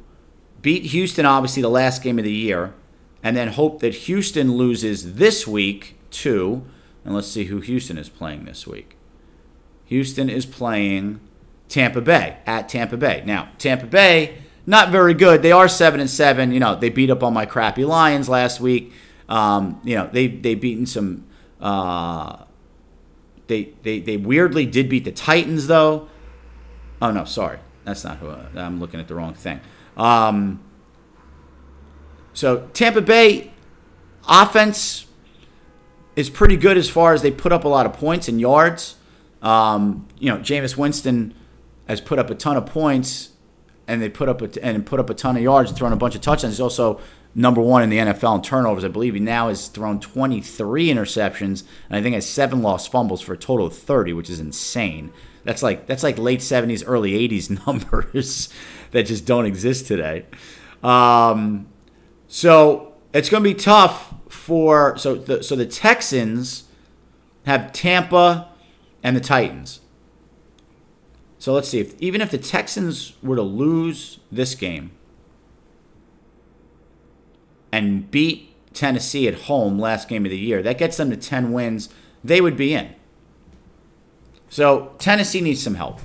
beat 0.62 0.84
Houston, 0.92 1.26
obviously, 1.26 1.64
the 1.64 1.68
last 1.68 2.04
game 2.04 2.20
of 2.20 2.26
the 2.26 2.32
year, 2.32 2.76
and 3.24 3.36
then 3.36 3.48
hope 3.48 3.80
that 3.80 3.96
Houston 3.96 4.52
loses 4.52 5.16
this 5.16 5.48
week, 5.48 5.98
too. 6.12 6.64
And 7.04 7.16
let's 7.16 7.28
see 7.28 7.46
who 7.46 7.60
Houston 7.60 7.98
is 7.98 8.08
playing 8.08 8.46
this 8.46 8.68
week. 8.68 8.98
Houston 9.86 10.30
is 10.30 10.46
playing 10.46 11.22
Tampa 11.70 12.02
Bay 12.02 12.38
at 12.46 12.70
Tampa 12.70 12.98
Bay. 12.98 13.24
Now, 13.26 13.50
Tampa 13.58 13.88
Bay, 13.88 14.44
not 14.68 14.92
very 14.92 15.16
good. 15.16 15.42
They 15.42 15.52
are 15.52 15.68
seven 15.68 16.00
and 16.00 16.10
seven. 16.10 16.52
You 16.52 16.60
know, 16.60 16.76
they 16.76 16.90
beat 16.90 17.10
up 17.10 17.24
on 17.24 17.34
my 17.34 17.48
crappy 17.48 17.84
Lions 17.84 18.30
last 18.30 18.62
week. 18.62 18.94
Um, 19.30 19.80
you 19.86 19.96
know, 19.96 20.10
they 20.12 20.28
they 20.28 20.56
beaten 20.56 20.86
some. 20.86 21.26
Uh, 21.62 22.44
they, 23.48 23.74
they 23.84 24.00
they 24.00 24.18
weirdly 24.18 24.66
did 24.66 24.90
beat 24.90 25.06
the 25.06 25.12
Titans 25.12 25.68
though. 25.68 26.10
Oh 27.02 27.12
no, 27.12 27.24
sorry, 27.24 27.60
that's 27.86 28.04
not 28.04 28.18
who 28.18 28.30
I, 28.30 28.48
I'm 28.56 28.80
looking 28.80 29.00
at 29.00 29.08
the 29.08 29.16
wrong 29.16 29.34
thing. 29.34 29.62
Um, 29.96 30.62
so 32.34 32.68
Tampa 32.74 33.02
Bay 33.02 33.52
offense 34.28 35.06
is 36.16 36.30
pretty 36.30 36.58
good 36.58 36.78
as 36.78 36.90
far 36.90 37.14
as 37.14 37.22
they 37.22 37.32
put 37.32 37.52
up 37.52 37.64
a 37.64 37.68
lot 37.68 37.86
of 37.86 37.94
points 37.94 38.28
and 38.28 38.42
yards. 38.42 38.96
Um, 39.42 40.08
you 40.20 40.30
know, 40.30 40.38
Jameis 40.40 40.76
Winston 40.76 41.34
has 41.88 42.02
put 42.02 42.20
up 42.20 42.30
a 42.30 42.36
ton 42.36 42.58
of 42.58 42.66
points, 42.66 43.30
and 43.88 44.02
they 44.02 44.10
put 44.10 44.28
up 44.30 44.42
a, 44.42 44.64
and 44.64 44.86
put 44.86 45.00
up 45.00 45.10
a 45.10 45.14
ton 45.14 45.38
of 45.38 45.44
yards 45.44 45.70
and 45.70 45.78
thrown 45.78 45.94
a 45.94 45.96
bunch 45.96 46.16
of 46.16 46.22
touchdowns. 46.22 46.56
He's 46.56 46.62
also 46.62 47.00
number 47.40 47.62
one 47.62 47.82
in 47.82 47.90
the 47.90 47.98
NFL 47.98 48.36
in 48.36 48.42
turnovers. 48.42 48.84
I 48.84 48.90
believe 48.90 49.14
he 49.14 49.22
now 49.22 49.48
has 49.48 49.70
thrown 49.70 50.02
23 50.02 50.88
interceptions, 50.88 51.64
and 51.90 51.98
I 51.98 52.02
think 52.02 52.14
has 52.14 52.28
seven 52.28 52.62
lost 52.62 52.92
fumbles 52.92 53.22
for 53.22 53.32
a 53.32 53.38
total 53.38 53.66
of 53.66 53.76
30, 53.76 54.12
which 54.12 54.30
is 54.30 54.42
insane. 54.42 55.14
That's 55.46 55.64
like 55.64 55.88
that's 55.88 56.04
like 56.04 56.18
late 56.18 56.42
70s, 56.42 56.84
early 56.86 57.14
80s 57.14 57.66
numbers 57.66 58.50
that 58.92 59.04
just 59.04 59.26
don't 59.26 59.46
exist 59.46 59.88
today. 59.88 60.26
Um, 60.84 61.70
so 62.28 62.94
it's 63.14 63.30
going 63.30 63.42
to 63.44 63.50
be 63.50 63.56
tough 63.56 64.14
for 64.28 64.98
so 64.98 65.16
the, 65.16 65.42
so 65.42 65.56
the 65.56 65.66
Texans 65.66 66.66
have 67.46 67.72
Tampa 67.72 68.50
and 69.02 69.16
the 69.16 69.22
Titans. 69.22 69.80
So 71.38 71.54
let's 71.54 71.70
see 71.70 71.80
if 71.80 72.00
even 72.02 72.20
if 72.20 72.32
the 72.32 72.38
Texans 72.38 73.14
were 73.24 73.38
to 73.38 73.42
lose 73.42 74.20
this 74.30 74.56
game 74.56 74.92
and 77.72 78.10
beat 78.10 78.54
Tennessee 78.74 79.28
at 79.28 79.42
home 79.42 79.80
last 79.80 80.08
game 80.08 80.26
of 80.26 80.32
the 80.32 80.38
year, 80.38 80.62
that 80.64 80.78
gets 80.78 80.98
them 80.98 81.10
to 81.10 81.18
10 81.18 81.52
wins, 81.52 81.90
they 82.24 82.42
would 82.42 82.58
be 82.58 82.74
in. 82.74 82.94
So 84.50 84.94
Tennessee 84.98 85.42
needs 85.42 85.62
some 85.62 85.76
help. 85.76 86.00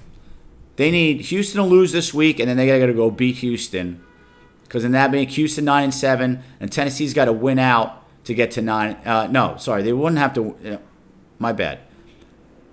They 0.76 0.90
need 0.90 1.20
Houston 1.22 1.62
to 1.62 1.66
lose 1.66 1.92
this 1.92 2.12
week, 2.12 2.40
and 2.40 2.48
then 2.48 2.56
they 2.56 2.66
got 2.66 2.86
to 2.86 2.92
go 2.92 3.10
beat 3.10 3.36
Houston, 3.36 4.04
because 4.64 4.84
in 4.84 4.92
that 4.92 5.12
being 5.12 5.28
Houston 5.28 5.64
nine 5.64 5.84
and 5.84 5.94
seven, 5.94 6.42
and 6.58 6.70
Tennessee's 6.70 7.14
got 7.14 7.26
to 7.26 7.32
win 7.32 7.58
out 7.58 8.02
to 8.24 8.34
get 8.34 8.50
to 8.52 8.62
nine. 8.62 8.96
Uh, 9.04 9.28
no, 9.30 9.56
sorry, 9.56 9.82
they 9.82 9.92
wouldn't 9.92 10.18
have 10.18 10.34
to. 10.34 10.56
Uh, 10.66 10.76
my 11.38 11.52
bad. 11.52 11.78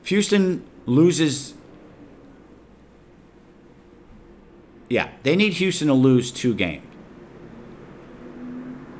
Houston 0.06 0.66
loses. 0.86 1.54
Yeah, 4.90 5.10
they 5.24 5.36
need 5.36 5.54
Houston 5.54 5.88
to 5.88 5.94
lose 5.94 6.32
two 6.32 6.56
games. 6.56 6.91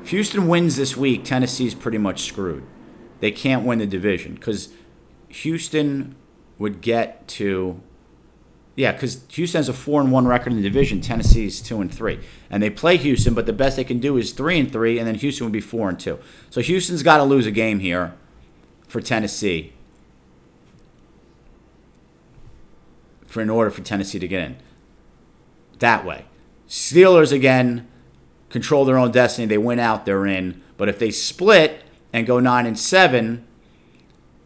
If 0.02 0.10
Houston 0.10 0.48
wins 0.48 0.76
this 0.76 0.96
week, 0.96 1.24
Tennessee's 1.24 1.74
pretty 1.74 1.98
much 1.98 2.22
screwed. 2.22 2.64
They 3.20 3.30
can't 3.30 3.64
win 3.64 3.78
the 3.78 3.86
division 3.86 4.34
because 4.34 4.72
Houston 5.28 6.16
would 6.58 6.80
get 6.80 7.28
to. 7.28 7.80
Yeah, 8.74 8.92
because 8.92 9.24
Houston 9.28 9.60
has 9.60 9.68
a 9.68 9.72
four 9.72 10.00
and 10.00 10.10
one 10.10 10.26
record 10.26 10.52
in 10.52 10.56
the 10.56 10.62
division. 10.62 11.00
Tennessee's 11.00 11.60
two 11.62 11.80
and 11.80 11.92
three, 11.92 12.18
and 12.50 12.60
they 12.62 12.70
play 12.70 12.96
Houston, 12.96 13.32
but 13.32 13.46
the 13.46 13.52
best 13.52 13.76
they 13.76 13.84
can 13.84 14.00
do 14.00 14.16
is 14.16 14.32
three 14.32 14.58
and 14.58 14.72
three, 14.72 14.98
and 14.98 15.06
then 15.06 15.14
Houston 15.14 15.46
would 15.46 15.52
be 15.52 15.60
four 15.60 15.88
and 15.88 16.00
two. 16.00 16.18
So 16.50 16.60
Houston's 16.60 17.04
got 17.04 17.18
to 17.18 17.24
lose 17.24 17.46
a 17.46 17.52
game 17.52 17.78
here 17.78 18.14
for 18.88 19.00
Tennessee 19.00 19.72
for 23.26 23.40
in 23.40 23.50
order 23.50 23.70
for 23.70 23.82
Tennessee 23.82 24.18
to 24.18 24.26
get 24.26 24.42
in. 24.42 24.56
That 25.78 26.04
way. 26.04 26.24
Steelers 26.66 27.32
again 27.32 27.86
control 28.52 28.84
their 28.84 28.98
own 28.98 29.10
destiny. 29.10 29.46
They 29.46 29.58
win 29.58 29.80
out, 29.80 30.04
they're 30.04 30.26
in. 30.26 30.62
But 30.76 30.88
if 30.88 30.98
they 30.98 31.10
split 31.10 31.82
and 32.12 32.26
go 32.26 32.38
9 32.38 32.66
and 32.66 32.78
7 32.78 33.46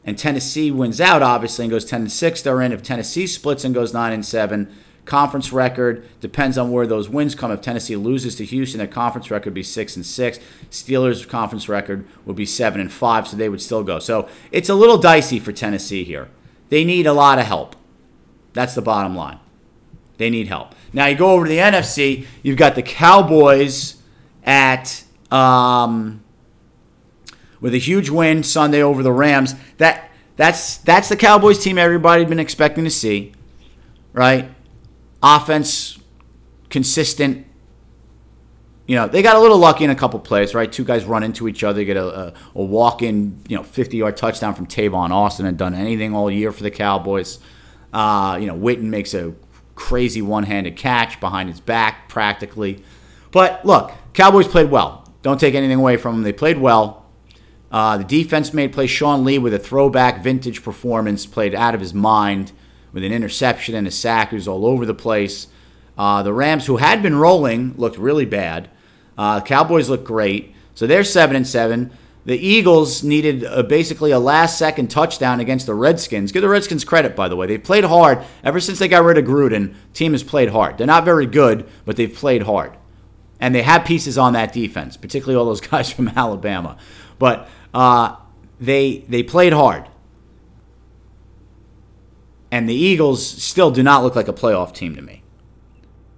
and 0.04 0.16
Tennessee 0.16 0.70
wins 0.70 1.00
out 1.00 1.20
obviously 1.20 1.64
and 1.64 1.72
goes 1.72 1.84
10 1.84 2.02
and 2.02 2.12
6, 2.12 2.42
they're 2.42 2.62
in. 2.62 2.72
If 2.72 2.82
Tennessee 2.82 3.26
splits 3.26 3.64
and 3.64 3.74
goes 3.74 3.92
9 3.92 4.12
and 4.12 4.24
7, 4.24 4.72
conference 5.04 5.52
record 5.52 6.06
depends 6.20 6.56
on 6.56 6.70
where 6.70 6.86
those 6.86 7.08
wins 7.08 7.34
come. 7.34 7.50
If 7.50 7.60
Tennessee 7.60 7.96
loses 7.96 8.36
to 8.36 8.44
Houston, 8.44 8.78
their 8.78 8.86
conference 8.86 9.30
record 9.30 9.50
would 9.50 9.54
be 9.54 9.62
6 9.64 9.96
and 9.96 10.06
6. 10.06 10.38
Steelers 10.70 11.28
conference 11.28 11.68
record 11.68 12.06
would 12.24 12.36
be 12.36 12.46
7 12.46 12.80
and 12.80 12.92
5, 12.92 13.28
so 13.28 13.36
they 13.36 13.48
would 13.48 13.60
still 13.60 13.82
go. 13.82 13.98
So, 13.98 14.28
it's 14.52 14.68
a 14.68 14.74
little 14.74 14.98
dicey 14.98 15.40
for 15.40 15.52
Tennessee 15.52 16.04
here. 16.04 16.28
They 16.68 16.84
need 16.84 17.06
a 17.06 17.12
lot 17.12 17.38
of 17.38 17.46
help. 17.46 17.76
That's 18.52 18.74
the 18.74 18.82
bottom 18.82 19.16
line. 19.16 19.38
They 20.18 20.30
need 20.30 20.48
help. 20.48 20.74
Now 20.92 21.06
you 21.06 21.16
go 21.16 21.32
over 21.32 21.44
to 21.44 21.48
the 21.48 21.58
NFC. 21.58 22.26
You've 22.42 22.56
got 22.56 22.74
the 22.74 22.82
Cowboys 22.82 23.95
at 24.46 25.04
um, 25.30 26.22
with 27.60 27.74
a 27.74 27.78
huge 27.78 28.08
win 28.08 28.42
Sunday 28.42 28.82
over 28.82 29.02
the 29.02 29.12
Rams. 29.12 29.54
That 29.78 30.10
that's 30.36 30.78
that's 30.78 31.08
the 31.08 31.16
Cowboys 31.16 31.58
team 31.58 31.78
everybody's 31.78 32.28
been 32.28 32.38
expecting 32.38 32.84
to 32.84 32.90
see, 32.90 33.32
right? 34.12 34.50
Offense 35.22 35.98
consistent. 36.70 37.46
You 38.86 38.94
know 38.94 39.08
they 39.08 39.20
got 39.20 39.34
a 39.34 39.40
little 39.40 39.58
lucky 39.58 39.82
in 39.82 39.90
a 39.90 39.96
couple 39.96 40.20
plays, 40.20 40.54
right? 40.54 40.70
Two 40.70 40.84
guys 40.84 41.04
run 41.04 41.24
into 41.24 41.48
each 41.48 41.64
other, 41.64 41.82
get 41.82 41.96
a, 41.96 42.28
a, 42.28 42.34
a 42.54 42.62
walk-in, 42.62 43.42
you 43.48 43.56
know, 43.56 43.64
50-yard 43.64 44.16
touchdown 44.16 44.54
from 44.54 44.66
Tavon 44.68 45.10
Austin, 45.10 45.44
and 45.44 45.58
done 45.58 45.74
anything 45.74 46.14
all 46.14 46.30
year 46.30 46.52
for 46.52 46.62
the 46.62 46.70
Cowboys. 46.70 47.40
Uh, 47.92 48.38
you 48.40 48.46
know, 48.46 48.54
Witten 48.54 48.82
makes 48.84 49.12
a 49.12 49.34
crazy 49.74 50.22
one-handed 50.22 50.76
catch 50.76 51.18
behind 51.18 51.48
his 51.48 51.58
back, 51.58 52.08
practically. 52.08 52.84
But 53.32 53.66
look, 53.66 53.92
Cowboys 54.16 54.48
played 54.48 54.70
well. 54.70 55.06
Don't 55.20 55.38
take 55.38 55.54
anything 55.54 55.78
away 55.78 55.98
from 55.98 56.14
them. 56.14 56.22
They 56.22 56.32
played 56.32 56.56
well. 56.56 57.04
Uh, 57.70 57.98
the 57.98 58.04
defense 58.04 58.54
made 58.54 58.72
play 58.72 58.86
Sean 58.86 59.26
Lee 59.26 59.38
with 59.38 59.52
a 59.52 59.58
throwback 59.58 60.22
vintage 60.22 60.62
performance, 60.62 61.26
played 61.26 61.54
out 61.54 61.74
of 61.74 61.82
his 61.82 61.92
mind 61.92 62.52
with 62.94 63.04
an 63.04 63.12
interception 63.12 63.74
and 63.74 63.86
a 63.86 63.90
sack. 63.90 64.30
He 64.30 64.36
was 64.36 64.48
all 64.48 64.64
over 64.64 64.86
the 64.86 64.94
place. 64.94 65.48
Uh, 65.98 66.22
the 66.22 66.32
Rams, 66.32 66.64
who 66.64 66.78
had 66.78 67.02
been 67.02 67.16
rolling, 67.16 67.74
looked 67.76 67.98
really 67.98 68.24
bad. 68.24 68.70
Uh, 69.18 69.42
Cowboys 69.42 69.90
looked 69.90 70.04
great. 70.04 70.54
So 70.74 70.86
they're 70.86 71.04
seven 71.04 71.36
and 71.36 71.46
seven. 71.46 71.90
The 72.24 72.38
Eagles 72.38 73.02
needed 73.02 73.42
a, 73.42 73.62
basically 73.62 74.12
a 74.12 74.18
last 74.18 74.58
second 74.58 74.90
touchdown 74.90 75.40
against 75.40 75.66
the 75.66 75.74
Redskins. 75.74 76.32
Give 76.32 76.40
the 76.40 76.48
Redskins 76.48 76.84
credit, 76.84 77.14
by 77.14 77.28
the 77.28 77.36
way. 77.36 77.46
They've 77.46 77.62
played 77.62 77.84
hard. 77.84 78.24
Ever 78.42 78.60
since 78.60 78.78
they 78.78 78.88
got 78.88 79.04
rid 79.04 79.18
of 79.18 79.26
Gruden, 79.26 79.74
team 79.92 80.12
has 80.12 80.22
played 80.22 80.48
hard. 80.48 80.78
They're 80.78 80.86
not 80.86 81.04
very 81.04 81.26
good, 81.26 81.68
but 81.84 81.96
they've 81.96 82.12
played 82.12 82.44
hard. 82.44 82.78
And 83.38 83.54
they 83.54 83.62
have 83.62 83.84
pieces 83.84 84.16
on 84.16 84.32
that 84.32 84.52
defense, 84.52 84.96
particularly 84.96 85.38
all 85.38 85.44
those 85.44 85.60
guys 85.72 85.90
from 85.90 86.08
Alabama. 86.08 86.78
But 87.18 87.48
uh, 87.74 88.16
they, 88.60 89.04
they 89.08 89.22
played 89.22 89.52
hard. 89.52 89.88
And 92.50 92.68
the 92.68 92.74
Eagles 92.74 93.26
still 93.26 93.70
do 93.70 93.82
not 93.82 94.02
look 94.02 94.16
like 94.16 94.28
a 94.28 94.32
playoff 94.32 94.72
team 94.74 94.94
to 94.96 95.02
me. 95.02 95.22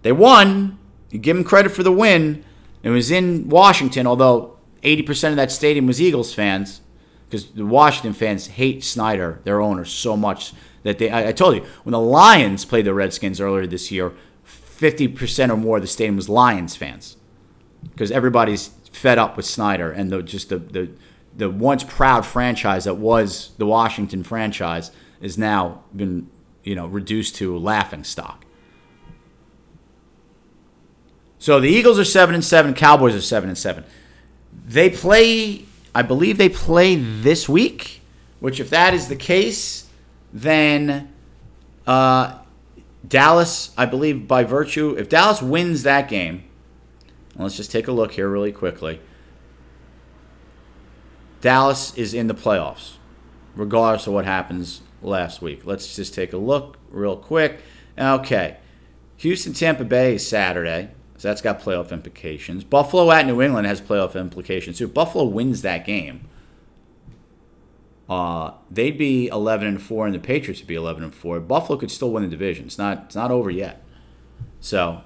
They 0.02 0.12
won. 0.12 0.78
You 1.10 1.18
give 1.18 1.36
them 1.36 1.44
credit 1.44 1.70
for 1.70 1.82
the 1.82 1.92
win. 1.92 2.44
It 2.82 2.90
was 2.90 3.10
in 3.10 3.48
Washington, 3.48 4.06
although 4.06 4.56
80% 4.82 5.30
of 5.30 5.36
that 5.36 5.50
stadium 5.50 5.86
was 5.86 6.00
Eagles 6.00 6.32
fans. 6.32 6.80
because 7.24 7.50
the 7.52 7.66
Washington 7.66 8.12
fans 8.12 8.46
hate 8.48 8.84
Snyder, 8.84 9.40
their 9.44 9.60
owner, 9.60 9.84
so 9.84 10.16
much 10.16 10.52
that 10.82 10.98
they. 10.98 11.10
I, 11.10 11.28
I 11.28 11.32
told 11.32 11.56
you 11.56 11.62
when 11.82 11.92
the 11.92 12.00
Lions 12.00 12.64
played 12.64 12.84
the 12.84 12.94
Redskins 12.94 13.40
earlier 13.40 13.66
this 13.66 13.90
year, 13.90 14.12
fifty 14.78 15.06
percent 15.08 15.52
or 15.52 15.56
more 15.56 15.76
of 15.76 15.82
the 15.82 15.88
stadium 15.88 16.16
was 16.16 16.28
Lions 16.28 16.74
fans, 16.76 17.16
because 17.82 18.10
everybody's 18.10 18.68
fed 18.92 19.18
up 19.18 19.36
with 19.36 19.44
Snyder 19.44 19.92
and 19.92 20.10
the 20.10 20.22
just 20.22 20.48
the 20.48 20.58
the 20.58 20.90
the 21.36 21.50
once 21.50 21.84
proud 21.84 22.24
franchise 22.24 22.84
that 22.84 22.94
was 22.94 23.52
the 23.58 23.66
Washington 23.66 24.22
franchise 24.22 24.90
is 25.20 25.36
now 25.36 25.82
been 25.94 26.30
you 26.64 26.74
know 26.74 26.86
reduced 26.86 27.36
to 27.36 27.58
laughing 27.58 28.04
stock. 28.04 28.46
So 31.38 31.60
the 31.60 31.68
Eagles 31.68 31.98
are 31.98 32.04
seven 32.04 32.34
and 32.34 32.44
seven, 32.44 32.72
Cowboys 32.72 33.14
are 33.14 33.20
seven 33.20 33.48
and 33.48 33.58
seven. 33.58 33.84
They 34.66 34.90
play, 34.90 35.64
I 35.94 36.02
believe 36.02 36.38
they 36.38 36.48
play 36.48 36.96
this 36.96 37.48
week. 37.48 38.00
Which, 38.40 38.60
if 38.60 38.70
that 38.70 38.94
is 38.94 39.08
the 39.08 39.16
case, 39.16 39.88
then 40.32 41.12
uh, 41.88 42.38
Dallas, 43.08 43.72
I 43.76 43.86
believe, 43.86 44.28
by 44.28 44.44
virtue, 44.44 44.94
if 44.98 45.08
Dallas 45.08 45.40
wins 45.40 45.82
that 45.84 46.08
game, 46.08 46.44
let's 47.36 47.56
just 47.56 47.70
take 47.70 47.88
a 47.88 47.92
look 47.92 48.12
here 48.12 48.28
really 48.28 48.52
quickly. 48.52 49.00
Dallas 51.40 51.96
is 51.96 52.14
in 52.14 52.26
the 52.26 52.34
playoffs, 52.34 52.94
regardless 53.54 54.06
of 54.06 54.12
what 54.12 54.24
happens 54.24 54.82
last 55.02 55.40
week. 55.40 55.64
Let's 55.64 55.94
just 55.94 56.14
take 56.14 56.32
a 56.32 56.38
look 56.38 56.78
real 56.90 57.16
quick. 57.16 57.60
Okay. 57.96 58.56
Houston 59.18 59.52
Tampa 59.52 59.84
Bay 59.84 60.14
is 60.14 60.26
Saturday. 60.26 60.90
So 61.16 61.26
that's 61.26 61.42
got 61.42 61.60
playoff 61.60 61.90
implications. 61.90 62.62
Buffalo 62.62 63.10
at 63.10 63.26
New 63.26 63.42
England 63.42 63.66
has 63.66 63.80
playoff 63.80 64.18
implications 64.18 64.78
too. 64.78 64.84
If 64.84 64.94
Buffalo 64.94 65.24
wins 65.24 65.62
that 65.62 65.84
game, 65.84 66.28
uh, 68.08 68.52
they'd 68.70 68.96
be 68.96 69.28
11 69.28 69.66
and 69.66 69.82
4 69.82 70.06
and 70.06 70.14
the 70.14 70.18
Patriots 70.18 70.60
would 70.60 70.66
be 70.66 70.74
11 70.74 71.04
and 71.04 71.14
4. 71.14 71.40
Buffalo 71.40 71.78
could 71.78 71.90
still 71.90 72.10
win 72.10 72.22
the 72.22 72.28
division. 72.28 72.66
It's 72.66 72.78
not 72.78 73.04
it's 73.06 73.14
not 73.14 73.30
over 73.30 73.50
yet. 73.50 73.84
So 74.60 75.02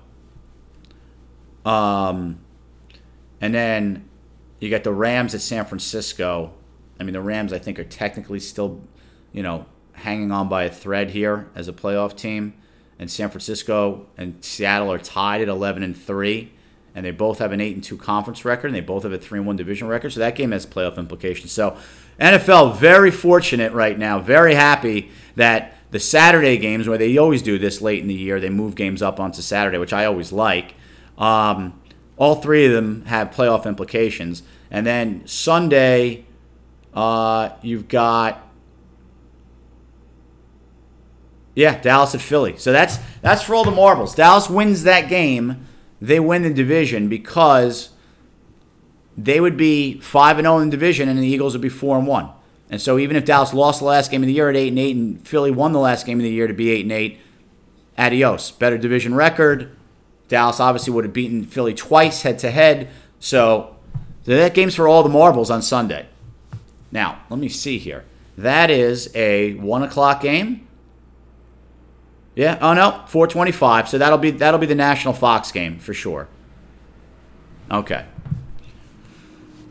um 1.65 2.39
and 3.41 3.53
then 3.53 4.09
you 4.61 4.71
got 4.71 4.85
the 4.85 4.93
Rams 4.93 5.35
at 5.35 5.41
San 5.41 5.65
Francisco. 5.65 6.53
I 7.01 7.03
mean, 7.03 7.15
the 7.15 7.21
Rams 7.21 7.53
I 7.53 7.59
think 7.59 7.81
are 7.81 7.85
technically 7.85 8.39
still, 8.39 8.83
you 9.33 9.43
know, 9.43 9.67
hanging 9.95 10.31
on 10.31 10.49
by 10.49 10.65
a 10.65 10.71
thread 10.71 11.11
here 11.11 11.51
as 11.57 11.67
a 11.67 11.73
playoff 11.73 12.17
team 12.17 12.55
and 12.99 13.11
San 13.11 13.31
Francisco 13.31 14.07
and 14.17 14.43
Seattle 14.45 14.93
are 14.93 14.99
tied 14.99 15.41
at 15.41 15.49
11 15.49 15.83
and 15.83 15.97
3 15.97 16.53
and 16.95 17.05
they 17.05 17.11
both 17.11 17.39
have 17.39 17.53
an 17.53 17.61
8 17.61 17.75
and 17.75 17.85
2 17.85 17.97
conference 17.97 18.45
record 18.45 18.69
and 18.69 18.77
they 18.77 18.81
both 18.81 19.03
have 19.03 19.13
a 19.13 19.19
3 19.19 19.41
and 19.41 19.47
1 19.47 19.57
division 19.57 19.89
record 19.89 20.13
so 20.13 20.21
that 20.21 20.37
game 20.37 20.53
has 20.53 20.65
playoff 20.67 20.97
implications 20.97 21.51
so 21.51 21.77
NFL 22.21 22.77
very 22.77 23.11
fortunate 23.11 23.73
right 23.73 23.99
now 23.99 24.21
very 24.21 24.55
happy 24.55 25.11
that 25.37 25.75
the 25.91 26.01
Saturday 26.01 26.57
games 26.57 26.89
where 26.89 26.99
they 26.99 27.17
always 27.19 27.43
do 27.43 27.59
this 27.59 27.81
late 27.81 28.01
in 28.01 28.09
the 28.09 28.15
year 28.15 28.41
they 28.41 28.51
move 28.51 28.75
games 28.75 29.03
up 29.03 29.21
onto 29.21 29.43
Saturday 29.43 29.79
which 29.79 29.93
I 29.93 30.05
always 30.05 30.33
like 30.33 30.75
um, 31.19 31.79
all 32.17 32.37
three 32.37 32.67
of 32.67 32.73
them 32.73 33.05
have 33.07 33.31
playoff 33.31 33.67
implications 33.67 34.43
and 34.71 34.87
then 34.87 35.27
Sunday 35.27 36.25
uh, 36.95 37.51
you've 37.63 37.89
got 37.89 38.49
yeah, 41.55 41.79
Dallas 41.81 42.15
at 42.15 42.21
Philly. 42.21 42.57
So 42.57 42.73
that's 42.73 42.99
that's 43.21 43.43
for 43.43 43.55
all 43.55 43.65
the 43.65 43.71
marbles. 43.71 44.15
Dallas 44.15 44.49
wins 44.49 44.85
that 44.85 45.09
game, 45.09 45.67
they 46.01 46.19
win 46.19 46.43
the 46.43 46.53
division 46.53 47.09
because 47.09 47.91
they 49.17 49.41
would 49.41 49.57
be 49.57 50.01
five 50.01 50.39
and 50.39 50.47
zero 50.47 50.57
oh 50.57 50.59
in 50.61 50.71
the 50.71 50.77
division, 50.77 51.09
and 51.09 51.19
the 51.19 51.27
Eagles 51.27 51.55
would 51.55 51.63
be 51.63 51.69
four 51.69 51.99
and 51.99 52.07
one. 52.07 52.31
And 52.71 52.81
so 52.81 52.99
even 52.99 53.17
if 53.17 53.27
Dallas 53.27 53.53
lost 53.53 53.81
the 53.81 53.85
last 53.85 54.11
game 54.11 54.23
of 54.23 54.27
the 54.27 54.33
year 54.33 54.49
at 54.49 54.57
eight 54.57 54.69
and 54.69 54.79
eight, 54.79 54.97
and 54.97 55.27
Philly 55.27 55.51
won 55.51 55.73
the 55.73 55.79
last 55.79 56.07
game 56.07 56.19
of 56.19 56.25
the 56.25 56.31
year 56.31 56.47
to 56.47 56.55
be 56.55 56.71
eight 56.71 56.83
and 56.83 56.93
eight, 56.93 57.21
adios. 57.99 58.51
Better 58.51 58.79
division 58.79 59.15
record. 59.15 59.77
Dallas 60.29 60.59
obviously 60.61 60.95
would 60.95 61.05
have 61.05 61.13
beaten 61.13 61.45
Philly 61.45 61.75
twice 61.75 62.23
head 62.23 62.39
to 62.39 62.51
head. 62.51 62.89
So 63.21 63.77
that 64.25 64.55
game's 64.55 64.75
for 64.75 64.89
all 64.89 65.03
the 65.03 65.11
marbles 65.11 65.51
on 65.51 65.61
Sunday. 65.61 66.07
Now 66.91 67.23
let 67.29 67.39
me 67.39 67.51
see 67.51 67.79
here. 67.79 68.05
That 68.39 68.71
is 68.71 69.15
a 69.15 69.55
one 69.55 69.83
o'clock 69.83 70.23
game. 70.23 70.67
Yeah. 72.35 72.57
Oh 72.63 72.73
no, 72.73 73.05
425. 73.09 73.91
So 73.91 73.99
that'll 73.99 74.17
be 74.17 74.31
that'll 74.31 74.59
be 74.59 74.67
the 74.67 74.75
National 74.75 75.13
Fox 75.13 75.53
game 75.53 75.79
for 75.79 75.93
sure. 75.93 76.29
Okay. 77.71 78.07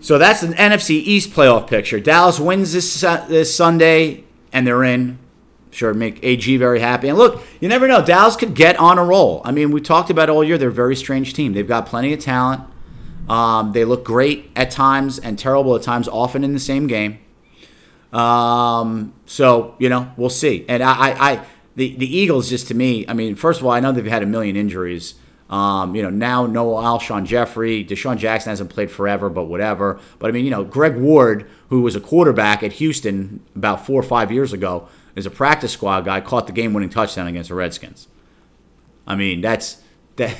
So 0.01 0.17
that's 0.17 0.41
an 0.41 0.53
NFC 0.53 0.95
East 0.95 1.29
playoff 1.29 1.67
picture. 1.67 1.99
Dallas 1.99 2.39
wins 2.39 2.73
this 2.73 3.01
this 3.01 3.55
Sunday, 3.55 4.23
and 4.51 4.65
they're 4.65 4.83
in. 4.83 5.19
Sure, 5.69 5.93
make 5.93 6.19
AG 6.21 6.57
very 6.57 6.81
happy. 6.81 7.07
And 7.07 7.17
look, 7.17 7.41
you 7.61 7.69
never 7.69 7.87
know. 7.87 8.03
Dallas 8.03 8.35
could 8.35 8.55
get 8.55 8.77
on 8.77 8.97
a 8.97 9.05
roll. 9.05 9.41
I 9.45 9.51
mean, 9.51 9.71
we 9.71 9.79
talked 9.79 10.09
about 10.09 10.29
all 10.29 10.43
year. 10.43 10.57
They're 10.57 10.67
a 10.67 10.73
very 10.73 10.97
strange 10.97 11.33
team. 11.33 11.53
They've 11.53 11.67
got 11.67 11.85
plenty 11.85 12.11
of 12.11 12.19
talent. 12.19 12.63
Um, 13.29 13.71
they 13.71 13.85
look 13.85 14.03
great 14.03 14.51
at 14.55 14.71
times 14.71 15.17
and 15.17 15.39
terrible 15.39 15.75
at 15.75 15.83
times, 15.83 16.09
often 16.09 16.43
in 16.43 16.51
the 16.51 16.59
same 16.59 16.87
game. 16.87 17.19
Um, 18.11 19.13
so 19.25 19.75
you 19.77 19.87
know, 19.87 20.11
we'll 20.17 20.29
see. 20.29 20.65
And 20.67 20.83
I, 20.83 21.31
I, 21.31 21.45
the 21.75 21.95
the 21.95 22.17
Eagles 22.17 22.49
just 22.49 22.67
to 22.69 22.73
me, 22.73 23.05
I 23.07 23.13
mean, 23.13 23.35
first 23.35 23.59
of 23.59 23.65
all, 23.67 23.71
I 23.71 23.79
know 23.79 23.91
they've 23.91 24.05
had 24.05 24.23
a 24.23 24.27
million 24.27 24.55
injuries. 24.55 25.13
Um, 25.51 25.95
you 25.95 26.01
know, 26.01 26.09
now 26.09 26.45
no 26.45 26.69
Alshon 26.75 27.25
Jeffery, 27.25 27.83
DeSean 27.83 28.17
Jackson 28.17 28.51
hasn't 28.51 28.69
played 28.69 28.89
forever, 28.89 29.29
but 29.29 29.43
whatever. 29.45 29.99
But 30.17 30.29
I 30.29 30.31
mean, 30.31 30.45
you 30.45 30.51
know, 30.51 30.63
Greg 30.63 30.95
Ward, 30.95 31.47
who 31.69 31.81
was 31.81 31.95
a 31.95 31.99
quarterback 31.99 32.63
at 32.63 32.73
Houston 32.73 33.41
about 33.55 33.85
four 33.85 33.99
or 33.99 34.03
five 34.03 34.31
years 34.31 34.53
ago, 34.53 34.87
is 35.15 35.25
a 35.25 35.29
practice 35.29 35.73
squad 35.73 36.05
guy, 36.05 36.21
caught 36.21 36.47
the 36.47 36.53
game-winning 36.53 36.89
touchdown 36.89 37.27
against 37.27 37.49
the 37.49 37.55
Redskins. 37.55 38.07
I 39.05 39.15
mean, 39.15 39.41
that's 39.41 39.81
that. 40.15 40.37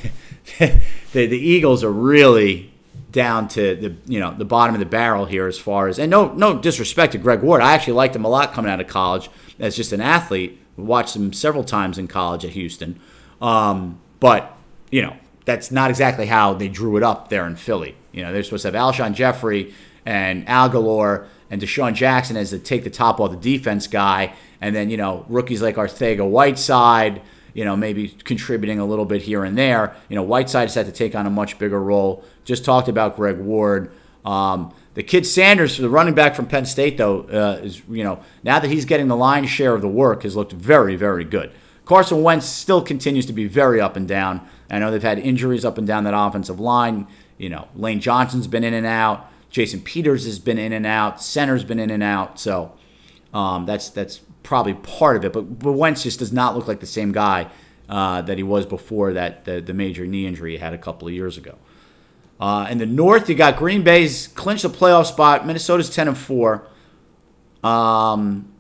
the, 0.60 0.82
the 1.12 1.38
Eagles 1.38 1.84
are 1.84 1.92
really 1.92 2.74
down 3.12 3.46
to 3.50 3.76
the 3.76 3.96
you 4.06 4.22
know 4.22 4.34
the 4.34 4.46
bottom 4.46 4.74
of 4.74 4.80
the 4.80 4.86
barrel 4.86 5.26
here 5.26 5.46
as 5.46 5.60
far 5.60 5.90
as 5.90 6.00
and 6.00 6.10
no 6.10 6.32
no 6.32 6.58
disrespect 6.58 7.12
to 7.12 7.18
Greg 7.18 7.42
Ward. 7.42 7.62
I 7.62 7.74
actually 7.74 7.94
liked 7.94 8.16
him 8.16 8.24
a 8.24 8.30
lot 8.30 8.54
coming 8.54 8.72
out 8.72 8.80
of 8.80 8.88
college 8.88 9.30
as 9.60 9.76
just 9.76 9.92
an 9.92 10.00
athlete 10.00 10.62
watched 10.78 11.16
him 11.16 11.34
several 11.34 11.64
times 11.64 11.98
in 11.98 12.08
college 12.08 12.46
at 12.46 12.52
Houston. 12.52 13.00
Um, 13.42 14.00
but, 14.20 14.56
you 14.92 15.02
know, 15.02 15.16
that's 15.46 15.72
not 15.72 15.90
exactly 15.90 16.28
how 16.28 16.54
they 16.54 16.68
drew 16.68 16.98
it 16.98 17.04
up 17.04 17.30
there 17.30 17.48
in 17.48 17.56
Philly. 17.56 17.96
You 18.12 18.24
know, 18.24 18.32
they're 18.32 18.44
supposed 18.44 18.64
to 18.64 18.72
have 18.72 18.76
Alshon 18.76 19.14
Jeffery 19.14 19.74
and 20.06 20.46
Agholor 20.46 21.28
and 21.50 21.62
DeSean 21.62 21.94
Jackson 21.94 22.38
as 22.38 22.52
the 22.52 22.60
take 22.60 22.84
the 22.84 22.90
top 22.90 23.20
off 23.20 23.32
the 23.32 23.38
defense 23.38 23.88
guy. 23.88 24.34
And 24.60 24.76
then, 24.76 24.90
you 24.90 24.98
know, 24.98 25.26
rookies 25.28 25.62
like 25.62 25.76
Arcega 25.76 26.28
Whiteside, 26.30 27.22
you 27.54 27.66
know, 27.66 27.76
maybe 27.76 28.10
contributing 28.10 28.80
a 28.80 28.86
little 28.86 29.06
bit 29.06 29.24
here 29.24 29.44
and 29.44 29.58
there. 29.58 29.96
You 30.10 30.16
know, 30.16 30.24
Whiteside's 30.24 30.76
had 30.76 30.86
to 30.86 30.92
take 30.92 31.16
on 31.16 31.26
a 31.26 31.30
much 31.30 31.58
bigger 31.58 31.82
role. 31.82 32.24
Just 32.46 32.64
talked 32.64 32.88
about 32.88 33.16
Greg 33.16 33.38
Ward. 33.38 33.92
Um, 34.24 34.74
the 34.94 35.04
kid 35.04 35.26
Sanders, 35.26 35.78
the 35.78 35.90
running 35.90 36.14
back 36.14 36.36
from 36.36 36.46
Penn 36.48 36.66
State, 36.66 36.98
though, 36.98 37.22
uh, 37.22 37.62
is 37.64 37.82
you 37.90 38.04
know 38.04 38.20
now 38.44 38.60
that 38.60 38.70
he's 38.70 38.86
getting 38.86 39.08
the 39.08 39.16
lion's 39.16 39.50
share 39.50 39.74
of 39.74 39.82
the 39.82 39.88
work, 39.88 40.24
has 40.24 40.36
looked 40.36 40.52
very, 40.52 40.96
very 40.96 41.24
good. 41.24 41.52
Carson 41.86 42.24
Wentz 42.24 42.46
still 42.46 42.82
continues 42.82 43.26
to 43.26 43.34
be 43.34 43.46
very 43.48 43.82
up 43.82 43.96
and 43.96 44.08
down. 44.08 44.48
I 44.72 44.80
know 44.80 44.90
they've 44.90 45.04
had 45.04 45.20
injuries 45.20 45.66
up 45.66 45.78
and 45.78 45.86
down 45.86 46.06
that 46.06 46.14
offensive 46.18 46.60
line. 46.60 47.08
You 47.38 47.50
know, 47.50 47.68
Lane 47.76 48.00
Johnson's 48.00 48.48
been 48.48 48.64
in 48.64 48.74
and 48.74 48.86
out. 48.86 49.30
Jason 49.50 49.82
Peters 49.82 50.26
has 50.26 50.40
been 50.40 50.58
in 50.58 50.72
and 50.72 50.86
out. 50.86 51.22
Center's 51.22 51.64
been 51.64 51.80
in 51.80 51.90
and 51.90 52.02
out. 52.02 52.40
So 52.40 52.72
um, 53.34 53.66
that's 53.66 53.90
that's 53.90 54.22
probably 54.44 54.74
part 54.74 55.18
of 55.18 55.26
it. 55.26 55.34
But, 55.34 55.60
but 55.60 55.74
Wentz 55.74 56.04
just 56.04 56.20
does 56.20 56.32
not 56.32 56.56
look 56.56 56.68
like 56.68 56.80
the 56.80 56.86
same 56.86 57.12
guy 57.12 57.50
uh, 57.90 58.22
that 58.22 58.38
he 58.38 58.44
was 58.44 58.66
before 58.66 59.14
that 59.14 59.44
the, 59.46 59.60
the 59.60 59.74
major 59.74 60.06
knee 60.08 60.26
injury 60.26 60.54
he 60.54 60.58
had 60.58 60.74
a 60.74 60.78
couple 60.78 61.08
of 61.08 61.14
years 61.14 61.38
ago. 61.38 61.58
Uh, 62.40 62.68
in 62.72 62.80
the 62.80 62.86
North, 62.86 63.30
you 63.30 63.36
got 63.36 63.58
Green 63.58 63.84
Bay's 63.84 64.28
clinched 64.28 64.64
a 64.64 64.70
playoff 64.70 65.06
spot. 65.06 65.46
Minnesota's 65.46 65.94
ten 65.94 66.08
and 66.08 66.18
four. 66.18 66.68
Um, 67.64 68.51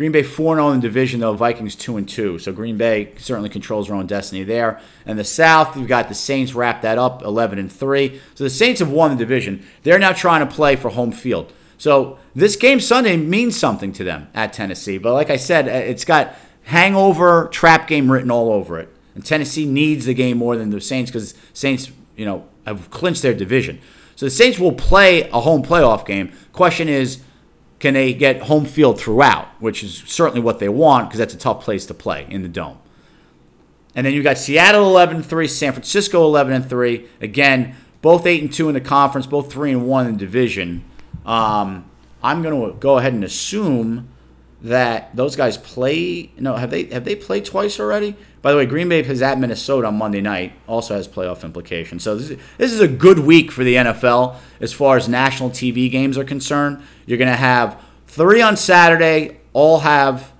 Green 0.00 0.12
Bay 0.12 0.22
4 0.22 0.56
0 0.56 0.70
in 0.70 0.80
the 0.80 0.88
division 0.88 1.20
though. 1.20 1.34
Vikings 1.34 1.74
two 1.74 1.98
and 1.98 2.08
two. 2.08 2.38
So 2.38 2.52
Green 2.52 2.78
Bay 2.78 3.12
certainly 3.18 3.50
controls 3.50 3.86
their 3.88 3.96
own 3.96 4.06
destiny 4.06 4.44
there. 4.44 4.80
And 5.04 5.18
the 5.18 5.24
South, 5.24 5.76
you've 5.76 5.88
got 5.88 6.08
the 6.08 6.14
Saints 6.14 6.54
wrap 6.54 6.80
that 6.80 6.96
up 6.96 7.22
eleven 7.22 7.58
and 7.58 7.70
three. 7.70 8.18
So 8.34 8.42
the 8.42 8.48
Saints 8.48 8.80
have 8.80 8.90
won 8.90 9.10
the 9.10 9.16
division. 9.18 9.62
They're 9.82 9.98
now 9.98 10.14
trying 10.14 10.40
to 10.40 10.50
play 10.50 10.74
for 10.74 10.88
home 10.88 11.12
field. 11.12 11.52
So 11.76 12.18
this 12.34 12.56
game 12.56 12.80
Sunday 12.80 13.18
means 13.18 13.58
something 13.58 13.92
to 13.92 14.02
them 14.02 14.28
at 14.32 14.54
Tennessee. 14.54 14.96
But 14.96 15.12
like 15.12 15.28
I 15.28 15.36
said, 15.36 15.68
uh, 15.68 15.72
it's 15.72 16.06
got 16.06 16.34
hangover 16.62 17.50
trap 17.52 17.86
game 17.86 18.10
written 18.10 18.30
all 18.30 18.50
over 18.50 18.78
it. 18.78 18.88
And 19.14 19.22
Tennessee 19.22 19.66
needs 19.66 20.06
the 20.06 20.14
game 20.14 20.38
more 20.38 20.56
than 20.56 20.70
the 20.70 20.80
Saints 20.80 21.10
because 21.10 21.34
Saints, 21.52 21.90
you 22.16 22.24
know, 22.24 22.48
have 22.66 22.88
clinched 22.88 23.20
their 23.20 23.34
division. 23.34 23.78
So 24.16 24.24
the 24.24 24.30
Saints 24.30 24.58
will 24.58 24.72
play 24.72 25.28
a 25.28 25.42
home 25.42 25.62
playoff 25.62 26.06
game. 26.06 26.32
Question 26.54 26.88
is, 26.88 27.20
can 27.80 27.94
they 27.94 28.12
get 28.12 28.42
home 28.42 28.66
field 28.66 29.00
throughout, 29.00 29.48
which 29.58 29.82
is 29.82 30.04
certainly 30.06 30.40
what 30.40 30.58
they 30.58 30.68
want 30.68 31.08
because 31.08 31.18
that's 31.18 31.34
a 31.34 31.38
tough 31.38 31.64
place 31.64 31.86
to 31.86 31.94
play 31.94 32.26
in 32.30 32.42
the 32.42 32.48
dome. 32.48 32.78
And 33.94 34.06
then 34.06 34.14
you 34.14 34.22
got 34.22 34.38
Seattle 34.38 34.84
11 34.84 35.24
3, 35.24 35.48
San 35.48 35.72
Francisco 35.72 36.22
11 36.24 36.62
3. 36.64 37.08
Again, 37.20 37.74
both 38.02 38.26
8 38.26 38.42
and 38.42 38.52
2 38.52 38.68
in 38.68 38.74
the 38.74 38.80
conference, 38.80 39.26
both 39.26 39.52
3 39.52 39.72
and 39.72 39.86
1 39.88 40.06
in 40.06 40.12
the 40.12 40.18
division. 40.18 40.84
Um, 41.26 41.90
I'm 42.22 42.42
going 42.42 42.72
to 42.72 42.78
go 42.78 42.98
ahead 42.98 43.14
and 43.14 43.24
assume 43.24 44.08
that 44.62 45.16
those 45.16 45.34
guys 45.34 45.56
play. 45.56 46.32
No, 46.38 46.56
have 46.56 46.70
they 46.70 46.84
have 46.84 47.04
they 47.04 47.16
played 47.16 47.46
twice 47.46 47.80
already? 47.80 48.14
By 48.42 48.52
the 48.52 48.56
way, 48.56 48.64
Green 48.64 48.88
Bay 48.88 49.00
is 49.00 49.20
at 49.20 49.38
Minnesota 49.38 49.88
on 49.88 49.96
Monday 49.96 50.20
night. 50.20 50.52
Also 50.66 50.94
has 50.94 51.06
playoff 51.06 51.44
implications. 51.44 52.02
So 52.02 52.16
this 52.16 52.30
is, 52.30 52.38
this 52.56 52.72
is 52.72 52.80
a 52.80 52.88
good 52.88 53.18
week 53.18 53.50
for 53.50 53.64
the 53.64 53.74
NFL 53.74 54.36
as 54.60 54.72
far 54.72 54.96
as 54.96 55.08
national 55.08 55.50
TV 55.50 55.90
games 55.90 56.16
are 56.16 56.24
concerned. 56.24 56.82
You're 57.04 57.18
going 57.18 57.28
to 57.28 57.36
have 57.36 57.80
three 58.06 58.40
on 58.40 58.56
Saturday. 58.56 59.40
All 59.52 59.80
have 59.80 60.32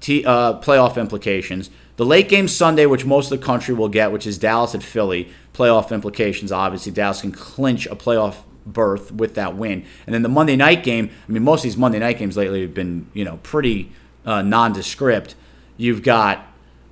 t- 0.00 0.24
uh, 0.24 0.60
playoff 0.60 0.96
implications. 0.96 1.70
The 1.96 2.06
late 2.06 2.28
game 2.28 2.48
Sunday, 2.48 2.86
which 2.86 3.04
most 3.04 3.30
of 3.30 3.38
the 3.38 3.44
country 3.44 3.74
will 3.74 3.88
get, 3.88 4.10
which 4.10 4.26
is 4.26 4.38
Dallas 4.38 4.74
at 4.74 4.82
Philly, 4.82 5.28
playoff 5.52 5.92
implications. 5.92 6.50
Obviously, 6.50 6.90
Dallas 6.90 7.20
can 7.20 7.32
clinch 7.32 7.86
a 7.86 7.94
playoff 7.94 8.38
berth 8.66 9.12
with 9.12 9.34
that 9.34 9.56
win. 9.56 9.84
And 10.06 10.14
then 10.14 10.22
the 10.22 10.28
Monday 10.28 10.56
night 10.56 10.82
game. 10.82 11.10
I 11.28 11.32
mean, 11.32 11.44
most 11.44 11.60
of 11.60 11.64
these 11.64 11.76
Monday 11.76 11.98
night 11.98 12.18
games 12.18 12.36
lately 12.36 12.62
have 12.62 12.74
been 12.74 13.08
you 13.12 13.24
know 13.24 13.38
pretty 13.42 13.92
uh, 14.24 14.42
nondescript. 14.42 15.34
You've 15.76 16.02
got 16.02 16.46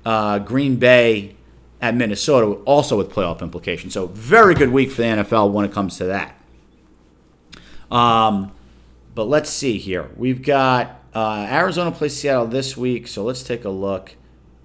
uh, 0.05 0.39
Green 0.39 0.77
Bay 0.77 1.35
at 1.81 1.95
Minnesota, 1.95 2.61
also 2.63 2.97
with 2.97 3.09
playoff 3.09 3.41
implications. 3.41 3.93
So 3.93 4.07
very 4.07 4.55
good 4.55 4.69
week 4.69 4.91
for 4.91 5.01
the 5.01 5.07
NFL 5.07 5.51
when 5.51 5.65
it 5.65 5.71
comes 5.71 5.97
to 5.97 6.05
that. 6.05 6.35
Um, 7.91 8.51
but 9.13 9.25
let's 9.25 9.49
see 9.49 9.77
here. 9.77 10.09
We've 10.15 10.41
got 10.41 11.01
uh, 11.13 11.47
Arizona 11.49 11.91
plays 11.91 12.19
Seattle 12.19 12.47
this 12.47 12.75
week, 12.75 13.07
so 13.07 13.23
let's 13.23 13.43
take 13.43 13.65
a 13.65 13.69
look 13.69 14.15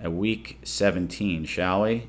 at 0.01 0.13
Week 0.13 0.59
17, 0.63 1.45
shall 1.45 1.83
we? 1.83 2.09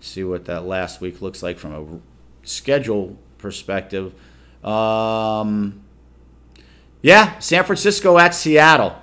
See 0.00 0.22
what 0.22 0.44
that 0.44 0.64
last 0.64 1.00
week 1.00 1.20
looks 1.20 1.42
like 1.42 1.58
from 1.58 1.72
a 1.72 2.46
schedule 2.46 3.16
perspective. 3.38 4.14
Um, 4.64 5.82
yeah, 7.02 7.38
San 7.38 7.64
Francisco 7.64 8.18
at 8.18 8.34
Seattle. 8.34 8.96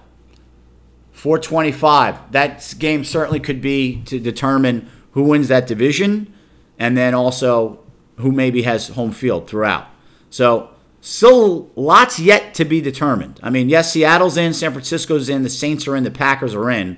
425. 1.17 2.31
That 2.31 2.75
game 2.77 3.03
certainly 3.03 3.39
could 3.39 3.59
be 3.59 4.03
to 4.03 4.19
determine 4.19 4.87
who 5.11 5.23
wins 5.23 5.47
that 5.47 5.65
division 5.65 6.31
and 6.77 6.95
then 6.95 7.15
also 7.15 7.79
who 8.17 8.31
maybe 8.31 8.61
has 8.61 8.89
home 8.89 9.11
field 9.11 9.49
throughout. 9.49 9.87
So, 10.29 10.69
still 11.01 11.71
lots 11.75 12.19
yet 12.19 12.53
to 12.55 12.65
be 12.65 12.81
determined. 12.81 13.39
I 13.41 13.49
mean, 13.49 13.67
yes, 13.67 13.91
Seattle's 13.91 14.37
in, 14.37 14.53
San 14.53 14.71
Francisco's 14.73 15.27
in, 15.27 15.41
the 15.41 15.49
Saints 15.49 15.87
are 15.87 15.95
in, 15.95 16.03
the 16.03 16.11
Packers 16.11 16.53
are 16.53 16.69
in. 16.69 16.97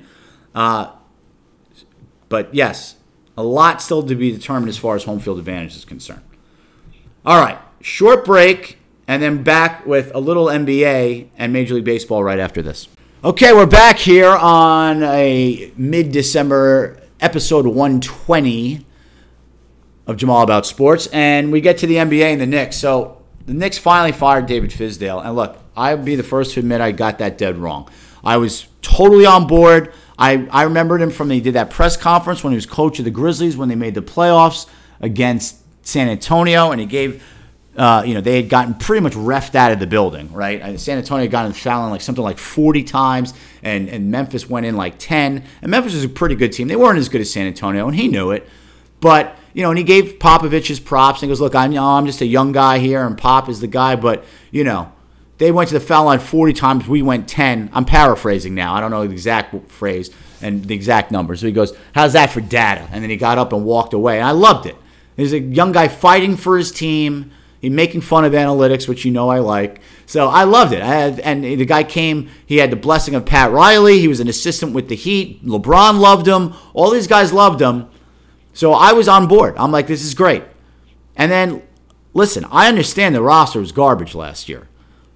Uh, 0.53 0.91
but 2.27 2.53
yes, 2.53 2.97
a 3.37 3.43
lot 3.43 3.81
still 3.81 4.03
to 4.03 4.15
be 4.15 4.33
determined 4.33 4.67
as 4.67 4.77
far 4.77 4.97
as 4.97 5.05
home 5.05 5.19
field 5.19 5.39
advantage 5.39 5.77
is 5.77 5.85
concerned. 5.85 6.23
All 7.25 7.39
right, 7.39 7.59
short 7.79 8.25
break, 8.25 8.79
and 9.07 9.23
then 9.23 9.43
back 9.43 9.85
with 9.85 10.13
a 10.13 10.19
little 10.19 10.47
NBA 10.47 11.29
and 11.37 11.53
Major 11.53 11.75
League 11.75 11.85
Baseball 11.85 12.21
right 12.21 12.39
after 12.39 12.61
this. 12.61 12.89
Okay, 13.21 13.51
we're 13.51 13.65
back 13.65 13.97
here 13.97 14.29
on 14.29 15.03
a 15.03 15.73
mid 15.75 16.13
December 16.13 17.01
episode 17.19 17.67
120 17.67 18.85
of 20.07 20.15
Jamal 20.15 20.41
About 20.41 20.65
Sports, 20.65 21.07
and 21.07 21.51
we 21.51 21.59
get 21.59 21.79
to 21.79 21.87
the 21.87 21.95
NBA 21.95 22.31
and 22.31 22.39
the 22.39 22.45
Knicks. 22.45 22.77
So 22.77 23.21
the 23.45 23.53
Knicks 23.53 23.77
finally 23.77 24.13
fired 24.13 24.45
David 24.45 24.69
Fizdale, 24.69 25.21
and 25.21 25.35
look, 25.35 25.57
I'll 25.75 25.97
be 25.97 26.15
the 26.15 26.23
first 26.23 26.53
to 26.53 26.61
admit 26.61 26.79
I 26.79 26.93
got 26.93 27.17
that 27.17 27.37
dead 27.37 27.57
wrong. 27.57 27.89
I 28.23 28.37
was 28.37 28.67
totally 28.81 29.25
on 29.25 29.47
board. 29.47 29.91
I, 30.17 30.47
I 30.49 30.63
remembered 30.63 31.01
him 31.01 31.11
from 31.11 31.29
he 31.29 31.41
did 31.41 31.55
that 31.55 31.71
press 31.71 31.97
conference 31.97 32.41
when 32.41 32.53
he 32.53 32.55
was 32.55 32.65
coach 32.65 32.99
of 32.99 33.05
the 33.05 33.11
Grizzlies 33.11 33.57
when 33.57 33.67
they 33.67 33.75
made 33.75 33.95
the 33.95 34.01
playoffs 34.01 34.65
against 35.01 35.57
San 35.85 36.07
Antonio, 36.07 36.71
and 36.71 36.79
he 36.79 36.87
gave 36.87 37.21
uh, 37.77 38.03
you 38.05 38.13
know, 38.13 38.21
they 38.21 38.35
had 38.35 38.49
gotten 38.49 38.73
pretty 38.73 39.01
much 39.01 39.13
refed 39.13 39.55
out 39.55 39.71
of 39.71 39.79
the 39.79 39.87
building, 39.87 40.31
right? 40.33 40.61
And 40.61 40.79
San 40.79 40.97
Antonio 40.97 41.23
had 41.23 41.31
gotten 41.31 41.53
fouling 41.53 41.91
like 41.91 42.01
something 42.01 42.23
like 42.23 42.37
40 42.37 42.83
times, 42.83 43.33
and, 43.63 43.87
and 43.89 44.11
Memphis 44.11 44.49
went 44.49 44.65
in 44.65 44.75
like 44.75 44.95
10. 44.97 45.43
And 45.61 45.71
Memphis 45.71 45.93
was 45.93 46.03
a 46.03 46.09
pretty 46.09 46.35
good 46.35 46.51
team. 46.51 46.67
They 46.67 46.75
weren't 46.75 46.99
as 46.99 47.09
good 47.09 47.21
as 47.21 47.31
San 47.31 47.47
Antonio, 47.47 47.87
and 47.87 47.95
he 47.95 48.07
knew 48.07 48.31
it. 48.31 48.47
But, 48.99 49.37
you 49.53 49.63
know, 49.63 49.69
and 49.69 49.77
he 49.77 49.83
gave 49.83 50.19
Popovich 50.19 50.67
his 50.67 50.79
props 50.79 51.21
and 51.21 51.29
goes, 51.29 51.39
Look, 51.39 51.55
I'm, 51.55 51.71
you 51.71 51.79
know, 51.79 51.85
I'm 51.85 52.05
just 52.05 52.21
a 52.21 52.25
young 52.25 52.51
guy 52.51 52.79
here, 52.79 53.05
and 53.05 53.17
Pop 53.17 53.47
is 53.47 53.61
the 53.61 53.67
guy, 53.67 53.95
but, 53.95 54.25
you 54.51 54.63
know, 54.63 54.91
they 55.37 55.51
went 55.51 55.69
to 55.69 55.73
the 55.73 55.79
foul 55.79 56.05
line 56.05 56.19
40 56.19 56.51
times. 56.53 56.87
We 56.87 57.01
went 57.01 57.29
10. 57.29 57.69
I'm 57.71 57.85
paraphrasing 57.85 58.55
now. 58.55 58.73
I 58.73 58.81
don't 58.81 58.91
know 58.91 59.07
the 59.07 59.13
exact 59.13 59.71
phrase 59.71 60.11
and 60.41 60.65
the 60.65 60.75
exact 60.75 61.11
number. 61.11 61.35
So 61.37 61.45
he 61.45 61.53
goes, 61.53 61.73
How's 61.95 62.13
that 62.13 62.29
for 62.29 62.41
data? 62.41 62.89
And 62.91 63.01
then 63.01 63.09
he 63.09 63.15
got 63.15 63.37
up 63.37 63.53
and 63.53 63.63
walked 63.63 63.93
away. 63.93 64.17
And 64.17 64.27
I 64.27 64.31
loved 64.31 64.65
it. 64.65 64.75
He's 65.15 65.33
a 65.33 65.39
young 65.39 65.71
guy 65.71 65.87
fighting 65.87 66.35
for 66.35 66.57
his 66.57 66.71
team 66.71 67.31
he 67.59 67.69
making 67.69 68.01
fun 68.01 68.25
of 68.25 68.33
analytics, 68.33 68.87
which 68.87 69.03
you 69.03 69.11
know 69.11 69.29
I 69.29 69.39
like. 69.39 69.81
So 70.05 70.27
I 70.27 70.45
loved 70.45 70.73
it. 70.73 70.81
I 70.81 70.95
had, 70.95 71.19
and 71.19 71.43
the 71.43 71.65
guy 71.65 71.83
came. 71.83 72.29
He 72.45 72.57
had 72.57 72.71
the 72.71 72.77
blessing 72.77 73.15
of 73.15 73.25
Pat 73.25 73.51
Riley. 73.51 73.99
He 73.99 74.07
was 74.07 74.19
an 74.19 74.29
assistant 74.29 74.73
with 74.73 74.87
the 74.87 74.95
Heat. 74.95 75.45
LeBron 75.45 75.99
loved 75.99 76.27
him. 76.27 76.53
All 76.73 76.89
these 76.89 77.07
guys 77.07 77.33
loved 77.33 77.61
him. 77.61 77.89
So 78.53 78.73
I 78.73 78.93
was 78.93 79.07
on 79.07 79.27
board. 79.27 79.55
I'm 79.57 79.71
like, 79.71 79.87
this 79.87 80.03
is 80.03 80.13
great. 80.13 80.43
And 81.15 81.31
then, 81.31 81.61
listen, 82.13 82.45
I 82.49 82.67
understand 82.69 83.13
the 83.13 83.21
roster 83.21 83.59
was 83.59 83.71
garbage 83.71 84.15
last 84.15 84.47
year. 84.47 84.67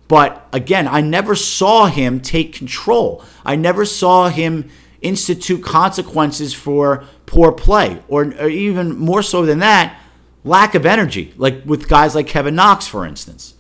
But 0.10 0.48
again, 0.52 0.88
I 0.88 1.02
never 1.02 1.36
saw 1.36 1.88
him 1.88 2.20
take 2.20 2.54
control. 2.54 3.24
I 3.46 3.56
never 3.56 3.86
saw 3.86 4.30
him 4.30 4.70
institute 5.02 5.64
consequences 5.64 6.54
for 6.54 7.06
poor 7.26 7.52
play, 7.52 8.02
or, 8.08 8.26
or 8.40 8.50
even 8.50 8.98
more 8.98 9.22
so 9.22 9.46
than 9.46 9.60
that, 9.60 10.00
lack 10.44 10.76
of 10.76 10.86
energy, 10.86 11.34
like 11.38 11.64
with 11.66 11.88
guys 11.88 12.16
like 12.16 12.28
Kevin 12.28 12.56
Knox, 12.56 12.88
for 12.88 13.06
instance. 13.06 13.56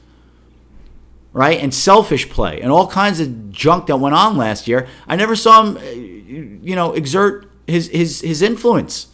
Right? 1.31 1.59
And 1.59 1.73
selfish 1.73 2.29
play 2.29 2.61
and 2.61 2.71
all 2.71 2.87
kinds 2.87 3.19
of 3.19 3.51
junk 3.51 3.87
that 3.87 3.97
went 3.97 4.15
on 4.15 4.37
last 4.37 4.67
year. 4.67 4.87
I 5.07 5.15
never 5.15 5.35
saw 5.35 5.63
him, 5.65 5.77
uh, 5.77 5.81
you 5.81 6.75
know, 6.75 6.93
exert 6.93 7.49
his, 7.65 7.87
his, 7.87 8.21
his 8.21 8.41
influence. 8.41 9.07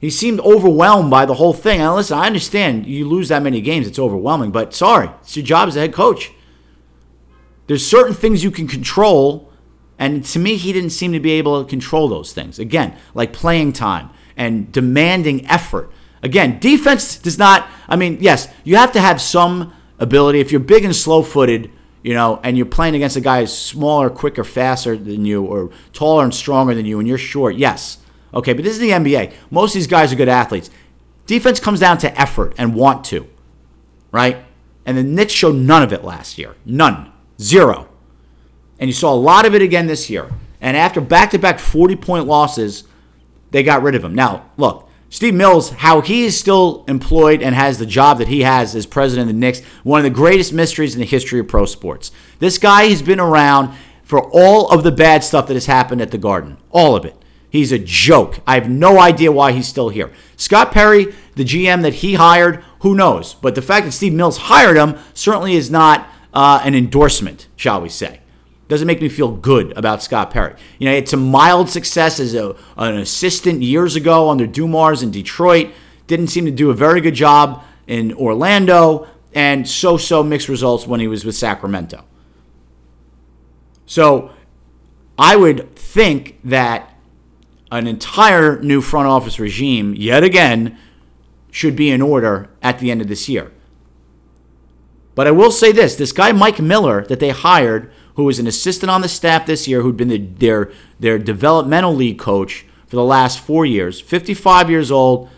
He 0.00 0.08
seemed 0.08 0.40
overwhelmed 0.40 1.10
by 1.10 1.26
the 1.26 1.34
whole 1.34 1.52
thing. 1.52 1.80
And 1.80 1.94
listen, 1.94 2.16
I 2.16 2.26
understand 2.26 2.86
you 2.86 3.06
lose 3.06 3.28
that 3.28 3.42
many 3.42 3.60
games, 3.60 3.86
it's 3.86 3.98
overwhelming, 3.98 4.50
but 4.50 4.72
sorry, 4.72 5.10
it's 5.20 5.36
your 5.36 5.44
job 5.44 5.68
as 5.68 5.76
a 5.76 5.80
head 5.80 5.92
coach. 5.92 6.32
There's 7.66 7.86
certain 7.86 8.14
things 8.14 8.42
you 8.42 8.50
can 8.50 8.66
control, 8.66 9.52
and 9.98 10.24
to 10.24 10.38
me, 10.38 10.56
he 10.56 10.72
didn't 10.72 10.90
seem 10.90 11.12
to 11.12 11.20
be 11.20 11.32
able 11.32 11.62
to 11.62 11.68
control 11.68 12.08
those 12.08 12.32
things. 12.32 12.58
Again, 12.58 12.96
like 13.14 13.32
playing 13.32 13.74
time 13.74 14.10
and 14.36 14.72
demanding 14.72 15.46
effort. 15.46 15.90
Again, 16.22 16.58
defense 16.58 17.18
does 17.18 17.38
not, 17.38 17.68
I 17.88 17.96
mean, 17.96 18.18
yes, 18.20 18.48
you 18.64 18.76
have 18.76 18.92
to 18.92 19.00
have 19.00 19.20
some 19.20 19.72
ability. 19.98 20.40
If 20.40 20.52
you're 20.52 20.60
big 20.60 20.84
and 20.84 20.94
slow 20.94 21.22
footed, 21.22 21.70
you 22.02 22.14
know, 22.14 22.40
and 22.42 22.56
you're 22.56 22.66
playing 22.66 22.94
against 22.94 23.16
a 23.16 23.20
guy 23.20 23.40
who's 23.40 23.56
smaller, 23.56 24.10
quicker, 24.10 24.44
faster 24.44 24.96
than 24.96 25.24
you, 25.24 25.44
or 25.44 25.70
taller 25.92 26.24
and 26.24 26.34
stronger 26.34 26.74
than 26.74 26.86
you, 26.86 26.98
and 26.98 27.08
you're 27.08 27.18
short, 27.18 27.56
yes. 27.56 27.98
Okay, 28.32 28.52
but 28.52 28.64
this 28.64 28.74
is 28.74 28.78
the 28.78 28.90
NBA. 28.90 29.32
Most 29.50 29.70
of 29.70 29.74
these 29.74 29.86
guys 29.86 30.12
are 30.12 30.16
good 30.16 30.28
athletes. 30.28 30.70
Defense 31.26 31.60
comes 31.60 31.80
down 31.80 31.98
to 31.98 32.20
effort 32.20 32.54
and 32.58 32.74
want 32.74 33.04
to, 33.06 33.26
right? 34.12 34.44
And 34.86 34.96
the 34.96 35.02
Knicks 35.02 35.32
showed 35.32 35.54
none 35.54 35.82
of 35.82 35.92
it 35.92 36.04
last 36.04 36.38
year. 36.38 36.54
None. 36.64 37.12
Zero. 37.40 37.88
And 38.78 38.88
you 38.88 38.94
saw 38.94 39.12
a 39.12 39.16
lot 39.16 39.46
of 39.46 39.54
it 39.54 39.62
again 39.62 39.86
this 39.86 40.10
year. 40.10 40.30
And 40.60 40.76
after 40.76 41.00
back 41.00 41.30
to 41.30 41.38
back 41.38 41.58
40 41.58 41.96
point 41.96 42.26
losses, 42.26 42.84
they 43.50 43.62
got 43.62 43.82
rid 43.82 43.94
of 43.94 44.04
him. 44.04 44.14
Now, 44.14 44.50
look, 44.56 44.89
Steve 45.12 45.34
Mills, 45.34 45.70
how 45.70 46.00
he 46.00 46.24
is 46.24 46.38
still 46.38 46.84
employed 46.86 47.42
and 47.42 47.52
has 47.52 47.78
the 47.78 47.86
job 47.86 48.18
that 48.18 48.28
he 48.28 48.42
has 48.42 48.76
as 48.76 48.86
president 48.86 49.28
of 49.28 49.34
the 49.34 49.40
Knicks, 49.40 49.60
one 49.82 49.98
of 49.98 50.04
the 50.04 50.10
greatest 50.10 50.52
mysteries 50.52 50.94
in 50.94 51.00
the 51.00 51.06
history 51.06 51.40
of 51.40 51.48
pro 51.48 51.66
sports. 51.66 52.12
This 52.38 52.58
guy 52.58 52.84
has 52.84 53.02
been 53.02 53.18
around 53.18 53.76
for 54.04 54.22
all 54.30 54.70
of 54.70 54.84
the 54.84 54.92
bad 54.92 55.24
stuff 55.24 55.48
that 55.48 55.54
has 55.54 55.66
happened 55.66 56.00
at 56.00 56.12
the 56.12 56.18
Garden, 56.18 56.58
all 56.70 56.94
of 56.94 57.04
it. 57.04 57.16
He's 57.50 57.72
a 57.72 57.78
joke. 57.78 58.38
I 58.46 58.54
have 58.54 58.70
no 58.70 59.00
idea 59.00 59.32
why 59.32 59.50
he's 59.50 59.66
still 59.66 59.88
here. 59.88 60.12
Scott 60.36 60.70
Perry, 60.70 61.12
the 61.34 61.44
GM 61.44 61.82
that 61.82 61.94
he 61.94 62.14
hired, 62.14 62.62
who 62.82 62.94
knows? 62.94 63.34
But 63.34 63.56
the 63.56 63.62
fact 63.62 63.86
that 63.86 63.92
Steve 63.92 64.12
Mills 64.12 64.36
hired 64.38 64.76
him 64.76 64.96
certainly 65.12 65.54
is 65.54 65.72
not 65.72 66.08
uh, 66.32 66.62
an 66.62 66.76
endorsement, 66.76 67.48
shall 67.56 67.80
we 67.80 67.88
say 67.88 68.19
doesn't 68.70 68.86
make 68.86 69.02
me 69.02 69.08
feel 69.08 69.32
good 69.32 69.76
about 69.76 70.00
Scott 70.00 70.30
Perry. 70.30 70.54
You 70.78 70.88
know, 70.88 70.94
it's 70.94 71.12
a 71.12 71.16
mild 71.16 71.68
success 71.68 72.20
as 72.20 72.34
a, 72.34 72.54
an 72.76 72.96
assistant 72.98 73.62
years 73.62 73.96
ago 73.96 74.30
under 74.30 74.46
Dumars 74.46 75.02
in 75.02 75.10
Detroit. 75.10 75.72
Didn't 76.06 76.28
seem 76.28 76.44
to 76.44 76.52
do 76.52 76.70
a 76.70 76.74
very 76.74 77.00
good 77.00 77.14
job 77.14 77.64
in 77.88 78.14
Orlando, 78.14 79.08
and 79.34 79.68
so-so 79.68 80.22
mixed 80.22 80.48
results 80.48 80.86
when 80.86 81.00
he 81.00 81.08
was 81.08 81.24
with 81.24 81.34
Sacramento. 81.34 82.04
So 83.86 84.30
I 85.18 85.34
would 85.36 85.74
think 85.74 86.38
that 86.44 86.94
an 87.72 87.88
entire 87.88 88.60
new 88.60 88.80
front 88.80 89.08
office 89.08 89.40
regime, 89.40 89.94
yet 89.96 90.22
again, 90.22 90.78
should 91.50 91.74
be 91.74 91.90
in 91.90 92.00
order 92.00 92.50
at 92.62 92.78
the 92.78 92.92
end 92.92 93.00
of 93.00 93.08
this 93.08 93.28
year. 93.28 93.50
But 95.16 95.26
I 95.26 95.32
will 95.32 95.50
say 95.50 95.72
this 95.72 95.96
this 95.96 96.12
guy, 96.12 96.30
Mike 96.30 96.60
Miller, 96.60 97.04
that 97.06 97.18
they 97.18 97.30
hired, 97.30 97.92
who 98.14 98.24
was 98.24 98.38
an 98.38 98.46
assistant 98.46 98.90
on 98.90 99.00
the 99.00 99.08
staff 99.08 99.46
this 99.46 99.66
year, 99.68 99.82
who'd 99.82 99.96
been 99.96 100.08
the, 100.08 100.18
their, 100.18 100.72
their 100.98 101.18
developmental 101.18 101.94
league 101.94 102.18
coach 102.18 102.66
for 102.86 102.96
the 102.96 103.04
last 103.04 103.38
four 103.38 103.64
years, 103.64 104.00
55 104.00 104.68
years 104.68 104.90
old, 104.90 105.28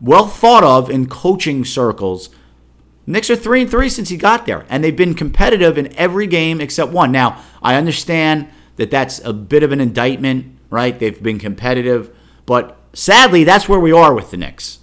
well 0.00 0.26
thought 0.26 0.62
of 0.62 0.90
in 0.90 1.06
coaching 1.06 1.64
circles. 1.64 2.30
Knicks 3.06 3.30
are 3.30 3.36
three 3.36 3.62
and 3.62 3.70
three 3.70 3.88
since 3.88 4.08
he 4.08 4.16
got 4.16 4.46
there, 4.46 4.64
and 4.68 4.82
they've 4.82 4.96
been 4.96 5.14
competitive 5.14 5.76
in 5.78 5.94
every 5.96 6.26
game 6.26 6.60
except 6.60 6.92
one. 6.92 7.12
Now, 7.12 7.42
I 7.62 7.76
understand 7.76 8.48
that 8.76 8.90
that's 8.90 9.20
a 9.20 9.32
bit 9.32 9.62
of 9.62 9.72
an 9.72 9.80
indictment, 9.80 10.58
right? 10.70 10.98
They've 10.98 11.22
been 11.22 11.38
competitive, 11.38 12.14
but 12.46 12.78
sadly, 12.92 13.44
that's 13.44 13.68
where 13.68 13.80
we 13.80 13.92
are 13.92 14.14
with 14.14 14.30
the 14.30 14.36
Knicks. 14.36 14.80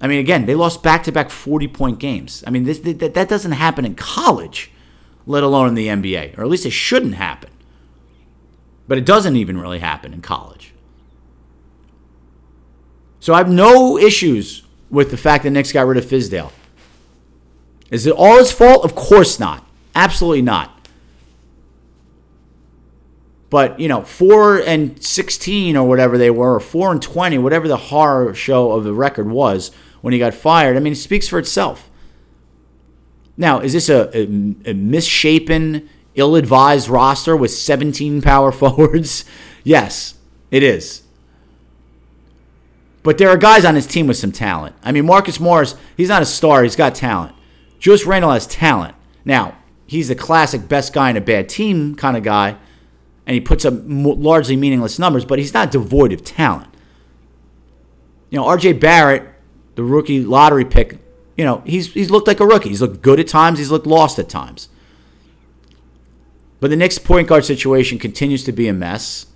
I 0.00 0.06
mean, 0.06 0.18
again, 0.18 0.44
they 0.46 0.54
lost 0.54 0.82
back-to-back 0.82 1.28
40-point 1.28 1.98
games. 1.98 2.44
I 2.46 2.50
mean, 2.50 2.64
this, 2.64 2.78
that, 2.80 3.14
that 3.14 3.28
doesn't 3.28 3.52
happen 3.52 3.84
in 3.84 3.94
college, 3.94 4.70
let 5.26 5.42
alone 5.42 5.68
in 5.68 5.74
the 5.74 5.88
NBA, 5.88 6.38
or 6.38 6.42
at 6.42 6.48
least 6.48 6.66
it 6.66 6.70
shouldn't 6.70 7.14
happen. 7.14 7.50
But 8.88 8.98
it 8.98 9.04
doesn't 9.04 9.36
even 9.36 9.58
really 9.60 9.80
happen 9.80 10.12
in 10.12 10.22
college. 10.22 10.72
So 13.18 13.34
I 13.34 13.38
have 13.38 13.50
no 13.50 13.98
issues 13.98 14.62
with 14.88 15.10
the 15.10 15.16
fact 15.16 15.42
that 15.42 15.50
Knicks 15.50 15.72
got 15.72 15.86
rid 15.86 15.98
of 15.98 16.04
Fizdale. 16.04 16.52
Is 17.90 18.06
it 18.06 18.14
all 18.16 18.38
his 18.38 18.52
fault? 18.52 18.84
Of 18.84 18.94
course 18.94 19.40
not. 19.40 19.64
Absolutely 19.94 20.42
not. 20.42 20.88
But, 23.48 23.78
you 23.78 23.88
know, 23.88 24.02
4 24.02 24.58
and 24.58 25.02
16 25.02 25.76
or 25.76 25.88
whatever 25.88 26.18
they 26.18 26.30
were, 26.30 26.56
or 26.56 26.60
4 26.60 26.92
and 26.92 27.02
20, 27.02 27.38
whatever 27.38 27.68
the 27.68 27.76
horror 27.76 28.34
show 28.34 28.72
of 28.72 28.84
the 28.84 28.92
record 28.92 29.28
was 29.28 29.70
when 30.00 30.12
he 30.12 30.18
got 30.18 30.34
fired, 30.34 30.76
I 30.76 30.80
mean, 30.80 30.92
it 30.92 30.96
speaks 30.96 31.28
for 31.28 31.38
itself. 31.38 31.90
Now, 33.36 33.60
is 33.60 33.72
this 33.72 33.88
a, 33.88 34.16
a, 34.16 34.70
a 34.70 34.74
misshapen, 34.74 35.88
ill 36.14 36.36
advised 36.36 36.88
roster 36.88 37.36
with 37.36 37.50
17 37.50 38.22
power 38.22 38.52
forwards? 38.52 39.24
yes, 39.64 40.14
it 40.50 40.62
is. 40.62 41.02
But 43.02 43.18
there 43.18 43.28
are 43.28 43.36
guys 43.36 43.64
on 43.64 43.76
his 43.76 43.86
team 43.86 44.08
with 44.08 44.16
some 44.16 44.32
talent. 44.32 44.74
I 44.82 44.90
mean, 44.90 45.06
Marcus 45.06 45.38
Morris, 45.38 45.76
he's 45.96 46.08
not 46.08 46.22
a 46.22 46.26
star, 46.26 46.64
he's 46.64 46.74
got 46.74 46.94
talent. 46.94 47.36
Julius 47.78 48.04
Randle 48.04 48.32
has 48.32 48.46
talent. 48.46 48.96
Now, 49.24 49.56
he's 49.86 50.08
the 50.08 50.14
classic 50.14 50.66
best 50.68 50.92
guy 50.92 51.10
in 51.10 51.16
a 51.16 51.20
bad 51.20 51.48
team 51.48 51.94
kind 51.94 52.16
of 52.16 52.22
guy, 52.24 52.56
and 53.26 53.34
he 53.34 53.40
puts 53.40 53.64
up 53.64 53.74
largely 53.86 54.56
meaningless 54.56 54.98
numbers, 54.98 55.24
but 55.24 55.38
he's 55.38 55.54
not 55.54 55.70
devoid 55.70 56.12
of 56.12 56.24
talent. 56.24 56.68
You 58.30 58.38
know, 58.38 58.44
RJ 58.44 58.80
Barrett, 58.80 59.22
the 59.76 59.84
rookie 59.84 60.20
lottery 60.24 60.64
pick, 60.64 60.98
you 61.36 61.44
know, 61.44 61.62
he's 61.66 61.92
he's 61.92 62.10
looked 62.10 62.26
like 62.26 62.40
a 62.40 62.46
rookie. 62.46 62.70
He's 62.70 62.80
looked 62.80 63.02
good 63.02 63.20
at 63.20 63.28
times, 63.28 63.58
he's 63.58 63.70
looked 63.70 63.86
lost 63.86 64.18
at 64.18 64.28
times. 64.28 64.68
But 66.60 66.70
the 66.70 66.76
Knicks 66.76 66.98
point 66.98 67.28
guard 67.28 67.44
situation 67.44 67.98
continues 67.98 68.44
to 68.44 68.52
be 68.52 68.66
a 68.68 68.72
mess. 68.72 69.26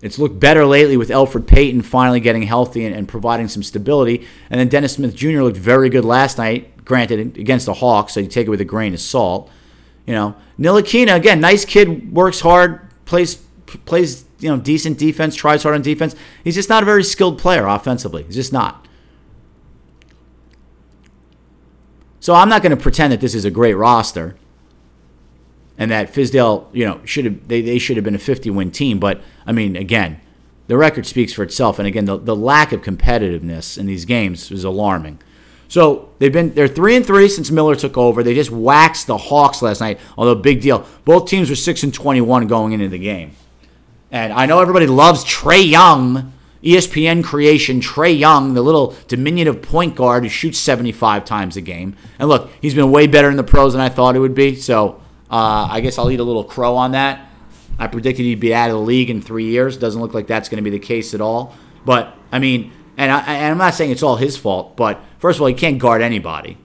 It's 0.00 0.18
looked 0.18 0.38
better 0.38 0.64
lately 0.64 0.96
with 0.96 1.08
Elfrid 1.08 1.46
Payton 1.46 1.82
finally 1.82 2.20
getting 2.20 2.42
healthy 2.42 2.84
and, 2.84 2.94
and, 2.94 3.08
providing 3.08 3.48
some 3.48 3.64
stability. 3.64 4.28
And 4.48 4.60
then 4.60 4.68
Dennis 4.68 4.92
Smith 4.92 5.14
Jr. 5.14 5.42
looked 5.42 5.56
very 5.56 5.88
good 5.88 6.04
last 6.04 6.38
night, 6.38 6.84
granted 6.84 7.18
against 7.36 7.66
the 7.66 7.74
Hawks, 7.74 8.12
so 8.12 8.20
you 8.20 8.28
take 8.28 8.46
it 8.46 8.50
with 8.50 8.60
a 8.60 8.64
grain 8.64 8.94
of 8.94 9.00
salt. 9.00 9.50
You 10.06 10.14
know, 10.14 10.36
Ntilikina 10.58 11.16
again, 11.16 11.40
nice 11.40 11.64
kid, 11.64 12.12
works 12.12 12.40
hard, 12.40 12.88
plays 13.06 13.36
plays 13.84 14.24
you 14.38 14.48
know 14.48 14.58
decent 14.58 14.98
defense, 14.98 15.34
tries 15.34 15.64
hard 15.64 15.74
on 15.74 15.82
defense. 15.82 16.14
He's 16.44 16.54
just 16.54 16.68
not 16.68 16.82
a 16.82 16.86
very 16.86 17.02
skilled 17.02 17.38
player 17.38 17.66
offensively. 17.66 18.22
He's 18.22 18.36
just 18.36 18.52
not. 18.52 18.87
So 22.28 22.34
I'm 22.34 22.50
not 22.50 22.60
going 22.60 22.76
to 22.76 22.82
pretend 22.82 23.14
that 23.14 23.22
this 23.22 23.34
is 23.34 23.46
a 23.46 23.50
great 23.50 23.72
roster 23.72 24.36
and 25.78 25.90
that 25.90 26.12
Fizdale, 26.12 26.66
you 26.74 26.84
know, 26.84 27.00
should 27.06 27.24
have 27.24 27.48
they, 27.48 27.62
they 27.62 27.78
should 27.78 27.96
have 27.96 28.04
been 28.04 28.14
a 28.14 28.18
50 28.18 28.50
win 28.50 28.70
team. 28.70 28.98
But 28.98 29.22
I 29.46 29.52
mean, 29.52 29.76
again, 29.76 30.20
the 30.66 30.76
record 30.76 31.06
speaks 31.06 31.32
for 31.32 31.42
itself. 31.42 31.78
And 31.78 31.88
again, 31.88 32.04
the, 32.04 32.18
the 32.18 32.36
lack 32.36 32.72
of 32.72 32.82
competitiveness 32.82 33.78
in 33.78 33.86
these 33.86 34.04
games 34.04 34.50
is 34.50 34.62
alarming. 34.62 35.22
So 35.68 36.10
they've 36.18 36.30
been 36.30 36.52
they're 36.52 36.68
three 36.68 36.96
and 36.96 37.06
three 37.06 37.30
since 37.30 37.50
Miller 37.50 37.74
took 37.74 37.96
over. 37.96 38.22
They 38.22 38.34
just 38.34 38.50
waxed 38.50 39.06
the 39.06 39.16
Hawks 39.16 39.62
last 39.62 39.80
night, 39.80 39.98
although 40.18 40.34
big 40.34 40.60
deal. 40.60 40.86
Both 41.06 41.30
teams 41.30 41.48
were 41.48 41.56
six 41.56 41.82
and 41.82 41.94
twenty 41.94 42.20
one 42.20 42.46
going 42.46 42.74
into 42.74 42.90
the 42.90 42.98
game. 42.98 43.36
And 44.10 44.34
I 44.34 44.44
know 44.44 44.60
everybody 44.60 44.86
loves 44.86 45.24
Trae 45.24 45.66
Young, 45.66 46.34
ESPN 46.62 47.22
creation, 47.22 47.80
Trae 47.80 48.18
Young, 48.18 48.54
the 48.54 48.62
little 48.62 48.94
diminutive 49.06 49.62
point 49.62 49.94
guard 49.94 50.24
who 50.24 50.28
shoots 50.28 50.58
75 50.58 51.24
times 51.24 51.56
a 51.56 51.60
game. 51.60 51.96
And 52.18 52.28
look, 52.28 52.50
he's 52.60 52.74
been 52.74 52.90
way 52.90 53.06
better 53.06 53.30
in 53.30 53.36
the 53.36 53.44
pros 53.44 53.72
than 53.72 53.82
I 53.82 53.88
thought 53.88 54.14
he 54.14 54.20
would 54.20 54.34
be. 54.34 54.56
So 54.56 55.00
uh, 55.30 55.68
I 55.70 55.80
guess 55.80 55.98
I'll 55.98 56.10
eat 56.10 56.20
a 56.20 56.24
little 56.24 56.44
crow 56.44 56.76
on 56.76 56.92
that. 56.92 57.26
I 57.78 57.86
predicted 57.86 58.26
he'd 58.26 58.40
be 58.40 58.52
out 58.52 58.70
of 58.70 58.76
the 58.76 58.82
league 58.82 59.08
in 59.08 59.22
three 59.22 59.44
years. 59.44 59.76
Doesn't 59.76 60.00
look 60.00 60.14
like 60.14 60.26
that's 60.26 60.48
going 60.48 60.62
to 60.62 60.68
be 60.68 60.76
the 60.76 60.84
case 60.84 61.14
at 61.14 61.20
all. 61.20 61.54
But 61.84 62.16
I 62.32 62.40
mean, 62.40 62.72
and, 62.96 63.12
I, 63.12 63.20
and 63.20 63.52
I'm 63.52 63.58
not 63.58 63.74
saying 63.74 63.92
it's 63.92 64.02
all 64.02 64.16
his 64.16 64.36
fault. 64.36 64.76
But 64.76 65.00
first 65.18 65.38
of 65.38 65.42
all, 65.42 65.48
he 65.48 65.54
can't 65.54 65.78
guard 65.78 66.02
anybody. 66.02 66.58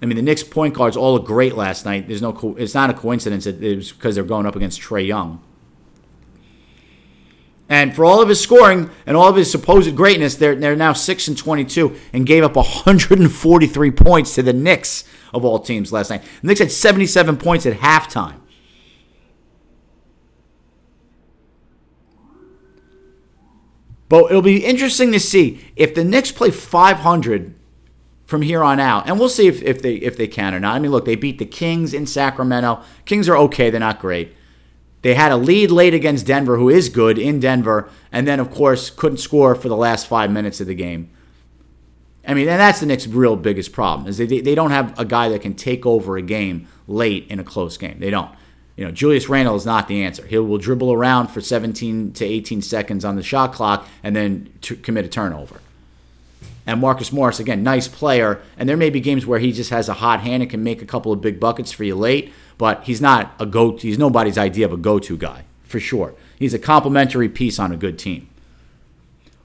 I 0.00 0.06
mean, 0.06 0.16
the 0.16 0.22
Knicks 0.22 0.42
point 0.42 0.74
guards 0.74 0.96
all 0.96 1.14
look 1.14 1.26
great 1.26 1.54
last 1.54 1.84
night. 1.84 2.08
There's 2.08 2.22
no, 2.22 2.32
co- 2.32 2.56
it's 2.56 2.74
not 2.74 2.90
a 2.90 2.94
coincidence 2.94 3.44
that 3.44 3.62
it 3.62 3.76
was 3.76 3.92
because 3.92 4.14
they're 4.14 4.24
going 4.24 4.46
up 4.46 4.56
against 4.56 4.80
Trae 4.80 5.06
Young. 5.06 5.42
And 7.74 7.92
for 7.92 8.04
all 8.04 8.22
of 8.22 8.28
his 8.28 8.40
scoring 8.40 8.88
and 9.04 9.16
all 9.16 9.28
of 9.28 9.34
his 9.34 9.50
supposed 9.50 9.96
greatness, 9.96 10.36
they're, 10.36 10.54
they're 10.54 10.76
now 10.76 10.92
6 10.92 11.26
and 11.26 11.36
22 11.36 11.96
and 12.12 12.24
gave 12.24 12.44
up 12.44 12.54
143 12.54 13.90
points 13.90 14.36
to 14.36 14.44
the 14.44 14.52
Knicks 14.52 15.02
of 15.32 15.44
all 15.44 15.58
teams 15.58 15.92
last 15.92 16.08
night. 16.08 16.22
The 16.40 16.46
Knicks 16.46 16.60
had 16.60 16.70
77 16.70 17.36
points 17.36 17.66
at 17.66 17.78
halftime. 17.78 18.36
But 24.08 24.26
it'll 24.26 24.40
be 24.40 24.64
interesting 24.64 25.10
to 25.10 25.18
see 25.18 25.66
if 25.74 25.96
the 25.96 26.04
Knicks 26.04 26.30
play 26.30 26.52
500 26.52 27.56
from 28.24 28.42
here 28.42 28.62
on 28.62 28.78
out, 28.78 29.08
and 29.08 29.18
we'll 29.18 29.28
see 29.28 29.48
if, 29.48 29.60
if 29.62 29.82
they 29.82 29.96
if 29.96 30.16
they 30.16 30.28
can 30.28 30.54
or 30.54 30.60
not. 30.60 30.76
I 30.76 30.78
mean, 30.78 30.92
look, 30.92 31.06
they 31.06 31.16
beat 31.16 31.38
the 31.38 31.44
Kings 31.44 31.92
in 31.92 32.06
Sacramento. 32.06 32.84
Kings 33.04 33.28
are 33.28 33.36
okay; 33.36 33.68
they're 33.68 33.80
not 33.80 33.98
great. 33.98 34.32
They 35.04 35.12
had 35.12 35.32
a 35.32 35.36
lead 35.36 35.70
late 35.70 35.92
against 35.92 36.24
Denver, 36.24 36.56
who 36.56 36.70
is 36.70 36.88
good 36.88 37.18
in 37.18 37.38
Denver, 37.38 37.90
and 38.10 38.26
then 38.26 38.40
of 38.40 38.50
course 38.50 38.88
couldn't 38.88 39.18
score 39.18 39.54
for 39.54 39.68
the 39.68 39.76
last 39.76 40.06
five 40.06 40.30
minutes 40.30 40.62
of 40.62 40.66
the 40.66 40.74
game. 40.74 41.10
I 42.26 42.32
mean, 42.32 42.48
and 42.48 42.58
that's 42.58 42.80
the 42.80 42.86
Knicks' 42.86 43.06
real 43.06 43.36
biggest 43.36 43.70
problem 43.70 44.08
is 44.08 44.16
they, 44.16 44.24
they 44.24 44.54
don't 44.54 44.70
have 44.70 44.98
a 44.98 45.04
guy 45.04 45.28
that 45.28 45.42
can 45.42 45.52
take 45.52 45.84
over 45.84 46.16
a 46.16 46.22
game 46.22 46.68
late 46.88 47.26
in 47.28 47.38
a 47.38 47.44
close 47.44 47.76
game. 47.76 47.98
They 48.00 48.08
don't. 48.08 48.30
You 48.78 48.86
know, 48.86 48.90
Julius 48.90 49.28
Randle 49.28 49.56
is 49.56 49.66
not 49.66 49.88
the 49.88 50.02
answer. 50.02 50.26
He 50.26 50.38
will 50.38 50.56
dribble 50.56 50.90
around 50.90 51.28
for 51.28 51.42
17 51.42 52.14
to 52.14 52.24
18 52.24 52.62
seconds 52.62 53.04
on 53.04 53.16
the 53.16 53.22
shot 53.22 53.52
clock 53.52 53.86
and 54.02 54.16
then 54.16 54.54
commit 54.62 55.04
a 55.04 55.08
turnover. 55.08 55.60
And 56.66 56.80
Marcus 56.80 57.12
Morris, 57.12 57.40
again, 57.40 57.62
nice 57.62 57.88
player. 57.88 58.40
And 58.56 58.66
there 58.66 58.78
may 58.78 58.88
be 58.88 59.00
games 59.00 59.26
where 59.26 59.38
he 59.38 59.52
just 59.52 59.68
has 59.68 59.90
a 59.90 59.94
hot 59.94 60.20
hand 60.22 60.42
and 60.42 60.50
can 60.50 60.64
make 60.64 60.80
a 60.80 60.86
couple 60.86 61.12
of 61.12 61.20
big 61.20 61.38
buckets 61.38 61.72
for 61.72 61.84
you 61.84 61.94
late, 61.94 62.32
but 62.58 62.84
he's 62.84 63.00
not 63.00 63.34
a 63.38 63.46
go. 63.46 63.76
He's 63.76 63.98
nobody's 63.98 64.38
idea 64.38 64.66
of 64.66 64.72
a 64.72 64.76
go-to 64.76 65.16
guy 65.16 65.44
for 65.64 65.80
sure. 65.80 66.14
He's 66.38 66.54
a 66.54 66.58
complementary 66.58 67.28
piece 67.28 67.58
on 67.58 67.72
a 67.72 67.76
good 67.76 67.98
team. 67.98 68.28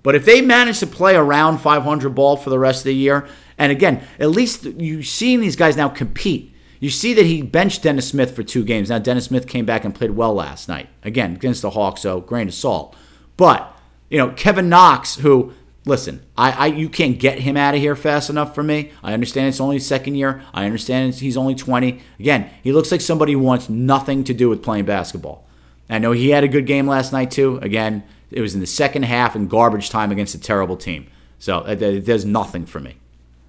But 0.04 0.16
if 0.16 0.26
they 0.26 0.42
manage 0.42 0.80
to 0.80 0.88
play 0.88 1.16
around 1.16 1.58
500 1.60 2.10
ball 2.16 2.38
for 2.38 2.50
the 2.50 2.60
rest 2.60 2.82
of 2.82 2.86
the 2.86 2.96
year, 2.96 3.28
and 3.58 3.72
again, 3.72 4.04
at 4.20 4.30
least 4.30 4.64
you're 4.64 5.04
seeing 5.04 5.42
these 5.42 5.56
guys 5.56 5.76
now 5.76 5.90
compete. 5.90 6.54
You 6.80 6.90
see 6.90 7.14
that 7.14 7.26
he 7.26 7.42
benched 7.42 7.84
Dennis 7.84 8.08
Smith 8.08 8.34
for 8.34 8.42
two 8.42 8.64
games. 8.64 8.90
Now, 8.90 9.00
Dennis 9.00 9.26
Smith 9.26 9.48
came 9.48 9.66
back 9.66 9.84
and 9.84 9.94
played 9.94 10.12
well 10.12 10.34
last 10.34 10.70
night. 10.70 10.88
Again, 11.04 11.36
against 11.36 11.62
the 11.62 11.72
Hawks, 11.72 12.02
so 12.02 12.22
grain 12.22 12.48
of 12.48 12.54
salt. 12.54 12.96
But, 13.36 13.78
you 14.10 14.18
know, 14.18 14.30
Kevin 14.32 14.70
Knox, 14.70 15.18
who, 15.18 15.54
listen, 15.90 16.24
I, 16.38 16.52
I 16.52 16.66
you 16.68 16.88
can't 16.88 17.20
get 17.20 17.40
him 17.40 17.58
out 17.58 17.76
of 17.76 17.82
here 17.82 17.96
fast 17.96 18.30
enough 18.30 18.56
for 18.56 18.64
me. 18.64 18.92
I 19.04 19.14
understand 19.14 19.48
it's 19.48 19.60
only 19.60 19.80
second 19.80 20.16
year. 20.16 20.44
I 20.54 20.66
understand 20.66 21.16
he's 21.16 21.36
only 21.36 21.56
20. 21.56 22.00
Again, 22.20 22.50
he 22.64 22.72
looks 22.72 22.92
like 22.92 23.02
somebody 23.02 23.34
who 23.34 23.40
wants 23.40 23.68
nothing 23.68 24.24
to 24.26 24.34
do 24.34 24.48
with 24.48 24.64
playing 24.64 24.86
basketball. 24.86 25.48
I 25.90 25.98
know 25.98 26.12
he 26.12 26.30
had 26.30 26.44
a 26.44 26.48
good 26.48 26.68
game 26.68 26.88
last 26.88 27.12
night, 27.12 27.32
too. 27.32 27.58
Again, 27.62 28.04
it 28.32 28.42
was 28.42 28.54
in 28.54 28.60
the 28.60 28.68
second 28.68 29.04
half 29.04 29.36
and 29.36 29.50
garbage 29.50 29.90
time 29.90 30.12
against 30.12 30.36
a 30.36 30.40
terrible 30.40 30.78
team. 30.78 31.08
So 31.40 31.60
uh, 31.60 31.72
it, 31.72 31.82
it 31.82 32.06
does 32.06 32.26
nothing 32.26 32.66
for 32.66 32.80
me. 32.80 32.98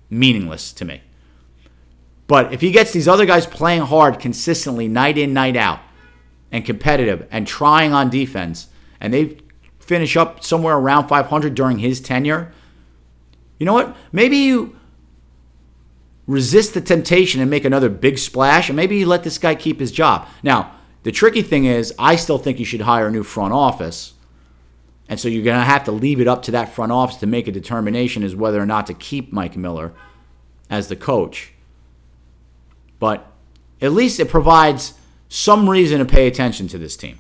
Meaningless 0.09 0.73
to 0.75 0.85
me. 0.85 1.03
But 2.27 2.53
if 2.53 2.61
he 2.61 2.71
gets 2.71 2.93
these 2.93 3.09
other 3.09 3.27
guys 3.27 3.47
playing 3.47 3.83
hard 3.83 4.21
consistently, 4.21 4.89
night 4.89 5.19
in, 5.19 5.35
night 5.35 5.57
out, 5.57 5.81
and 6.51 6.65
competitive, 6.65 7.29
and 7.31 7.47
trying 7.47 7.93
on 7.93 8.09
defense, 8.09 8.69
and 9.01 9.13
they 9.13 9.39
finish 9.91 10.17
up 10.17 10.43
somewhere 10.43 10.77
around 10.77 11.09
500 11.09 11.55
during 11.55 11.81
his 11.81 12.01
tenure, 12.01 12.53
you 13.59 13.67
know 13.67 13.75
what? 13.75 13.97
Maybe 14.13 14.37
you 14.37 14.77
resist 16.27 16.75
the 16.75 16.81
temptation 16.81 17.41
and 17.41 17.51
make 17.51 17.65
another 17.65 17.89
big 17.89 18.17
splash, 18.19 18.69
and 18.69 18.77
maybe 18.77 18.97
you 18.97 19.07
let 19.07 19.25
this 19.25 19.39
guy 19.39 19.55
keep 19.55 19.81
his 19.81 19.93
job. 19.93 20.29
Now, 20.43 20.77
the 21.03 21.13
tricky 21.13 21.43
thing 21.43 21.65
is, 21.65 21.93
I 21.99 22.17
still 22.17 22.39
think 22.39 22.59
you 22.59 22.65
should 22.65 22.83
hire 22.83 23.09
a 23.09 23.11
new 23.11 23.25
front 23.25 23.53
office 23.53 24.15
and 25.11 25.19
so 25.19 25.27
you're 25.27 25.43
going 25.43 25.59
to 25.59 25.65
have 25.65 25.83
to 25.85 25.93
leave 25.93 26.21
it 26.21 26.29
up 26.29 26.43
to 26.45 26.53
that 26.53 26.73
front 26.73 26.93
office 26.93 27.17
to 27.17 27.27
make 27.27 27.49
a 27.49 27.53
determination 27.53 28.23
as 28.23 28.37
whether 28.37 28.63
or 28.63 28.65
not 28.65 28.87
to 28.87 28.95
keep 28.95 29.33
Mike 29.33 29.57
Miller 29.57 29.93
as 30.71 30.87
the 30.87 30.95
coach. 30.95 31.53
But 33.01 33.27
at 33.81 33.91
least 33.91 34.21
it 34.21 34.29
provides 34.29 34.95
some 35.29 35.69
reason 35.69 35.99
to 35.99 36.05
pay 36.05 36.29
attention 36.29 36.69
to 36.69 36.79
this 36.79 36.97
team. 36.97 37.19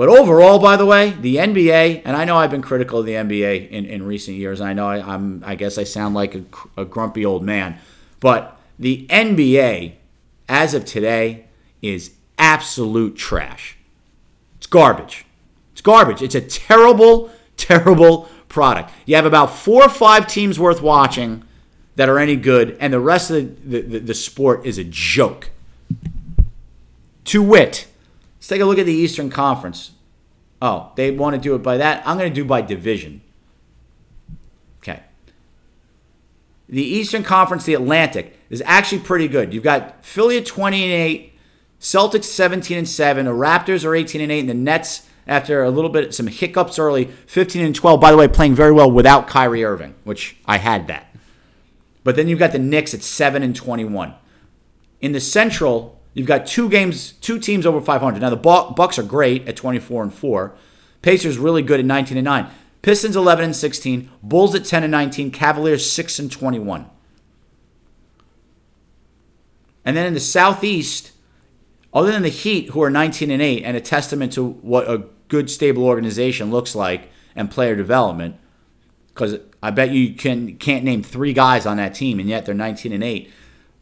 But 0.00 0.08
overall, 0.08 0.58
by 0.58 0.78
the 0.78 0.86
way, 0.86 1.10
the 1.10 1.36
NBA, 1.36 2.00
and 2.06 2.16
I 2.16 2.24
know 2.24 2.38
I've 2.38 2.50
been 2.50 2.62
critical 2.62 3.00
of 3.00 3.04
the 3.04 3.12
NBA 3.12 3.68
in, 3.68 3.84
in 3.84 4.02
recent 4.02 4.34
years, 4.38 4.58
I 4.58 4.72
know 4.72 4.88
I, 4.88 5.14
am 5.14 5.42
I 5.44 5.56
guess 5.56 5.76
I 5.76 5.84
sound 5.84 6.14
like 6.14 6.34
a, 6.34 6.42
a 6.78 6.84
grumpy 6.86 7.26
old 7.26 7.44
man, 7.44 7.78
but 8.18 8.58
the 8.78 9.06
NBA, 9.10 9.96
as 10.48 10.72
of 10.72 10.86
today, 10.86 11.48
is 11.82 12.12
absolute 12.38 13.14
trash. 13.14 13.76
It's 14.56 14.66
garbage. 14.66 15.26
It's 15.72 15.82
garbage. 15.82 16.22
It's 16.22 16.34
a 16.34 16.40
terrible, 16.40 17.30
terrible 17.58 18.30
product. 18.48 18.92
You 19.04 19.16
have 19.16 19.26
about 19.26 19.54
four 19.54 19.82
or 19.82 19.90
five 19.90 20.26
teams 20.26 20.58
worth 20.58 20.80
watching 20.80 21.44
that 21.96 22.08
are 22.08 22.18
any 22.18 22.36
good, 22.36 22.74
and 22.80 22.94
the 22.94 23.00
rest 23.00 23.30
of 23.30 23.70
the, 23.70 23.82
the, 23.82 23.98
the 23.98 24.14
sport 24.14 24.64
is 24.64 24.78
a 24.78 24.84
joke. 24.84 25.50
To 27.26 27.42
wit, 27.42 27.86
let's 28.40 28.48
take 28.48 28.62
a 28.62 28.64
look 28.64 28.78
at 28.78 28.86
the 28.86 28.94
Eastern 28.94 29.28
Conference. 29.28 29.90
Oh, 30.62 30.92
they 30.96 31.10
want 31.10 31.36
to 31.36 31.40
do 31.40 31.54
it 31.54 31.62
by 31.62 31.76
that. 31.76 32.02
I'm 32.06 32.16
going 32.16 32.30
to 32.30 32.34
do 32.34 32.44
by 32.44 32.62
division. 32.62 33.20
Okay. 34.78 35.02
The 36.66 36.82
Eastern 36.82 37.22
Conference, 37.22 37.64
the 37.64 37.74
Atlantic, 37.74 38.38
is 38.48 38.62
actually 38.64 39.02
pretty 39.02 39.28
good. 39.28 39.52
You've 39.52 39.62
got 39.62 40.02
Philly 40.02 40.38
at 40.38 40.46
20 40.46 40.84
and 40.84 40.92
8, 40.92 41.32
Celtics 41.80 42.24
17 42.24 42.78
and 42.78 42.88
7, 42.88 43.26
the 43.26 43.32
Raptors 43.32 43.84
are 43.84 43.94
18 43.94 44.22
and 44.22 44.32
8, 44.32 44.40
and 44.40 44.48
the 44.48 44.54
Nets 44.54 45.06
after 45.26 45.62
a 45.62 45.70
little 45.70 45.90
bit 45.90 46.14
some 46.14 46.26
hiccups 46.26 46.78
early, 46.78 47.06
15 47.26 47.64
and 47.64 47.74
12. 47.74 48.00
By 48.00 48.10
the 48.10 48.16
way, 48.16 48.26
playing 48.26 48.54
very 48.54 48.72
well 48.72 48.90
without 48.90 49.28
Kyrie 49.28 49.64
Irving, 49.64 49.94
which 50.04 50.36
I 50.46 50.56
had 50.56 50.86
that. 50.88 51.14
But 52.02 52.16
then 52.16 52.26
you've 52.26 52.38
got 52.38 52.52
the 52.52 52.58
Knicks 52.58 52.94
at 52.94 53.02
7 53.02 53.42
and 53.42 53.54
21. 53.54 54.14
In 55.00 55.12
the 55.12 55.20
Central, 55.20 55.99
you've 56.14 56.26
got 56.26 56.46
two 56.46 56.68
games, 56.68 57.12
two 57.12 57.38
teams 57.38 57.66
over 57.66 57.80
500. 57.80 58.20
Now 58.20 58.30
the 58.30 58.36
Bucks 58.36 58.98
are 58.98 59.02
great 59.02 59.46
at 59.48 59.56
24 59.56 60.02
and 60.04 60.14
4. 60.14 60.54
Pacers 61.02 61.38
really 61.38 61.62
good 61.62 61.80
at 61.80 61.86
19 61.86 62.16
and 62.18 62.24
9. 62.24 62.50
Pistons 62.82 63.16
11 63.16 63.44
and 63.44 63.56
16, 63.56 64.10
Bulls 64.22 64.54
at 64.54 64.64
10 64.64 64.84
and 64.84 64.90
19, 64.90 65.30
Cavaliers 65.30 65.90
6 65.90 66.18
and 66.18 66.32
21. 66.32 66.88
And 69.84 69.96
then 69.96 70.06
in 70.06 70.14
the 70.14 70.20
Southeast, 70.20 71.12
other 71.92 72.12
than 72.12 72.22
the 72.22 72.28
Heat, 72.28 72.70
who 72.70 72.82
are 72.82 72.90
19 72.90 73.30
and 73.30 73.42
8, 73.42 73.64
and 73.64 73.76
a 73.76 73.80
testament 73.80 74.32
to 74.34 74.44
what 74.44 74.88
a 74.88 75.04
good, 75.28 75.50
stable 75.50 75.84
organization 75.84 76.50
looks 76.50 76.74
like 76.74 77.10
and 77.36 77.50
player 77.50 77.76
development, 77.76 78.36
because 79.08 79.38
I 79.62 79.70
bet 79.70 79.90
you 79.90 80.14
can 80.14 80.56
can't 80.56 80.84
name 80.84 81.02
three 81.02 81.32
guys 81.32 81.66
on 81.66 81.76
that 81.76 81.94
team, 81.94 82.18
and 82.18 82.28
yet 82.28 82.46
they're 82.46 82.54
19 82.54 82.92
and 82.92 83.04
8. 83.04 83.30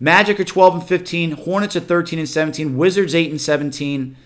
Magic 0.01 0.39
are 0.39 0.45
12 0.45 0.75
and 0.75 0.85
15, 0.85 1.31
Hornets 1.33 1.77
are 1.77 1.81
13 1.81 2.19
and 2.19 2.29
17, 2.29 2.77
Wizards 2.77 3.15
8 3.15 3.31
and 3.31 3.41
17, 3.41 4.17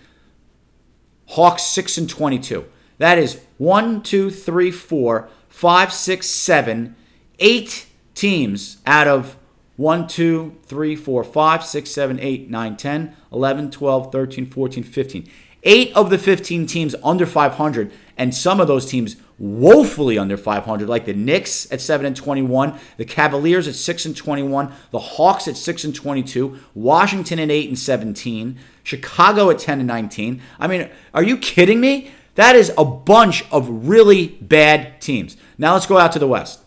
Hawks 1.29 1.62
6 1.62 1.99
and 1.99 2.11
22. 2.11 2.66
That 2.99 3.18
is 3.18 3.41
1, 3.59 4.03
2, 4.03 4.31
3, 4.31 4.70
4, 4.70 5.29
5, 5.49 5.93
6, 5.93 6.27
7, 6.27 6.97
8 7.39 7.87
teams 8.14 8.79
out 8.87 9.09
of 9.09 9.37
1, 9.77 10.07
2, 10.07 10.59
3, 10.66 10.97
4, 10.97 11.25
5, 11.25 11.64
6, 11.64 11.91
7, 11.91 12.20
8, 12.20 12.51
9, 12.51 12.77
10, 12.77 13.16
11, 13.33 13.70
12, 13.70 14.12
13, 14.12 14.47
14, 14.47 14.85
15. 14.85 15.31
Eight 15.64 15.97
of 15.97 16.11
the 16.11 16.18
15 16.18 16.66
teams 16.66 16.95
under 17.05 17.25
500, 17.25 17.93
and 18.18 18.35
some 18.35 18.61
of 18.61 18.66
those 18.66 18.85
teams 18.85 19.16
woefully 19.43 20.16
under 20.16 20.36
500, 20.36 20.88
like 20.88 21.05
the 21.05 21.12
Knicks 21.12 21.70
at 21.72 21.80
7 21.80 22.07
and 22.07 22.14
21, 22.14 22.78
the 22.97 23.05
Cavaliers 23.05 23.66
at 23.66 23.74
6 23.74 24.07
and 24.07 24.16
21, 24.16 24.72
the 24.93 25.01
Hawks 25.01 25.49
at 25.49 25.57
6 25.57 25.82
and 25.82 25.95
22, 25.95 26.61
Washington 26.74 27.40
at 27.40 27.51
8 27.51 27.68
and 27.68 27.78
17, 27.78 28.57
Chicago 28.84 29.51
at 29.51 29.59
10 29.59 29.80
and 29.80 29.88
19. 29.88 30.40
I 30.61 30.68
mean, 30.68 30.88
are 31.12 31.24
you 31.24 31.36
kidding 31.36 31.80
me? 31.80 32.12
That 32.36 32.55
is 32.55 32.72
a 32.78 32.84
bunch 32.84 33.45
of 33.51 33.88
really 33.88 34.28
bad 34.40 35.01
teams. 35.01 35.36
Now 35.59 35.72
let's 35.74 35.86
go 35.86 35.99
out 35.99 36.12
to 36.12 36.20
the 36.20 36.28
West. 36.28 36.61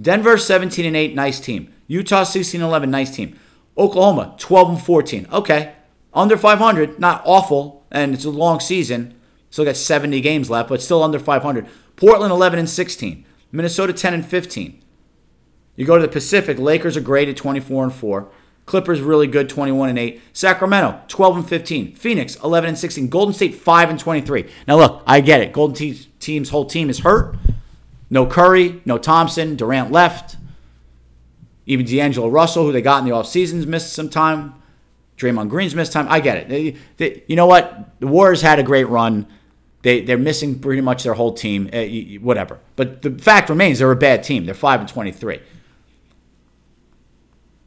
Denver 0.00 0.38
17 0.38 0.86
and 0.86 0.96
8, 0.96 1.16
nice 1.16 1.40
team. 1.40 1.74
Utah 1.88 2.22
16 2.22 2.60
and 2.60 2.68
11, 2.68 2.88
nice 2.88 3.14
team. 3.14 3.36
Oklahoma 3.76 4.36
12 4.38 4.68
and 4.68 4.80
14. 4.80 5.26
Okay. 5.32 5.72
Under 6.14 6.36
500, 6.36 7.00
not 7.00 7.22
awful, 7.24 7.84
and 7.90 8.14
it's 8.14 8.24
a 8.24 8.30
long 8.30 8.60
season. 8.60 9.18
Still 9.50 9.66
got 9.66 9.76
70 9.76 10.20
games 10.22 10.48
left, 10.48 10.70
but 10.70 10.80
still 10.80 11.02
under 11.02 11.18
500. 11.18 11.66
Portland 11.96 12.32
11 12.32 12.58
and 12.58 12.68
16. 12.68 13.24
Minnesota 13.50 13.92
10 13.92 14.14
and 14.14 14.26
15. 14.26 14.82
You 15.76 15.86
go 15.86 15.96
to 15.96 16.02
the 16.02 16.08
Pacific, 16.08 16.58
Lakers 16.58 16.96
are 16.96 17.00
great 17.00 17.28
at 17.28 17.36
24 17.36 17.84
and 17.84 17.92
4. 17.92 18.28
Clippers 18.64 19.00
really 19.00 19.26
good, 19.26 19.48
21 19.48 19.88
and 19.88 19.98
8. 19.98 20.20
Sacramento, 20.32 21.00
12 21.08 21.36
and 21.36 21.48
15. 21.48 21.94
Phoenix, 21.94 22.36
11 22.36 22.68
and 22.68 22.78
16. 22.78 23.08
Golden 23.08 23.34
State, 23.34 23.54
5 23.56 23.90
and 23.90 23.98
23. 23.98 24.48
Now 24.68 24.76
look, 24.76 25.02
I 25.06 25.20
get 25.20 25.40
it. 25.40 25.52
Golden 25.52 25.96
Team's 26.20 26.50
whole 26.50 26.64
team 26.64 26.88
is 26.88 27.00
hurt. 27.00 27.36
No 28.08 28.26
Curry, 28.26 28.80
no 28.84 28.98
Thompson. 28.98 29.56
Durant 29.56 29.90
left. 29.90 30.36
Even 31.66 31.86
D'Angelo 31.86 32.28
Russell, 32.28 32.64
who 32.64 32.72
they 32.72 32.82
got 32.82 32.98
in 32.98 33.04
the 33.08 33.14
offseason, 33.14 33.66
missed 33.66 33.92
some 33.92 34.08
time. 34.08 34.54
Draymond 35.16 35.48
Green's 35.48 35.74
missed 35.74 35.92
time. 35.92 36.06
I 36.08 36.20
get 36.20 36.36
it. 36.36 36.48
They, 36.48 36.76
they, 36.96 37.22
you 37.26 37.36
know 37.36 37.46
what? 37.46 38.00
The 38.00 38.06
Warriors 38.06 38.42
had 38.42 38.58
a 38.58 38.62
great 38.62 38.88
run. 38.88 39.26
They, 39.82 40.00
they're 40.00 40.18
missing 40.18 40.60
pretty 40.60 40.80
much 40.80 41.02
their 41.02 41.14
whole 41.14 41.32
team, 41.32 41.68
uh, 41.72 41.84
whatever. 42.20 42.60
But 42.76 43.02
the 43.02 43.10
fact 43.10 43.48
remains 43.48 43.80
they're 43.80 43.90
a 43.90 43.96
bad 43.96 44.22
team. 44.22 44.46
They're 44.46 44.54
5 44.54 44.80
and 44.80 44.88
23. 44.88 45.40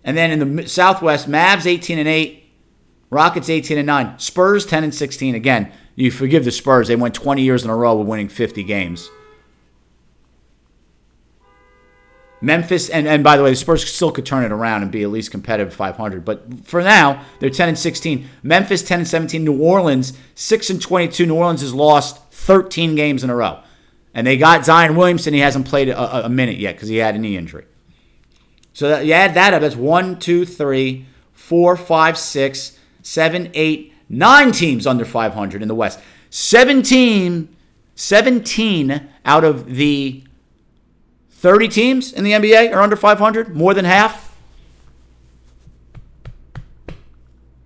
And 0.04 0.16
then 0.16 0.32
in 0.32 0.56
the 0.56 0.68
Southwest, 0.68 1.30
Mavs 1.30 1.66
18 1.66 2.00
and 2.00 2.08
8, 2.08 2.44
Rockets 3.10 3.50
18 3.50 3.78
and 3.78 3.88
9, 3.88 4.20
Spurs 4.20 4.66
10 4.66 4.84
and 4.84 4.96
16. 4.96 5.36
Again, 5.36 5.72
you 5.96 6.12
forgive 6.12 6.46
the 6.46 6.52
Spurs. 6.52 6.88
They 6.88 6.96
went 6.96 7.16
20 7.16 7.42
years 7.42 7.64
in 7.64 7.70
a 7.70 7.76
row 7.76 7.96
with 7.96 8.08
winning 8.08 8.30
50 8.30 8.64
games. 8.64 9.10
Memphis, 12.42 12.90
and, 12.90 13.08
and 13.08 13.24
by 13.24 13.38
the 13.38 13.44
way, 13.44 13.50
the 13.50 13.56
Spurs 13.56 13.90
still 13.90 14.12
could 14.12 14.26
turn 14.26 14.44
it 14.44 14.52
around 14.52 14.84
and 14.84 14.92
be 14.92 15.04
at 15.04 15.10
least 15.10 15.32
competitive 15.32 15.74
500. 15.74 16.24
But 16.26 16.66
for 16.66 16.82
now, 16.82 17.24
they're 17.40 17.50
10 17.50 17.70
and 17.70 17.80
16. 17.80 18.28
Memphis 18.44 18.84
10 18.84 19.00
and 19.00 19.08
17. 19.08 19.44
New 19.44 19.60
Orleans 19.60 20.14
6 20.36 20.70
and 20.70 20.82
22. 20.82 21.26
New 21.26 21.36
Orleans 21.36 21.62
has 21.62 21.74
lost 21.74 22.22
13 22.32 22.96
games 22.96 23.24
in 23.24 23.30
a 23.30 23.36
row. 23.36 23.60
And 24.14 24.28
they 24.28 24.38
got 24.38 24.66
Zion 24.66 24.96
Williamson. 24.96 25.34
He 25.34 25.40
hasn't 25.40 25.68
played 25.68 25.90
a, 25.90 26.26
a 26.26 26.30
minute 26.30 26.58
yet 26.58 26.76
because 26.76 26.90
he 26.90 26.98
had 26.98 27.16
a 27.16 27.18
knee 27.18 27.38
injury. 27.38 27.66
So 28.74 28.90
that, 28.90 29.06
you 29.06 29.14
add 29.14 29.34
that 29.36 29.54
up, 29.54 29.62
that's 29.62 29.76
one, 29.76 30.20
two, 30.20 30.46
three, 30.46 31.06
four, 31.32 31.78
five, 31.78 32.18
six, 32.18 32.78
seven, 33.02 33.50
eight, 33.54 33.94
nine 34.10 34.52
teams 34.52 34.86
under 34.86 35.06
500 35.06 35.62
in 35.62 35.70
the 35.70 35.76
West. 35.76 36.00
17, 36.30 37.56
17 37.96 39.10
out 39.24 39.44
of 39.46 39.76
the 39.76 40.25
30 41.46 41.68
teams 41.68 42.12
in 42.12 42.24
the 42.24 42.32
NBA 42.32 42.74
are 42.74 42.82
under 42.82 42.96
500, 42.96 43.56
more 43.56 43.76
than 43.76 43.86
half. 43.86 44.36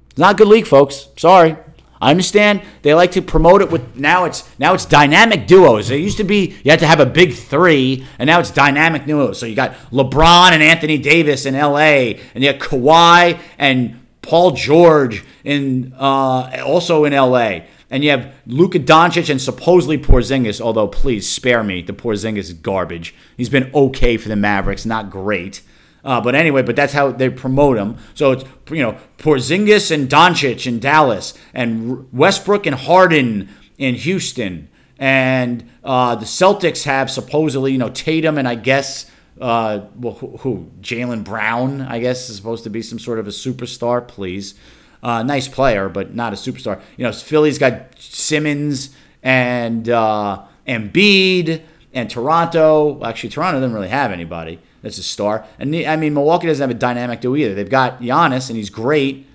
It's 0.09 0.17
not 0.17 0.33
a 0.33 0.37
good 0.37 0.49
league, 0.49 0.67
folks. 0.67 1.07
Sorry. 1.15 1.55
I 2.01 2.11
understand 2.11 2.61
they 2.81 2.93
like 2.93 3.13
to 3.13 3.21
promote 3.21 3.61
it 3.61 3.71
with 3.71 3.95
now 3.95 4.25
it's 4.25 4.43
now 4.59 4.73
it's 4.73 4.83
dynamic 4.83 5.47
duos. 5.47 5.91
It 5.91 6.01
used 6.01 6.17
to 6.17 6.25
be 6.25 6.57
you 6.61 6.71
had 6.71 6.79
to 6.79 6.87
have 6.87 6.99
a 6.99 7.05
big 7.05 7.33
three, 7.33 8.05
and 8.19 8.27
now 8.27 8.41
it's 8.41 8.51
dynamic 8.51 9.05
duos. 9.05 9.39
So 9.39 9.45
you 9.45 9.55
got 9.55 9.75
LeBron 9.93 10.51
and 10.51 10.61
Anthony 10.61 10.97
Davis 10.97 11.45
in 11.45 11.55
L.A., 11.55 12.19
and 12.35 12.43
you 12.43 12.51
got 12.51 12.59
Kawhi 12.59 13.39
and 13.57 14.05
Paul 14.21 14.51
George 14.51 15.23
in 15.45 15.93
uh, 15.97 16.63
also 16.65 17.05
in 17.05 17.13
L.A. 17.13 17.65
And 17.89 18.03
you 18.03 18.11
have 18.11 18.33
Luka 18.45 18.79
Doncic 18.79 19.29
and 19.29 19.41
supposedly 19.41 19.97
Porzingis. 19.97 20.61
Although 20.61 20.87
please 20.87 21.27
spare 21.27 21.63
me, 21.63 21.81
the 21.81 21.93
Porzingis 21.93 22.37
is 22.37 22.53
garbage. 22.53 23.15
He's 23.35 23.49
been 23.49 23.71
okay 23.73 24.17
for 24.17 24.29
the 24.29 24.35
Mavericks, 24.35 24.85
not 24.85 25.09
great. 25.09 25.61
Uh, 26.03 26.21
but 26.21 26.35
anyway, 26.35 26.61
but 26.61 26.75
that's 26.75 26.93
how 26.93 27.11
they 27.11 27.29
promote 27.29 27.77
him. 27.77 27.97
So 28.13 28.31
it's 28.31 28.43
you 28.69 28.81
know 28.81 28.97
Porzingis 29.17 29.91
and 29.91 30.09
Doncic 30.09 30.65
in 30.65 30.79
Dallas, 30.79 31.33
and 31.53 32.11
Westbrook 32.13 32.65
and 32.65 32.75
Harden 32.75 33.49
in 33.77 33.95
Houston, 33.95 34.69
and 34.97 35.69
uh, 35.83 36.15
the 36.15 36.25
Celtics 36.25 36.83
have 36.83 37.11
supposedly 37.11 37.73
you 37.73 37.77
know 37.77 37.89
Tatum 37.89 38.37
and 38.37 38.47
I 38.47 38.55
guess 38.55 39.11
uh, 39.41 39.81
well, 39.95 40.13
who, 40.15 40.37
who 40.37 40.71
Jaylen 40.81 41.23
Brown 41.23 41.81
I 41.81 41.99
guess 41.99 42.29
is 42.29 42.35
supposed 42.37 42.63
to 42.63 42.69
be 42.69 42.81
some 42.81 42.99
sort 42.99 43.19
of 43.19 43.27
a 43.27 43.31
superstar. 43.31 44.07
Please, 44.07 44.55
uh, 45.03 45.23
nice 45.23 45.47
player, 45.47 45.89
but 45.89 46.13
not 46.13 46.33
a 46.33 46.35
superstar. 46.35 46.81
You 46.97 47.05
know 47.05 47.11
Philly's 47.11 47.57
got 47.57 47.99
Simmons 47.99 48.95
and 49.23 49.89
uh, 49.89 50.43
Embiid 50.67 51.61
and 51.93 52.09
Toronto. 52.09 53.03
Actually, 53.03 53.29
Toronto 53.29 53.59
doesn't 53.59 53.73
really 53.73 53.89
have 53.89 54.11
anybody 54.11 54.59
that's 54.81 54.97
a 54.97 55.03
star. 55.03 55.45
And 55.57 55.75
I 55.75 55.95
mean, 55.95 56.13
Milwaukee 56.13 56.47
doesn't 56.47 56.61
have 56.61 56.75
a 56.75 56.79
dynamic 56.79 57.21
duo 57.21 57.35
either. 57.35 57.53
They've 57.53 57.69
got 57.69 58.01
Giannis, 58.01 58.49
and 58.49 58.57
he's 58.57 58.69
great, 58.69 59.25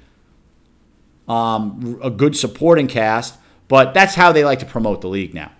um, 1.28 1.98
a 2.02 2.10
good 2.10 2.36
supporting 2.36 2.86
cast. 2.86 3.36
But 3.68 3.94
that's 3.94 4.14
how 4.14 4.32
they 4.32 4.44
like 4.44 4.58
to 4.60 4.66
promote 4.66 5.00
the 5.00 5.08
league 5.08 5.34
now. 5.34 5.50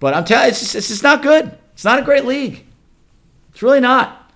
But 0.00 0.14
I'm 0.14 0.24
telling 0.24 0.44
you, 0.44 0.50
it's 0.50 0.60
just, 0.60 0.74
it's 0.74 0.88
just 0.88 1.02
not 1.02 1.22
good. 1.22 1.56
It's 1.74 1.84
not 1.84 1.98
a 1.98 2.02
great 2.02 2.24
league. 2.24 2.64
It's 3.50 3.62
really 3.62 3.80
not. 3.80 4.32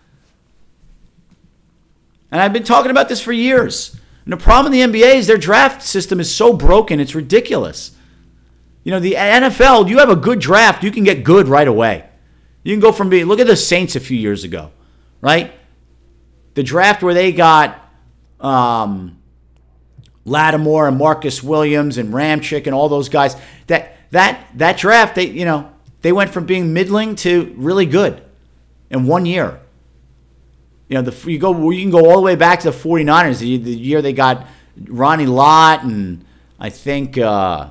And 2.30 2.40
I've 2.40 2.52
been 2.52 2.64
talking 2.64 2.90
about 2.90 3.08
this 3.08 3.20
for 3.20 3.32
years. 3.32 3.96
And 4.24 4.32
the 4.32 4.36
problem 4.36 4.72
in 4.72 4.92
the 4.92 5.00
NBA 5.00 5.14
is 5.16 5.26
their 5.26 5.36
draft 5.36 5.82
system 5.82 6.20
is 6.20 6.34
so 6.34 6.52
broken, 6.52 7.00
it's 7.00 7.14
ridiculous. 7.14 7.92
You 8.84 8.92
know, 8.92 9.00
the 9.00 9.14
NFL, 9.14 9.88
you 9.88 9.98
have 9.98 10.10
a 10.10 10.16
good 10.16 10.40
draft, 10.40 10.82
you 10.82 10.90
can 10.90 11.04
get 11.04 11.24
good 11.24 11.48
right 11.48 11.68
away. 11.68 12.08
You 12.64 12.72
can 12.72 12.80
go 12.80 12.92
from 12.92 13.08
being, 13.08 13.26
look 13.26 13.40
at 13.40 13.46
the 13.46 13.56
Saints 13.56 13.96
a 13.96 14.00
few 14.00 14.16
years 14.16 14.44
ago, 14.44 14.70
right? 15.20 15.52
The 16.54 16.62
draft 16.62 17.02
where 17.02 17.14
they 17.14 17.32
got 17.32 17.78
um, 18.40 19.22
Lattimore 20.24 20.88
and 20.88 20.96
Marcus 20.96 21.42
Williams 21.42 21.98
and 21.98 22.12
Ramczyk 22.12 22.66
and 22.66 22.74
all 22.74 22.88
those 22.88 23.08
guys. 23.08 23.36
That 23.66 23.96
that 24.10 24.46
that 24.56 24.76
draft, 24.76 25.14
they 25.14 25.26
you 25.26 25.44
know 25.44 25.72
they 26.02 26.12
went 26.12 26.30
from 26.30 26.46
being 26.46 26.72
middling 26.72 27.16
to 27.16 27.54
really 27.56 27.86
good 27.86 28.22
in 28.90 29.06
one 29.06 29.26
year. 29.26 29.60
You 30.92 30.98
know, 30.98 31.10
the 31.10 31.30
you 31.30 31.38
go 31.38 31.70
you 31.70 31.80
can 31.80 31.90
go 31.90 32.10
all 32.10 32.16
the 32.16 32.20
way 32.20 32.36
back 32.36 32.60
to 32.60 32.70
the 32.70 32.76
49ers, 32.76 33.38
the, 33.38 33.56
the 33.56 33.70
year 33.70 34.02
they 34.02 34.12
got 34.12 34.46
Ronnie 34.76 35.24
Lott 35.24 35.84
and 35.84 36.22
I 36.60 36.68
think 36.68 37.16
uh, 37.16 37.70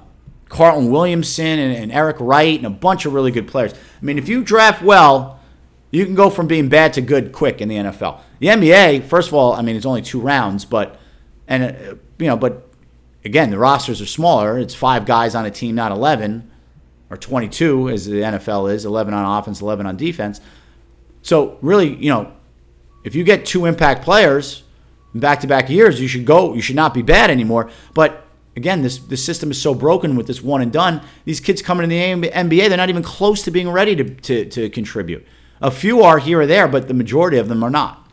Carlton 0.50 0.90
Williamson 0.90 1.60
and, 1.60 1.78
and 1.78 1.92
Eric 1.92 2.18
Wright 2.20 2.58
and 2.58 2.66
a 2.66 2.72
bunch 2.72 3.06
of 3.06 3.14
really 3.14 3.30
good 3.30 3.48
players. 3.48 3.76
I 3.76 4.04
mean, 4.04 4.18
if 4.18 4.28
you 4.28 4.44
draft 4.44 4.82
well, 4.82 5.40
you 5.92 6.04
can 6.04 6.16
go 6.16 6.32
from 6.32 6.48
being 6.48 6.68
bad 6.68 6.94
to 6.94 7.02
good 7.02 7.32
quick 7.32 7.62
in 7.62 7.70
the 7.70 7.76
NFL. 7.76 8.22
The 8.40 8.48
NBA, 8.48 9.04
first 9.04 9.28
of 9.28 9.36
all, 9.36 9.54
I 9.54 9.62
mean, 9.62 9.76
it's 9.76 9.86
only 9.86 10.02
two 10.02 10.20
rounds, 10.20 10.66
but 10.66 11.00
and 11.48 11.64
uh, 11.64 11.96
you 12.18 12.26
know, 12.26 12.38
but 12.38 12.72
again, 13.24 13.52
the 13.52 13.60
rosters 13.60 14.02
are 14.02 14.08
smaller. 14.08 14.58
It's 14.58 14.74
five 14.74 15.06
guys 15.06 15.36
on 15.36 15.46
a 15.46 15.52
team, 15.52 15.76
not 15.76 15.92
11 15.92 16.50
or 17.12 17.18
22 17.18 17.90
as 17.90 18.08
the 18.08 18.14
NFL 18.14 18.74
is 18.74 18.84
11 18.84 19.14
on 19.14 19.40
offense, 19.40 19.62
11 19.62 19.86
on 19.86 19.96
defense. 19.96 20.42
So 21.22 21.60
really, 21.62 21.94
you 21.98 22.10
know, 22.10 22.34
if 23.04 23.16
you 23.16 23.24
get 23.24 23.46
two 23.46 23.66
impact 23.66 24.04
players 24.04 24.64
back 25.14 25.40
to 25.42 25.48
back 25.48 25.70
years, 25.70 26.00
you 26.00 26.08
should 26.08 26.26
go. 26.26 26.54
You 26.54 26.62
should 26.62 26.76
not 26.76 26.94
be 26.94 27.02
bad 27.02 27.30
anymore. 27.30 27.70
But 27.94 28.26
again, 28.56 28.82
this 28.82 28.98
this 28.98 29.24
system 29.24 29.52
is 29.52 29.62
so 29.62 29.74
broken 29.74 30.16
with 30.16 30.28
this 30.28 30.42
one 30.42 30.62
and 30.62 30.72
done. 30.72 31.02
These 31.26 31.40
kids 31.40 31.62
coming 31.62 31.90
in 31.90 32.22
the 32.22 32.30
NBA, 32.30 32.70
they're 32.70 32.78
not 32.78 32.90
even 32.90 33.04
close 33.04 33.44
to 33.44 33.52
being 33.52 33.70
ready 33.70 33.96
to, 33.96 34.04
to, 34.04 34.46
to 34.46 34.70
contribute. 34.70 35.26
A 35.62 35.72
few 35.72 36.02
are 36.02 36.20
here 36.20 36.42
or 36.42 36.46
there, 36.48 36.68
but 36.68 36.88
the 36.88 36.94
majority 36.94 37.38
of 37.38 37.48
them 37.48 37.64
are 37.64 37.70
not. 37.70 38.10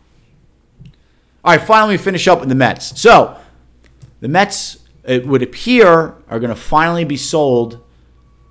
All 1.44 1.56
right, 1.56 1.60
finally, 1.60 1.94
we 1.94 1.98
finish 1.98 2.28
up 2.28 2.40
with 2.40 2.48
the 2.48 2.54
Mets. 2.54 3.00
So 3.00 3.38
the 4.20 4.28
Mets, 4.28 4.78
it 5.04 5.26
would 5.26 5.42
appear, 5.42 6.16
are 6.28 6.38
going 6.40 6.50
to 6.50 6.56
finally 6.56 7.04
be 7.04 7.16
sold 7.16 7.82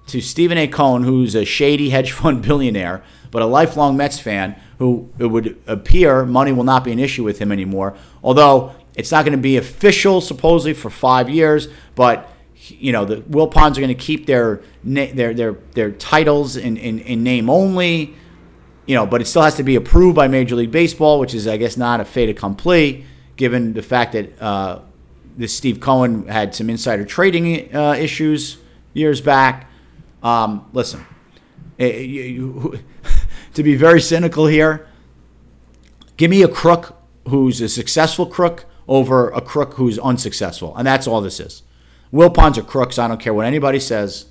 to 0.07 0.21
Steven 0.21 0.57
A. 0.57 0.67
Cohen, 0.67 1.03
who's 1.03 1.35
a 1.35 1.45
shady 1.45 1.89
hedge 1.89 2.11
fund 2.11 2.41
billionaire, 2.47 3.03
but 3.31 3.41
a 3.41 3.45
lifelong 3.45 3.97
Mets 3.97 4.19
fan, 4.19 4.59
who 4.79 5.09
it 5.19 5.27
would 5.27 5.61
appear 5.67 6.25
money 6.25 6.51
will 6.51 6.63
not 6.63 6.83
be 6.83 6.91
an 6.91 6.99
issue 6.99 7.23
with 7.23 7.39
him 7.39 7.51
anymore. 7.51 7.95
Although 8.23 8.73
it's 8.95 9.11
not 9.11 9.25
going 9.25 9.37
to 9.37 9.41
be 9.41 9.57
official, 9.57 10.21
supposedly, 10.21 10.73
for 10.73 10.89
five 10.89 11.29
years, 11.29 11.67
but 11.95 12.29
you 12.69 12.91
know 12.91 13.05
the 13.05 13.17
Wilpons 13.17 13.77
are 13.77 13.81
going 13.81 13.87
to 13.89 13.93
keep 13.93 14.25
their 14.25 14.61
their 14.83 15.33
their 15.33 15.53
their 15.73 15.91
titles 15.91 16.57
in, 16.57 16.77
in, 16.77 16.99
in 16.99 17.23
name 17.23 17.49
only. 17.49 18.15
You 18.85 18.95
know, 18.95 19.05
but 19.05 19.19
it 19.21 19.25
still 19.25 19.41
has 19.41 19.55
to 19.55 19.63
be 19.63 19.75
approved 19.75 20.15
by 20.15 20.29
Major 20.29 20.55
League 20.55 20.71
Baseball, 20.71 21.19
which 21.19 21.33
is, 21.33 21.45
I 21.45 21.57
guess, 21.57 21.75
not 21.75 21.99
a 21.99 22.05
fait 22.05 22.29
accompli, 22.29 23.05
given 23.35 23.73
the 23.73 23.81
fact 23.81 24.13
that 24.13 24.41
uh, 24.41 24.79
this 25.35 25.53
Steve 25.53 25.81
Cohen 25.81 26.25
had 26.29 26.55
some 26.55 26.69
insider 26.69 27.03
trading 27.03 27.75
uh, 27.75 27.97
issues 27.99 28.57
years 28.93 29.19
back. 29.19 29.69
Um, 30.23 30.69
listen, 30.73 31.05
you, 31.77 31.85
eh, 31.85 31.97
you, 31.97 32.79
to 33.53 33.63
be 33.63 33.75
very 33.75 34.01
cynical 34.01 34.47
here, 34.47 34.87
give 36.17 36.29
me 36.29 36.41
a 36.43 36.47
crook 36.47 36.97
who's 37.27 37.61
a 37.61 37.69
successful 37.69 38.25
crook 38.25 38.65
over 38.87 39.29
a 39.29 39.41
crook 39.41 39.73
who's 39.73 39.99
unsuccessful, 39.99 40.75
and 40.75 40.87
that's 40.87 41.07
all 41.07 41.21
this 41.21 41.39
is. 41.39 41.63
Will 42.11 42.29
Wilpons 42.29 42.57
are 42.57 42.63
crooks. 42.63 42.97
I 42.97 43.07
don't 43.07 43.19
care 43.19 43.33
what 43.33 43.45
anybody 43.45 43.79
says. 43.79 44.27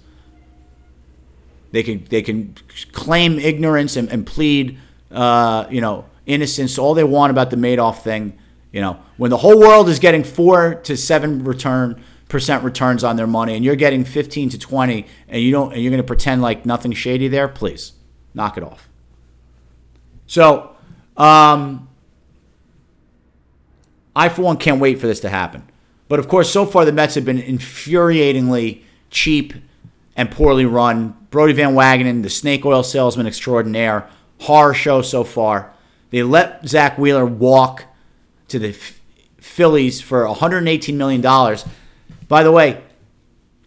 They 1.73 1.83
can 1.83 2.05
they 2.05 2.23
can 2.23 2.55
claim 2.93 3.39
ignorance 3.39 3.97
and, 3.97 4.11
and 4.11 4.27
plead, 4.27 4.79
uh, 5.11 5.67
you 5.71 5.81
know, 5.81 6.07
innocence 6.25 6.79
all 6.79 6.95
they 6.95 7.05
want 7.05 7.31
about 7.31 7.51
the 7.51 7.57
Madoff 7.57 8.03
thing. 8.03 8.39
You 8.73 8.81
know, 8.81 9.01
when 9.17 9.31
the 9.31 9.37
whole 9.39 9.59
world 9.59 9.89
is 9.89 9.99
getting 9.99 10.25
four 10.25 10.77
to 10.85 10.97
seven 10.97 11.45
return 11.45 12.03
percent 12.29 12.65
returns 12.65 13.05
on 13.05 13.17
their 13.17 13.27
money, 13.27 13.55
and 13.55 13.65
you're 13.65 13.77
getting 13.77 14.05
15 14.05 14.51
to 14.51 14.59
20, 14.59 15.07
and 15.29 15.43
you 15.43 15.53
don't, 15.53 15.73
and 15.73 15.83
you're 15.83 15.91
going 15.91 16.03
to 16.03 16.07
pretend 16.07 16.43
like 16.43 16.67
nothing 16.67 16.93
shady 16.93 17.29
there, 17.29 17.49
please 17.49 17.93
knock 18.35 18.57
it 18.57 18.63
off. 18.63 18.89
So, 20.27 20.75
um, 21.17 21.89
I 24.15 24.29
for 24.29 24.43
one 24.43 24.57
can't 24.57 24.81
wait 24.81 24.99
for 24.99 25.07
this 25.07 25.21
to 25.21 25.29
happen. 25.29 25.69
But 26.09 26.19
of 26.19 26.29
course, 26.29 26.51
so 26.51 26.67
far 26.67 26.85
the 26.85 26.93
Mets 26.93 27.15
have 27.17 27.25
been 27.25 27.41
infuriatingly 27.41 28.83
cheap 29.11 29.55
and 30.17 30.31
poorly 30.31 30.65
run. 30.65 31.17
Brodie 31.31 31.53
Van 31.53 31.75
Wagenen, 31.75 32.23
the 32.23 32.31
snake 32.31 32.65
oil 32.65 32.83
salesman 32.83 33.27
extraordinaire, 33.27 34.09
horror 34.41 34.75
show 34.75 35.03
so 35.03 35.25
far. 35.25 35.73
They 36.11 36.23
let 36.23 36.67
Zack 36.67 36.97
Wheeler 36.99 37.27
walk 37.27 37.85
to 38.49 38.59
the 38.59 38.73
Phillies 39.39 40.01
for 40.01 40.25
$118 40.25 40.95
million. 40.95 41.23
By 42.29 42.43
the 42.43 42.53
way, 42.53 42.83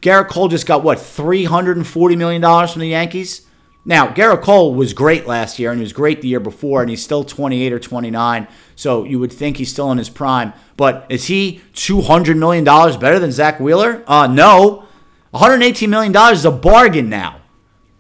Gerrit 0.02 0.30
Cole 0.30 0.48
just 0.48 0.66
got 0.66 0.84
what, 0.84 0.98
$340 0.98 2.18
million 2.18 2.42
from 2.68 2.80
the 2.80 2.88
Yankees? 2.88 3.46
Now, 3.86 4.08
Gerrit 4.08 4.42
Cole 4.42 4.76
was 4.76 4.94
great 4.94 5.26
last 5.26 5.58
year 5.58 5.72
and 5.72 5.80
he 5.80 5.84
was 5.84 5.94
great 5.94 6.22
the 6.22 6.28
year 6.28 6.40
before, 6.40 6.82
and 6.82 6.90
he's 6.90 7.04
still 7.04 7.24
28 7.24 7.74
or 7.74 7.80
29. 7.80 8.48
So 8.76 9.04
you 9.04 9.20
would 9.20 9.34
think 9.34 9.58
he's 9.58 9.72
still 9.72 9.92
in 9.92 9.98
his 9.98 10.10
prime. 10.10 10.54
But 10.78 11.06
is 11.10 11.26
he 11.26 11.62
$200 11.74 12.38
million 12.38 12.64
better 12.64 13.20
than 13.20 13.32
Zack 13.32 13.60
Wheeler? 13.60 14.04
Uh, 14.08 14.28
no. 14.28 14.86
$118 15.34 15.90
million 15.90 16.16
is 16.34 16.46
a 16.46 16.52
bargain 16.52 17.10
now. 17.10 17.39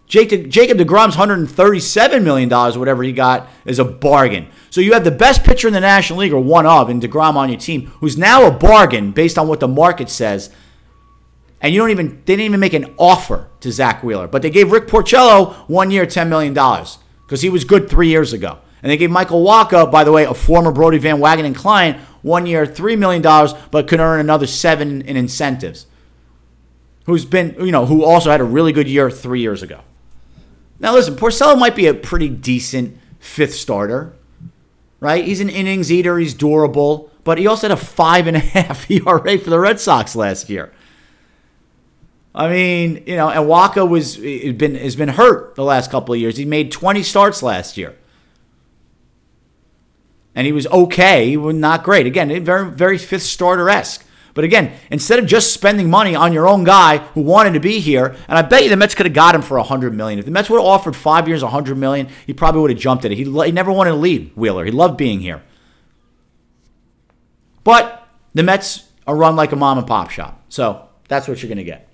Jacob, 0.10 0.49
Jacob 0.49 0.80
DeGrom's 0.80 1.16
$137 1.16 2.24
million, 2.24 2.49
whatever 2.49 3.03
he 3.03 3.14
got, 3.14 3.47
is 3.64 3.78
a 3.78 3.86
bargain. 3.86 4.47
So 4.72 4.82
you 4.82 4.93
have 4.93 5.03
the 5.03 5.12
best 5.12 5.43
pitcher 5.43 5.68
in 5.68 5.74
the 5.74 5.80
National 5.80 6.20
League, 6.20 6.34
or 6.34 6.39
one 6.39 6.66
of, 6.66 6.89
in 6.89 6.99
DeGrom 6.99 7.36
on 7.36 7.47
your 7.47 7.60
team, 7.60 7.86
who's 7.99 8.18
now 8.18 8.47
a 8.47 8.51
bargain 8.51 9.12
based 9.12 9.38
on 9.38 9.47
what 9.47 9.60
the 9.60 9.68
market 9.68 10.10
says. 10.10 10.49
And 11.62 11.74
you 11.74 11.80
don't 11.80 11.91
even, 11.91 12.24
they 12.26 12.36
didn't 12.36 12.45
even 12.45 12.60
make 12.60 12.74
an 12.74 12.95
offer 12.97 13.49
to 13.60 13.72
Zack 13.72 14.01
Wheeler. 14.03 14.28
But 14.28 14.41
they 14.41 14.49
gave 14.49 14.72
Rick 14.72 14.88
Porcello 14.88 15.53
one 15.70 15.91
year, 15.91 16.07
$10 16.07 16.28
million, 16.28 16.55
because 16.55 17.43
he 17.43 17.49
was 17.51 17.64
good 17.64 17.88
three 17.88 18.07
years 18.07 18.34
ago. 18.34 18.57
And 18.82 18.89
they 18.89 18.97
gave 18.97 19.12
Michael 19.12 19.45
Wacha, 19.45 19.91
by 19.91 20.03
the 20.03 20.12
way, 20.12 20.24
a 20.24 20.34
former 20.34 20.72
Brodie 20.72 20.97
Van 20.97 21.20
Wagenen 21.20 21.53
client, 21.53 21.99
one 22.24 22.47
year, 22.47 22.66
$3 22.66 22.97
million, 22.97 23.22
but 23.70 23.88
could 23.88 23.99
earn 23.99 24.20
another 24.20 24.47
seven 24.47 25.03
in 25.03 25.16
incentives. 25.16 25.86
Who's 27.05 27.26
been, 27.26 27.55
you 27.60 27.72
know, 27.72 27.86
who 27.86 28.03
also 28.03 28.32
had 28.32 28.41
a 28.41 28.45
really 28.45 28.72
good 28.72 28.88
year 28.88 29.12
three 29.12 29.41
years 29.41 29.62
ago. 29.62 29.82
Now, 30.80 30.93
listen, 30.93 31.15
Porcello 31.15 31.57
might 31.57 31.75
be 31.75 31.88
a 31.88 31.93
pretty 31.93 32.30
decent 32.30 32.97
fifth 33.19 33.53
starter, 33.53 34.13
right? 34.99 35.25
He's 35.25 35.41
an 35.41 35.49
innings 35.49 35.91
eater, 35.91 36.17
he's 36.17 36.34
durable, 36.34 37.11
but 37.23 37.38
he 37.38 37.47
also 37.47 37.67
had 37.67 37.77
a 37.77 37.82
five 37.82 38.27
and 38.27 38.38
a 38.38 38.39
half 38.39 38.89
ERA 38.91 39.38
for 39.38 39.49
the 39.49 39.59
Red 39.59 39.80
Sox 39.80 40.15
last 40.15 40.49
year. 40.49 40.71
I 42.34 42.49
mean, 42.49 43.03
you 43.05 43.15
know, 43.15 43.30
and 43.30 43.49
Wacha 43.49 43.88
was 43.88 44.17
been 44.17 44.75
has 44.75 44.95
been 44.95 45.09
hurt 45.09 45.55
the 45.55 45.63
last 45.63 45.91
couple 45.91 46.13
of 46.13 46.19
years. 46.19 46.38
He 46.38 46.45
made 46.45 46.71
20 46.71 47.03
starts 47.03 47.43
last 47.43 47.75
year. 47.75 47.95
And 50.36 50.45
he 50.45 50.53
was 50.53 50.67
okay, 50.67 51.27
he 51.27 51.38
was 51.38 51.55
not 51.55 51.84
great. 51.84 52.05
Again, 52.05 52.43
very 52.45 52.69
very 52.69 52.97
fifth 52.97 53.23
starter 53.23 53.69
esque. 53.69 54.05
But 54.39 54.45
again, 54.45 54.71
instead 54.89 55.19
of 55.19 55.25
just 55.25 55.53
spending 55.53 55.89
money 55.89 56.15
on 56.15 56.31
your 56.31 56.47
own 56.47 56.63
guy 56.63 56.99
who 56.99 57.19
wanted 57.19 57.55
to 57.55 57.59
be 57.59 57.81
here, 57.81 58.15
and 58.29 58.37
I 58.37 58.41
bet 58.41 58.63
you 58.63 58.69
the 58.69 58.77
Mets 58.77 58.95
could 58.95 59.05
have 59.05 59.11
got 59.11 59.35
him 59.35 59.41
for 59.41 59.57
a 59.57 59.63
hundred 59.63 59.93
million. 59.93 60.17
If 60.17 60.23
the 60.23 60.31
Mets 60.31 60.49
would 60.49 60.59
have 60.59 60.65
offered 60.65 60.95
five 60.95 61.27
years, 61.27 61.43
a 61.43 61.49
hundred 61.49 61.77
million, 61.77 62.07
he 62.25 62.31
probably 62.31 62.61
would 62.61 62.71
have 62.71 62.79
jumped 62.79 63.03
at 63.03 63.11
it. 63.11 63.15
He, 63.15 63.25
he 63.25 63.51
never 63.51 63.69
wanted 63.69 63.89
to 63.89 63.97
leave 63.97 64.31
Wheeler. 64.37 64.63
He 64.63 64.71
loved 64.71 64.95
being 64.95 65.19
here. 65.19 65.43
But 67.65 68.07
the 68.33 68.41
Mets 68.43 68.85
are 69.05 69.13
run 69.13 69.35
like 69.35 69.51
a 69.51 69.57
mom 69.57 69.77
and 69.77 69.85
pop 69.85 70.09
shop, 70.09 70.41
so 70.47 70.87
that's 71.09 71.27
what 71.27 71.43
you're 71.43 71.49
going 71.49 71.57
to 71.57 71.65
get. 71.65 71.89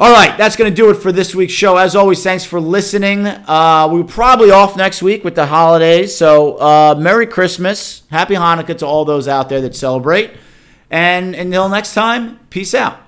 All 0.00 0.12
right, 0.12 0.36
that's 0.36 0.56
going 0.56 0.68
to 0.68 0.74
do 0.74 0.90
it 0.90 0.94
for 0.94 1.12
this 1.12 1.36
week's 1.36 1.52
show. 1.52 1.76
As 1.76 1.94
always, 1.94 2.20
thanks 2.20 2.44
for 2.44 2.60
listening. 2.60 3.28
Uh, 3.28 3.88
we're 3.92 4.02
probably 4.02 4.50
off 4.50 4.76
next 4.76 5.02
week 5.02 5.22
with 5.22 5.36
the 5.36 5.46
holidays, 5.46 6.16
so 6.16 6.56
uh, 6.56 6.96
Merry 6.98 7.28
Christmas, 7.28 8.02
Happy 8.10 8.34
Hanukkah 8.34 8.76
to 8.78 8.86
all 8.86 9.04
those 9.04 9.28
out 9.28 9.48
there 9.48 9.60
that 9.60 9.76
celebrate. 9.76 10.32
And 10.90 11.34
until 11.34 11.68
next 11.68 11.94
time, 11.94 12.38
peace 12.50 12.74
out. 12.74 13.05